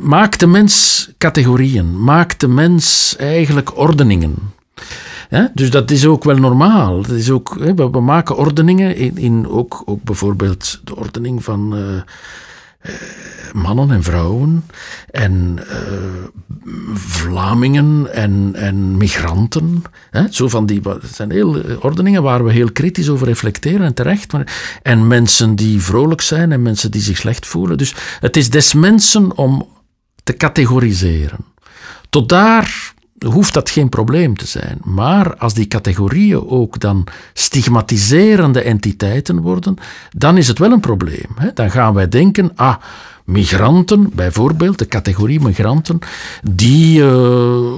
maakt 0.00 0.40
de 0.40 0.46
mens 0.46 1.08
categorieën, 1.18 2.02
maakt 2.02 2.40
de 2.40 2.48
mens 2.48 3.16
eigenlijk 3.16 3.78
ordeningen. 3.78 4.34
Dus 5.54 5.70
dat 5.70 5.90
is 5.90 6.06
ook 6.06 6.24
wel 6.24 6.36
normaal. 6.36 7.02
Dat 7.02 7.16
is 7.16 7.30
ook, 7.30 7.54
we, 7.54 8.00
maken 8.00 8.36
ordeningen, 8.36 8.96
in, 9.16 9.48
ook, 9.48 9.82
ook 9.84 10.02
bijvoorbeeld 10.02 10.80
de 10.84 10.96
ordening 10.96 11.44
van. 11.44 11.76
Eh, 11.76 12.02
mannen 13.54 13.90
en 13.90 14.02
vrouwen 14.02 14.64
en 15.10 15.58
uh, 15.58 16.44
Vlamingen 16.94 18.14
en, 18.14 18.50
en 18.54 18.96
migranten. 18.96 19.82
Hè? 20.10 20.22
Zo 20.30 20.48
van 20.48 20.66
die, 20.66 20.80
zijn 21.12 21.30
heel 21.30 21.62
eh, 21.62 21.84
ordeningen 21.84 22.22
waar 22.22 22.44
we 22.44 22.52
heel 22.52 22.72
kritisch 22.72 23.08
over 23.08 23.26
reflecteren 23.26 23.86
en 23.86 23.94
terecht. 23.94 24.32
En 24.82 25.06
mensen 25.06 25.54
die 25.54 25.82
vrolijk 25.82 26.20
zijn 26.20 26.52
en 26.52 26.62
mensen 26.62 26.90
die 26.90 27.00
zich 27.00 27.16
slecht 27.16 27.46
voelen. 27.46 27.78
Dus 27.78 27.94
het 28.20 28.36
is 28.36 28.50
des 28.50 28.74
mensen 28.74 29.36
om 29.36 29.68
te 30.22 30.36
categoriseren. 30.36 31.38
Tot 32.10 32.28
daar 32.28 32.93
hoeft 33.18 33.54
dat 33.54 33.70
geen 33.70 33.88
probleem 33.88 34.36
te 34.36 34.46
zijn. 34.46 34.78
Maar 34.82 35.36
als 35.36 35.54
die 35.54 35.68
categorieën 35.68 36.48
ook 36.48 36.80
dan 36.80 37.06
stigmatiserende 37.32 38.60
entiteiten 38.60 39.40
worden, 39.40 39.76
dan 40.10 40.36
is 40.36 40.48
het 40.48 40.58
wel 40.58 40.72
een 40.72 40.80
probleem. 40.80 41.28
Dan 41.54 41.70
gaan 41.70 41.94
wij 41.94 42.08
denken, 42.08 42.52
ah, 42.54 42.76
migranten, 43.24 44.10
bijvoorbeeld, 44.14 44.78
de 44.78 44.88
categorie 44.88 45.40
migranten, 45.40 45.98
die 46.50 47.00
uh, 47.00 47.72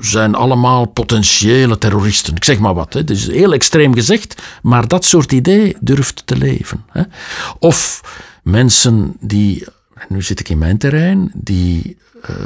zijn 0.00 0.34
allemaal 0.34 0.84
potentiële 0.84 1.78
terroristen. 1.78 2.34
Ik 2.34 2.44
zeg 2.44 2.58
maar 2.58 2.74
wat, 2.74 2.92
het 2.92 3.10
is 3.10 3.26
heel 3.26 3.52
extreem 3.52 3.94
gezegd, 3.94 4.42
maar 4.62 4.88
dat 4.88 5.04
soort 5.04 5.32
idee 5.32 5.76
durft 5.80 6.22
te 6.26 6.36
leven. 6.36 6.84
Of 7.58 8.00
mensen 8.42 9.16
die, 9.20 9.66
nu 10.08 10.22
zit 10.22 10.40
ik 10.40 10.48
in 10.48 10.58
mijn 10.58 10.78
terrein, 10.78 11.30
die 11.34 11.96
uh, 12.30 12.36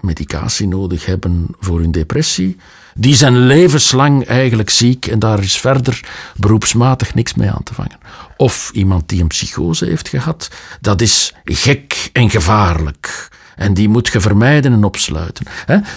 medicatie 0.00 0.68
nodig 0.68 1.06
hebben 1.06 1.46
voor 1.58 1.80
hun 1.80 1.92
depressie, 1.92 2.56
die 2.94 3.14
zijn 3.14 3.46
levenslang 3.46 4.26
eigenlijk 4.26 4.70
ziek 4.70 5.06
en 5.06 5.18
daar 5.18 5.42
is 5.42 5.56
verder 5.56 6.00
beroepsmatig 6.36 7.14
niks 7.14 7.34
mee 7.34 7.50
aan 7.50 7.62
te 7.62 7.74
vangen. 7.74 7.98
Of 8.36 8.70
iemand 8.72 9.08
die 9.08 9.20
een 9.20 9.26
psychose 9.26 9.84
heeft 9.84 10.08
gehad, 10.08 10.50
dat 10.80 11.00
is 11.00 11.34
gek 11.44 12.10
en 12.12 12.30
gevaarlijk. 12.30 13.28
En 13.56 13.74
die 13.74 13.88
moet 13.88 14.08
je 14.08 14.20
vermijden 14.20 14.72
en 14.72 14.84
opsluiten. 14.84 15.46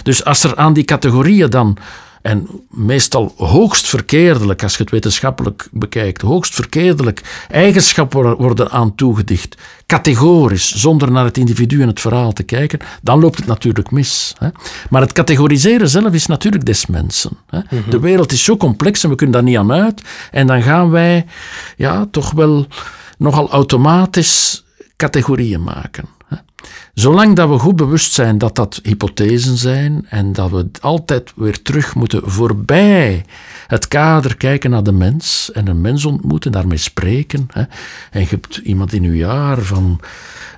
Dus 0.02 0.24
als 0.24 0.44
er 0.44 0.56
aan 0.56 0.72
die 0.72 0.84
categorieën 0.84 1.50
dan 1.50 1.76
en 2.28 2.48
meestal 2.70 3.34
hoogst 3.36 3.88
verkeerdelijk, 3.88 4.62
als 4.62 4.76
je 4.76 4.82
het 4.82 4.90
wetenschappelijk 4.90 5.68
bekijkt, 5.72 6.22
hoogst 6.22 6.54
verkeerdelijk 6.54 7.46
eigenschappen 7.50 8.36
worden 8.36 8.70
aan 8.70 8.94
toegedicht, 8.94 9.56
categorisch, 9.86 10.74
zonder 10.74 11.10
naar 11.10 11.24
het 11.24 11.38
individu 11.38 11.82
en 11.82 11.88
het 11.88 12.00
verhaal 12.00 12.32
te 12.32 12.42
kijken, 12.42 12.78
dan 13.02 13.20
loopt 13.20 13.36
het 13.36 13.46
natuurlijk 13.46 13.90
mis. 13.90 14.34
Hè. 14.38 14.48
Maar 14.90 15.00
het 15.00 15.12
categoriseren 15.12 15.88
zelf 15.88 16.12
is 16.12 16.26
natuurlijk 16.26 16.64
des 16.64 16.86
mensen. 16.86 17.30
Hè. 17.46 17.58
Mhm. 17.70 17.90
De 17.90 18.00
wereld 18.00 18.32
is 18.32 18.44
zo 18.44 18.56
complex 18.56 19.04
en 19.04 19.10
we 19.10 19.16
kunnen 19.16 19.34
daar 19.34 19.50
niet 19.50 19.58
aan 19.58 19.72
uit. 19.72 20.02
En 20.30 20.46
dan 20.46 20.62
gaan 20.62 20.90
wij 20.90 21.26
ja, 21.76 22.06
toch 22.10 22.30
wel 22.30 22.66
nogal 23.18 23.50
automatisch 23.50 24.64
categorieën 24.96 25.62
maken. 25.62 26.04
Zolang 26.98 27.36
dat 27.36 27.48
we 27.48 27.58
goed 27.58 27.76
bewust 27.76 28.12
zijn 28.12 28.38
dat 28.38 28.56
dat 28.56 28.80
hypothesen 28.82 29.56
zijn 29.56 30.06
en 30.08 30.32
dat 30.32 30.50
we 30.50 30.68
altijd 30.80 31.32
weer 31.36 31.62
terug 31.62 31.94
moeten 31.94 32.30
voorbij 32.30 33.24
het 33.66 33.88
kader 33.88 34.36
kijken 34.36 34.70
naar 34.70 34.82
de 34.82 34.92
mens 34.92 35.50
en 35.52 35.66
een 35.66 35.80
mens 35.80 36.04
ontmoeten, 36.04 36.52
daarmee 36.52 36.78
spreken. 36.78 37.46
Hè. 37.52 37.62
En 38.10 38.20
je 38.20 38.26
hebt 38.28 38.56
iemand 38.56 38.92
in 38.92 39.04
uw 39.04 39.12
jaar 39.12 39.58
van 39.58 40.00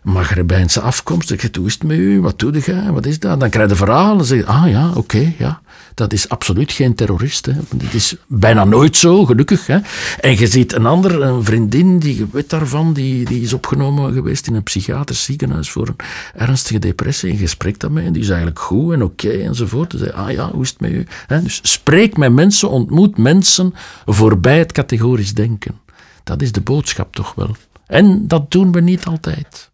Maghrebijnse 0.03 0.81
afkomst, 0.81 1.29
zeg 1.29 1.43
je, 1.43 1.49
hoe 1.59 1.67
is 1.67 1.73
het 1.73 1.83
met 1.83 1.99
u, 1.99 2.21
wat 2.21 2.39
doe 2.39 2.53
je, 2.65 2.93
wat 2.93 3.07
is 3.07 3.19
dat? 3.19 3.41
Dan 3.41 3.51
krijg 3.51 3.69
je 3.69 3.77
verhalen, 3.77 4.25
zeg 4.25 4.45
ah 4.45 4.69
ja, 4.69 4.91
oké, 4.95 5.33
ja. 5.39 5.61
Dat 5.95 6.13
is 6.13 6.29
absoluut 6.29 6.73
geen 6.73 6.95
terrorist. 6.95 7.47
Hè. 7.47 7.53
Dat 7.75 7.93
is 7.93 8.17
bijna 8.27 8.65
nooit 8.65 8.97
zo, 8.97 9.25
gelukkig. 9.25 9.67
Hè. 9.67 9.79
En 10.21 10.39
je 10.39 10.47
ziet 10.47 10.73
een 10.73 10.87
ander, 10.87 11.23
een 11.23 11.45
vriendin, 11.45 11.99
die 11.99 12.27
weet 12.33 12.51
daarvan, 12.51 12.93
die, 12.93 13.25
die 13.25 13.43
is 13.43 13.53
opgenomen 13.53 14.13
geweest 14.13 14.47
in 14.47 14.55
een 14.55 14.63
psychiatrisch 14.63 15.25
ziekenhuis 15.25 15.71
voor 15.71 15.89
een 15.89 15.97
ernstige 16.35 16.79
depressie. 16.79 17.31
En 17.31 17.39
je 17.39 17.47
spreekt 17.47 17.81
daarmee 17.81 18.07
en 18.07 18.13
die 18.13 18.23
is 18.23 18.29
eigenlijk 18.29 18.59
goed 18.59 18.93
en 18.93 19.03
oké 19.03 19.31
enzovoort. 19.31 19.91
Dus, 19.91 20.13
ah 20.13 20.31
ja, 20.31 20.51
hoe 20.51 20.63
is 20.63 20.71
het 20.71 20.81
met 20.81 20.91
u? 20.91 21.07
Hè. 21.27 21.43
Dus 21.43 21.61
spreek 21.63 22.17
met 22.17 22.33
mensen, 22.33 22.71
ontmoet 22.71 23.19
mensen 23.19 23.75
voorbij 24.07 24.59
het 24.59 24.73
categorisch 24.73 25.35
denken. 25.35 25.81
Dat 26.25 26.43
is 26.43 26.53
de 26.53 26.61
boodschap 26.61 27.15
toch 27.15 27.35
wel. 27.35 27.57
En 27.87 28.29
dat 28.29 28.51
doen 28.51 28.73
we 28.73 28.81
niet 28.81 29.05
altijd. 29.05 29.71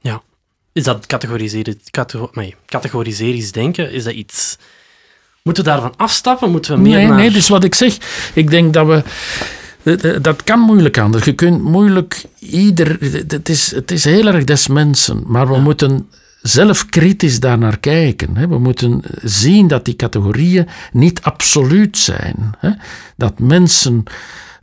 Ja. 0.00 0.22
Is 0.72 0.84
dat 0.84 1.06
categoriseren, 1.06 1.80
categoriseris 2.66 3.52
denken, 3.52 3.92
is 3.92 4.04
dat 4.04 4.14
iets 4.14 4.58
Moeten 5.42 5.64
we 5.64 5.70
daarvan 5.70 5.94
afstappen? 5.96 6.50
Moeten 6.50 6.74
we 6.74 6.80
meer 6.80 6.96
nee, 6.96 7.06
naar... 7.06 7.16
Nee, 7.16 7.30
dus 7.30 7.48
wat 7.48 7.64
ik 7.64 7.74
zeg. 7.74 7.96
Ik 8.34 8.50
denk 8.50 8.72
dat 8.72 8.86
we... 8.86 9.02
Dat 10.20 10.44
kan 10.44 10.60
moeilijk 10.60 10.98
anders. 10.98 11.24
Je 11.24 11.32
kunt 11.32 11.62
moeilijk 11.62 12.24
ieder... 12.38 12.96
Het 13.28 13.48
is, 13.48 13.74
het 13.74 13.90
is 13.90 14.04
heel 14.04 14.26
erg 14.26 14.44
des 14.44 14.66
mensen. 14.66 15.22
Maar 15.26 15.48
we 15.48 15.58
moeten 15.58 16.08
zelf 16.42 16.86
kritisch 16.86 17.40
daar 17.40 17.58
naar 17.58 17.78
kijken. 17.78 18.48
We 18.48 18.58
moeten 18.58 19.02
zien 19.22 19.68
dat 19.68 19.84
die 19.84 19.96
categorieën 19.96 20.68
niet 20.92 21.22
absoluut 21.22 21.98
zijn. 21.98 22.50
Dat 23.16 23.38
mensen 23.38 24.04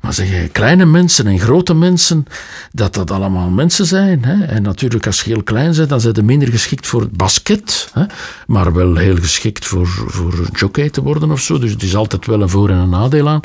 maar 0.02 0.14
zeg 0.14 0.30
je, 0.30 0.50
kleine 0.52 0.86
mensen 0.86 1.28
en 1.28 1.40
grote 1.40 1.74
mensen, 1.74 2.26
dat 2.72 2.94
dat 2.94 3.12
allemaal 3.12 3.50
mensen 3.50 3.86
zijn. 3.86 4.26
Hè? 4.26 4.46
En 4.46 4.62
natuurlijk, 4.62 5.06
als 5.06 5.22
je 5.22 5.34
heel 5.34 5.44
klein 5.44 5.76
bent, 5.76 5.90
dan 5.90 6.02
zijn 6.02 6.16
ze 6.16 6.24
minder 6.24 6.48
geschikt 6.48 6.88
voor 6.88 7.02
het 7.02 7.18
basket. 7.18 7.90
Hè? 7.94 8.04
Maar 8.48 8.74
wel 8.74 8.96
heel 8.96 9.16
geschikt 9.16 9.66
voor, 9.66 9.88
voor 9.88 10.50
jockey 10.54 10.90
te 10.90 11.02
worden 11.02 11.32
of 11.32 11.42
zo. 11.42 11.60
Dus 11.60 11.72
het 11.72 11.84
is 11.84 11.96
altijd 11.96 12.26
wel 12.26 12.42
een 12.42 12.50
voor- 12.50 12.70
en 12.70 12.78
een 12.78 12.90
nadeel 12.90 13.30
aan. 13.30 13.40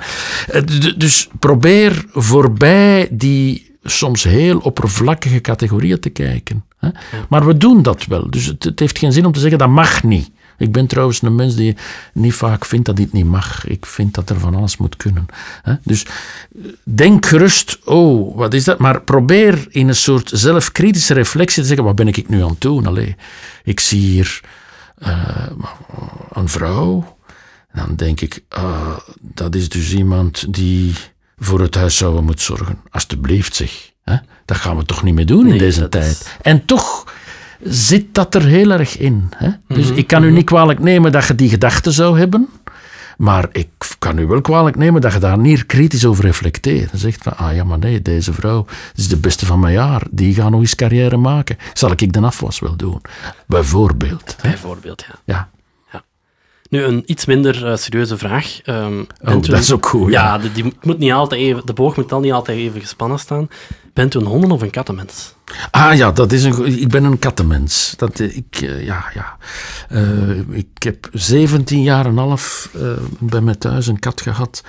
Eh, 0.46 0.62
dus 0.96 1.28
probeer 1.38 2.04
voorbij 2.12 3.08
die 3.10 3.72
soms 3.82 4.22
heel 4.22 4.58
oppervlakkige 4.58 5.40
categorieën 5.40 6.00
te 6.00 6.10
kijken. 6.10 6.64
Hè? 6.78 6.88
Maar 7.28 7.46
we 7.46 7.56
doen 7.56 7.82
dat 7.82 8.04
wel. 8.04 8.30
Dus 8.30 8.46
het, 8.46 8.64
het 8.64 8.80
heeft 8.80 8.98
geen 8.98 9.12
zin 9.12 9.26
om 9.26 9.32
te 9.32 9.40
zeggen 9.40 9.58
dat 9.58 9.68
mag 9.68 10.02
niet. 10.02 10.30
Ik 10.58 10.72
ben 10.72 10.86
trouwens 10.86 11.22
een 11.22 11.34
mens 11.34 11.54
die 11.54 11.76
niet 12.12 12.34
vaak 12.34 12.64
vindt 12.64 12.86
dat 12.86 12.96
dit 12.96 13.12
niet 13.12 13.24
mag. 13.24 13.66
Ik 13.66 13.86
vind 13.86 14.14
dat 14.14 14.30
er 14.30 14.40
van 14.40 14.54
alles 14.54 14.76
moet 14.76 14.96
kunnen. 14.96 15.26
Dus 15.82 16.06
denk 16.84 17.26
gerust, 17.26 17.78
oh, 17.84 18.36
wat 18.36 18.54
is 18.54 18.64
dat? 18.64 18.78
Maar 18.78 19.02
probeer 19.02 19.66
in 19.68 19.88
een 19.88 19.94
soort 19.94 20.30
zelfkritische 20.34 21.14
reflectie 21.14 21.62
te 21.62 21.68
zeggen, 21.68 21.86
wat 21.86 21.96
ben 21.96 22.08
ik 22.08 22.28
nu 22.28 22.42
aan 22.42 22.48
het 22.48 22.60
doen? 22.60 22.86
Allee, 22.86 23.16
ik 23.64 23.80
zie 23.80 24.00
hier 24.00 24.40
uh, 24.98 25.46
een 26.32 26.48
vrouw. 26.48 27.16
Dan 27.72 27.96
denk 27.96 28.20
ik, 28.20 28.44
uh, 28.56 28.98
dat 29.20 29.54
is 29.54 29.68
dus 29.68 29.92
iemand 29.92 30.54
die 30.54 30.94
voor 31.38 31.60
het 31.60 31.74
huishouden 31.74 32.24
moet 32.24 32.40
zorgen. 32.40 32.78
Alsjeblieft 32.90 33.54
zeg. 33.54 33.92
Hè? 34.04 34.16
Dat 34.44 34.56
gaan 34.56 34.76
we 34.76 34.84
toch 34.84 35.02
niet 35.02 35.14
meer 35.14 35.26
doen 35.26 35.46
in 35.46 35.58
deze 35.58 35.88
tijd. 35.88 36.36
En 36.42 36.64
toch 36.64 37.12
zit 37.62 38.14
dat 38.14 38.34
er 38.34 38.44
heel 38.44 38.70
erg 38.70 38.98
in. 38.98 39.28
Hè? 39.36 39.50
Dus 39.68 39.88
mhm, 39.88 39.98
ik 39.98 40.06
kan 40.06 40.22
u 40.22 40.26
mhm. 40.26 40.34
niet 40.34 40.44
kwalijk 40.44 40.78
nemen 40.78 41.12
dat 41.12 41.26
je 41.26 41.34
die 41.34 41.48
gedachte 41.48 41.90
zou 41.90 42.18
hebben. 42.18 42.48
Maar 43.16 43.48
ik 43.52 43.68
kan 43.98 44.18
u 44.18 44.26
wel 44.26 44.40
kwalijk 44.40 44.76
nemen 44.76 45.00
dat 45.00 45.12
je 45.12 45.18
daar 45.18 45.38
niet 45.38 45.66
kritisch 45.66 46.04
over 46.04 46.24
reflecteert. 46.24 46.92
En 46.92 46.98
zegt 46.98 47.22
van, 47.22 47.36
ah 47.36 47.54
ja, 47.54 47.64
maar 47.64 47.78
nee, 47.78 48.02
deze 48.02 48.32
vrouw 48.32 48.66
is 48.94 49.08
de 49.08 49.16
beste 49.16 49.46
van 49.46 49.60
mijn 49.60 49.72
jaar. 49.72 50.02
Die 50.10 50.34
gaat 50.34 50.50
nog 50.50 50.60
eens 50.60 50.74
carrière 50.74 51.16
maken. 51.16 51.56
Zal 51.72 51.90
ik 51.90 52.12
de 52.12 52.20
afwas 52.20 52.58
wel 52.58 52.76
doen? 52.76 53.00
Bijvoorbeeld. 53.46 54.36
Bijvoorbeeld, 54.42 55.04
ja. 55.06 55.14
Ja. 55.24 55.48
Nu, 56.70 56.82
een 56.82 57.02
iets 57.06 57.24
minder 57.24 57.70
uh, 57.70 57.76
serieuze 57.76 58.18
vraag. 58.18 58.60
Um, 58.64 59.06
oh, 59.20 59.42
dat 59.42 59.58
is 59.58 59.72
ook 59.72 59.86
goed. 59.86 60.10
Ja, 60.10 60.38
die, 60.38 60.52
die, 60.52 60.72
moet 60.82 60.98
niet 60.98 61.12
altijd 61.12 61.40
even, 61.40 61.66
de 61.66 61.72
boog 61.72 61.96
moet 61.96 62.08
dan 62.08 62.22
niet 62.22 62.32
altijd 62.32 62.58
even 62.58 62.80
gespannen 62.80 63.18
staan. 63.18 63.48
Bent 63.94 64.14
u 64.14 64.18
een 64.18 64.26
honden- 64.26 64.50
of 64.50 64.62
een 64.62 64.70
kattenmens? 64.70 65.34
Ah 65.70 65.96
ja, 65.96 66.12
dat 66.12 66.32
is 66.32 66.44
een, 66.44 66.80
ik 66.80 66.88
ben 66.88 67.04
een 67.04 67.18
kattenmens. 67.18 67.94
Dat, 67.96 68.20
eh, 68.20 68.36
ik, 68.36 68.60
uh, 68.60 68.84
ja, 68.84 69.04
ja. 69.14 69.36
Uh, 69.90 70.38
ik 70.50 70.82
heb 70.82 71.08
17 71.12 71.82
jaar 71.82 72.06
en 72.06 72.16
half 72.16 72.70
uh, 72.76 72.92
bij 73.18 73.40
mij 73.40 73.54
thuis 73.54 73.86
een 73.86 73.98
kat 73.98 74.20
gehad. 74.20 74.62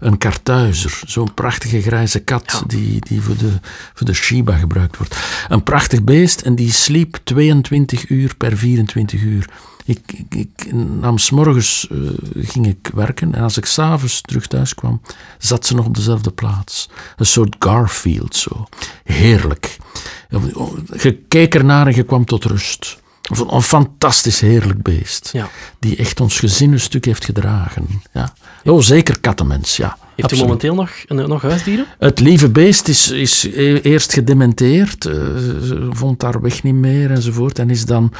Een 0.00 0.18
kartuizer. 0.18 1.00
Zo'n 1.06 1.34
prachtige 1.34 1.82
grijze 1.82 2.18
kat 2.20 2.44
ja. 2.46 2.62
die, 2.66 3.00
die 3.00 3.20
voor, 3.20 3.36
de, 3.36 3.52
voor 3.94 4.06
de 4.06 4.14
Shiba 4.14 4.56
gebruikt 4.56 4.96
wordt. 4.96 5.16
Een 5.48 5.62
prachtig 5.62 6.02
beest 6.02 6.40
en 6.40 6.54
die 6.54 6.72
sliep 6.72 7.18
22 7.24 8.08
uur 8.08 8.36
per 8.36 8.56
24 8.56 9.20
uur. 9.20 9.48
Ik, 9.84 10.12
ik, 10.12 10.34
ik 10.34 10.72
nam 10.72 11.18
s'morgens 11.18 11.88
uh, 11.90 12.10
ging 12.34 12.66
ik 12.66 12.90
werken 12.94 13.34
en 13.34 13.42
als 13.42 13.56
ik 13.56 13.64
s'avonds 13.64 14.20
terug 14.20 14.46
thuis 14.46 14.74
kwam, 14.74 15.00
zat 15.38 15.66
ze 15.66 15.74
nog 15.74 15.86
op 15.86 15.94
dezelfde 15.94 16.30
plaats. 16.30 16.88
Een 17.16 17.26
soort 17.26 17.56
Garfield 17.58 18.36
zo. 18.36 18.66
Heerlijk. 19.04 19.76
Je 20.98 21.18
keek 21.28 21.54
ernaar 21.54 21.86
en 21.86 21.94
je 21.94 22.02
kwam 22.02 22.24
tot 22.24 22.44
rust. 22.44 23.00
Een, 23.22 23.54
een 23.54 23.62
fantastisch 23.62 24.40
heerlijk 24.40 24.82
beest. 24.82 25.30
Ja. 25.32 25.48
Die 25.78 25.96
echt 25.96 26.20
ons 26.20 26.38
gezin 26.38 26.72
een 26.72 26.80
stuk 26.80 27.04
heeft 27.04 27.24
gedragen. 27.24 28.02
Ja. 28.12 28.32
Oh, 28.64 28.80
zeker 28.80 29.20
kattenmens, 29.20 29.76
ja. 29.76 29.98
Heeft 30.16 30.32
u 30.32 30.36
momenteel 30.36 30.74
nog, 30.74 30.90
nog 31.08 31.42
huisdieren? 31.42 31.86
Het 31.98 32.20
lieve 32.20 32.50
beest 32.50 32.88
is, 32.88 33.10
is 33.10 33.44
eerst 33.82 34.12
gedementeerd, 34.12 35.06
uh, 35.06 35.14
vond 35.90 36.22
haar 36.22 36.40
weg 36.40 36.62
niet 36.62 36.74
meer 36.74 37.10
enzovoort. 37.10 37.58
En 37.58 37.70
is 37.70 37.84
dan 37.84 38.12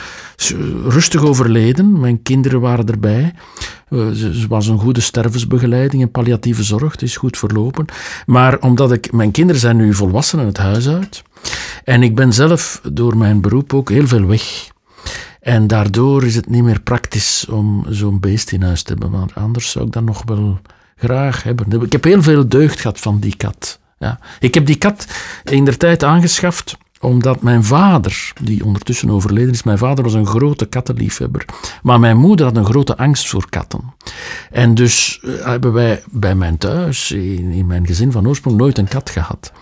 rustig 0.88 1.24
overleden. 1.24 2.00
Mijn 2.00 2.22
kinderen 2.22 2.60
waren 2.60 2.86
erbij. 2.86 3.32
Uh, 3.90 4.10
ze 4.10 4.44
was 4.48 4.66
een 4.66 4.78
goede 4.78 5.00
stervensbegeleiding 5.00 6.02
en 6.02 6.10
palliatieve 6.10 6.62
zorg. 6.62 6.92
Het 6.92 7.02
is 7.02 7.16
goed 7.16 7.38
verlopen. 7.38 7.86
Maar 8.26 8.58
omdat 8.58 8.92
ik, 8.92 9.12
mijn 9.12 9.30
kinderen 9.30 9.60
zijn 9.60 9.76
nu 9.76 9.94
volwassen 9.94 10.38
en 10.38 10.46
het 10.46 10.56
huis 10.56 10.88
uit. 10.88 11.22
En 11.84 12.02
ik 12.02 12.14
ben 12.14 12.32
zelf 12.32 12.80
door 12.92 13.16
mijn 13.16 13.40
beroep 13.40 13.74
ook 13.74 13.90
heel 13.90 14.06
veel 14.06 14.26
weg. 14.26 14.70
En 15.40 15.66
daardoor 15.66 16.24
is 16.24 16.34
het 16.34 16.50
niet 16.50 16.62
meer 16.62 16.80
praktisch 16.80 17.46
om 17.50 17.86
zo'n 17.88 18.20
beest 18.20 18.52
in 18.52 18.62
huis 18.62 18.82
te 18.82 18.92
hebben. 18.92 19.10
Maar 19.10 19.30
anders 19.34 19.70
zou 19.70 19.86
ik 19.86 19.92
dat 19.92 20.04
nog 20.04 20.22
wel 20.24 20.60
graag 21.02 21.42
hebben. 21.42 21.82
Ik 21.82 21.92
heb 21.92 22.04
heel 22.04 22.22
veel 22.22 22.48
deugd 22.48 22.80
gehad 22.80 23.00
van 23.00 23.18
die 23.20 23.36
kat. 23.36 23.80
Ja. 23.98 24.18
Ik 24.40 24.54
heb 24.54 24.66
die 24.66 24.76
kat 24.76 25.06
in 25.44 25.64
der 25.64 25.76
tijd 25.76 26.04
aangeschaft 26.04 26.76
omdat 27.02 27.42
mijn 27.42 27.64
vader, 27.64 28.32
die 28.42 28.64
ondertussen 28.64 29.10
overleden 29.10 29.52
is, 29.52 29.62
mijn 29.62 29.78
vader 29.78 30.04
was 30.04 30.14
een 30.14 30.26
grote 30.26 30.66
kattenliefhebber. 30.66 31.44
Maar 31.82 32.00
mijn 32.00 32.16
moeder 32.16 32.46
had 32.46 32.56
een 32.56 32.64
grote 32.64 32.96
angst 32.96 33.28
voor 33.28 33.48
katten. 33.48 33.94
En 34.50 34.74
dus 34.74 35.20
hebben 35.22 35.72
wij 35.72 36.02
bij 36.10 36.34
mijn 36.34 36.58
thuis, 36.58 37.10
in, 37.10 37.66
mijn 37.66 37.86
gezin 37.86 38.12
van 38.12 38.28
oorsprong, 38.28 38.56
nooit 38.56 38.78
een 38.78 38.88
kat 38.88 39.10
gehad. 39.10 39.52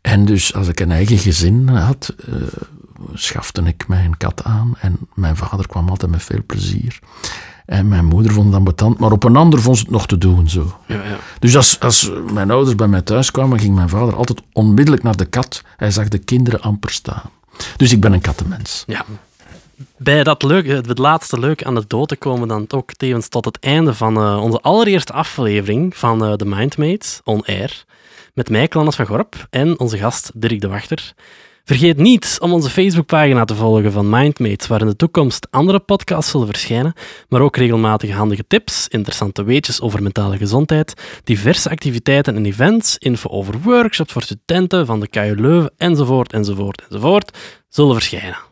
En 0.00 0.24
dus 0.24 0.54
als 0.54 0.68
ik 0.68 0.80
een 0.80 0.92
eigen 0.92 1.18
gezin 1.18 1.68
had, 1.68 2.14
uh, 2.28 2.34
schafte 3.14 3.62
ik 3.62 3.88
mij 3.88 4.04
een 4.04 4.16
kat 4.16 4.44
aan. 4.44 4.74
En 4.80 4.98
mijn 5.14 5.36
vader 5.36 5.68
kwam 5.68 5.88
altijd 5.88 6.10
met 6.10 6.22
veel 6.22 6.42
plezier. 6.46 6.98
En 7.66 7.88
mijn 7.88 8.04
moeder 8.04 8.32
vond 8.32 8.46
het 8.46 8.54
ambetant, 8.54 8.98
maar 8.98 9.12
op 9.12 9.24
een 9.24 9.36
ander 9.36 9.60
vond 9.60 9.76
ze 9.76 9.82
het 9.82 9.92
nog 9.92 10.06
te 10.06 10.18
doen. 10.18 10.48
Zo. 10.48 10.78
Ja, 10.86 10.94
ja. 10.94 11.18
Dus 11.38 11.56
als, 11.56 11.80
als 11.80 12.10
mijn 12.32 12.50
ouders 12.50 12.76
bij 12.76 12.88
mij 12.88 13.02
thuis 13.02 13.30
kwamen, 13.30 13.58
ging 13.58 13.74
mijn 13.74 13.88
vader 13.88 14.16
altijd 14.16 14.42
onmiddellijk 14.52 15.02
naar 15.02 15.16
de 15.16 15.24
kat. 15.24 15.62
Hij 15.76 15.90
zag 15.90 16.08
de 16.08 16.18
kinderen 16.18 16.60
amper 16.60 16.90
staan. 16.90 17.30
Dus 17.76 17.92
ik 17.92 18.00
ben 18.00 18.12
een 18.12 18.20
kattenmens. 18.20 18.84
Ja. 18.86 19.04
Bij 19.96 20.22
dat 20.22 20.42
leuke, 20.42 20.70
het 20.70 20.98
laatste 20.98 21.38
leuk 21.38 21.64
aan 21.64 21.76
het 21.76 21.90
dood 21.90 22.08
te 22.08 22.16
komen, 22.16 22.48
dan 22.48 22.64
ook 22.68 22.92
tevens 22.92 23.28
tot 23.28 23.44
het 23.44 23.58
einde 23.60 23.94
van 23.94 24.18
uh, 24.18 24.42
onze 24.42 24.60
allereerste 24.60 25.12
aflevering 25.12 25.96
van 25.96 26.24
uh, 26.24 26.32
The 26.32 26.46
Mindmates 26.46 27.20
On 27.24 27.44
Air. 27.44 27.84
Met 28.34 28.50
mij, 28.50 28.68
Clannes 28.68 28.96
van 28.96 29.06
Gorp, 29.06 29.46
en 29.50 29.78
onze 29.78 29.98
gast 29.98 30.30
Dirk 30.34 30.60
de 30.60 30.68
Wachter. 30.68 31.14
Vergeet 31.66 31.96
niet 31.96 32.36
om 32.40 32.52
onze 32.52 32.70
Facebookpagina 32.70 33.44
te 33.44 33.54
volgen 33.54 33.92
van 33.92 34.08
Mindmates, 34.08 34.66
waar 34.66 34.80
in 34.80 34.86
de 34.86 34.96
toekomst 34.96 35.46
andere 35.50 35.78
podcasts 35.78 36.30
zullen 36.30 36.46
verschijnen, 36.46 36.92
maar 37.28 37.40
ook 37.40 37.56
regelmatig 37.56 38.10
handige 38.10 38.44
tips, 38.46 38.88
interessante 38.88 39.44
weetjes 39.44 39.80
over 39.80 40.02
mentale 40.02 40.36
gezondheid, 40.36 41.20
diverse 41.24 41.70
activiteiten 41.70 42.36
en 42.36 42.46
events, 42.46 42.98
info 42.98 43.28
over 43.28 43.60
workshops 43.62 44.12
voor 44.12 44.22
studenten 44.22 44.86
van 44.86 45.00
de 45.00 45.08
KU 45.08 45.34
Leuven, 45.40 45.72
enzovoort, 45.76 46.32
enzovoort, 46.32 46.82
enzovoort, 46.88 47.38
zullen 47.68 47.94
verschijnen. 47.94 48.45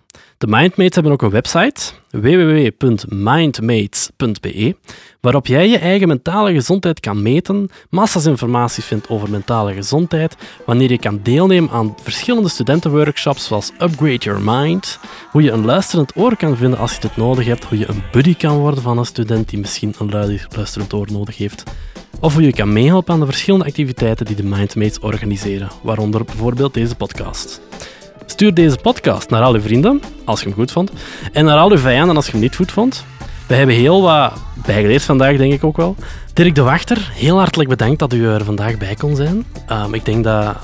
De 0.45 0.51
Mindmates 0.51 0.95
hebben 0.95 1.13
ook 1.13 1.23
een 1.23 1.31
website, 1.31 1.93
www.mindmates.be, 2.11 4.77
waarop 5.21 5.47
jij 5.47 5.69
je 5.69 5.79
eigen 5.79 6.09
mentale 6.09 6.53
gezondheid 6.53 7.01
kan 7.01 7.23
meten, 7.23 7.69
massas 7.91 8.27
informatie 8.27 8.83
vindt 8.83 9.09
over 9.09 9.31
mentale 9.31 9.75
gezondheid, 9.75 10.37
wanneer 10.67 10.91
je 10.91 10.99
kan 10.99 11.21
deelnemen 11.23 11.71
aan 11.71 11.95
verschillende 12.03 12.49
studentenworkshops 12.49 13.45
zoals 13.45 13.73
Upgrade 13.79 14.17
Your 14.17 14.41
Mind, 14.45 14.99
hoe 15.31 15.43
je 15.43 15.51
een 15.51 15.65
luisterend 15.65 16.17
oor 16.17 16.37
kan 16.37 16.57
vinden 16.57 16.79
als 16.79 16.93
je 16.93 16.99
het 17.01 17.17
nodig 17.17 17.47
hebt, 17.47 17.65
hoe 17.65 17.79
je 17.79 17.89
een 17.89 18.03
buddy 18.13 18.37
kan 18.37 18.59
worden 18.59 18.83
van 18.83 18.99
een 18.99 19.07
student 19.07 19.49
die 19.49 19.59
misschien 19.59 19.95
een 19.99 20.11
luisterend 20.11 20.93
oor 20.93 21.07
nodig 21.13 21.37
heeft, 21.37 21.63
of 22.21 22.35
hoe 22.35 22.43
je 22.43 22.53
kan 22.53 22.73
meehelpen 22.73 23.15
aan 23.15 23.21
de 23.21 23.27
verschillende 23.27 23.67
activiteiten 23.67 24.27
die 24.27 24.37
de 24.37 24.45
Mindmates 24.45 24.99
organiseren, 24.99 25.69
waaronder 25.83 26.25
bijvoorbeeld 26.25 26.75
deze 26.75 26.95
podcast. 26.95 27.61
Stuur 28.27 28.55
deze 28.55 28.77
podcast 28.83 29.31
naar 29.31 29.43
al 29.43 29.55
uw 29.55 29.61
vrienden, 29.61 30.03
als 30.25 30.41
je 30.41 30.47
hem 30.47 30.55
goed 30.55 30.73
vond, 30.73 30.91
en 31.33 31.45
naar 31.45 31.59
al 31.59 31.71
uw 31.71 31.79
vijanden 31.79 32.17
als 32.17 32.27
je 32.27 32.33
hem 32.33 32.41
niet 32.41 32.57
goed 32.57 32.73
vond. 32.73 33.05
We 33.47 33.55
hebben 33.55 33.75
heel 33.75 34.03
wat 34.03 34.33
bijgeleerd 34.67 35.03
vandaag, 35.03 35.37
denk 35.37 35.53
ik 35.53 35.65
ook 35.65 35.77
wel. 35.77 35.97
Dirk 36.33 36.55
de 36.55 36.63
Wachter, 36.63 37.11
heel 37.15 37.39
hartelijk 37.39 37.69
bedankt 37.69 37.99
dat 37.99 38.13
u 38.13 38.27
er 38.27 38.45
vandaag 38.45 38.79
bij 38.79 38.95
kon 38.95 39.17
zijn. 39.17 39.45
Um, 39.71 39.95
ik 39.95 40.05
denk 40.05 40.25
dat 40.25 40.57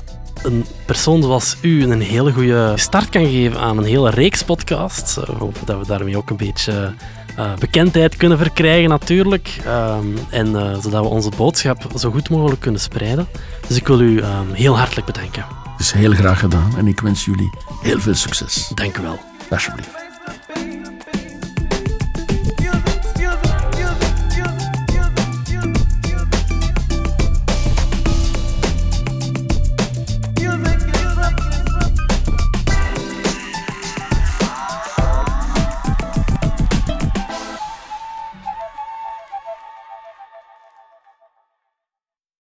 een 0.43 0.65
persoon 0.85 1.21
zoals 1.21 1.57
u 1.61 1.83
een 1.83 2.01
hele 2.01 2.31
goede 2.31 2.73
start 2.75 3.09
kan 3.09 3.25
geven 3.25 3.59
aan 3.59 3.77
een 3.77 3.83
hele 3.83 4.09
reeks 4.09 4.43
podcasts. 4.43 5.17
Ik 5.17 5.25
hoop 5.39 5.57
dat 5.65 5.79
we 5.79 5.85
daarmee 5.85 6.17
ook 6.17 6.29
een 6.29 6.37
beetje 6.37 6.93
uh, 7.39 7.53
bekendheid 7.59 8.17
kunnen 8.17 8.37
verkrijgen 8.37 8.89
natuurlijk. 8.89 9.57
Um, 9.67 10.13
en 10.29 10.47
uh, 10.47 10.79
zodat 10.81 11.03
we 11.03 11.09
onze 11.09 11.31
boodschap 11.37 11.85
zo 11.95 12.11
goed 12.11 12.29
mogelijk 12.29 12.61
kunnen 12.61 12.81
spreiden. 12.81 13.27
Dus 13.67 13.77
ik 13.77 13.87
wil 13.87 14.01
u 14.01 14.17
um, 14.17 14.53
heel 14.53 14.77
hartelijk 14.77 15.05
bedanken. 15.05 15.60
Is 15.81 15.91
heel 15.91 16.13
graag 16.13 16.39
gedaan 16.39 16.77
en 16.77 16.87
ik 16.87 16.99
wens 16.99 17.25
jullie 17.25 17.49
heel 17.81 17.99
veel 17.99 18.15
succes. 18.15 18.67
Dank 18.67 18.97
u 18.97 19.01
wel. 19.01 19.19
Alsjeblieft. 19.49 20.00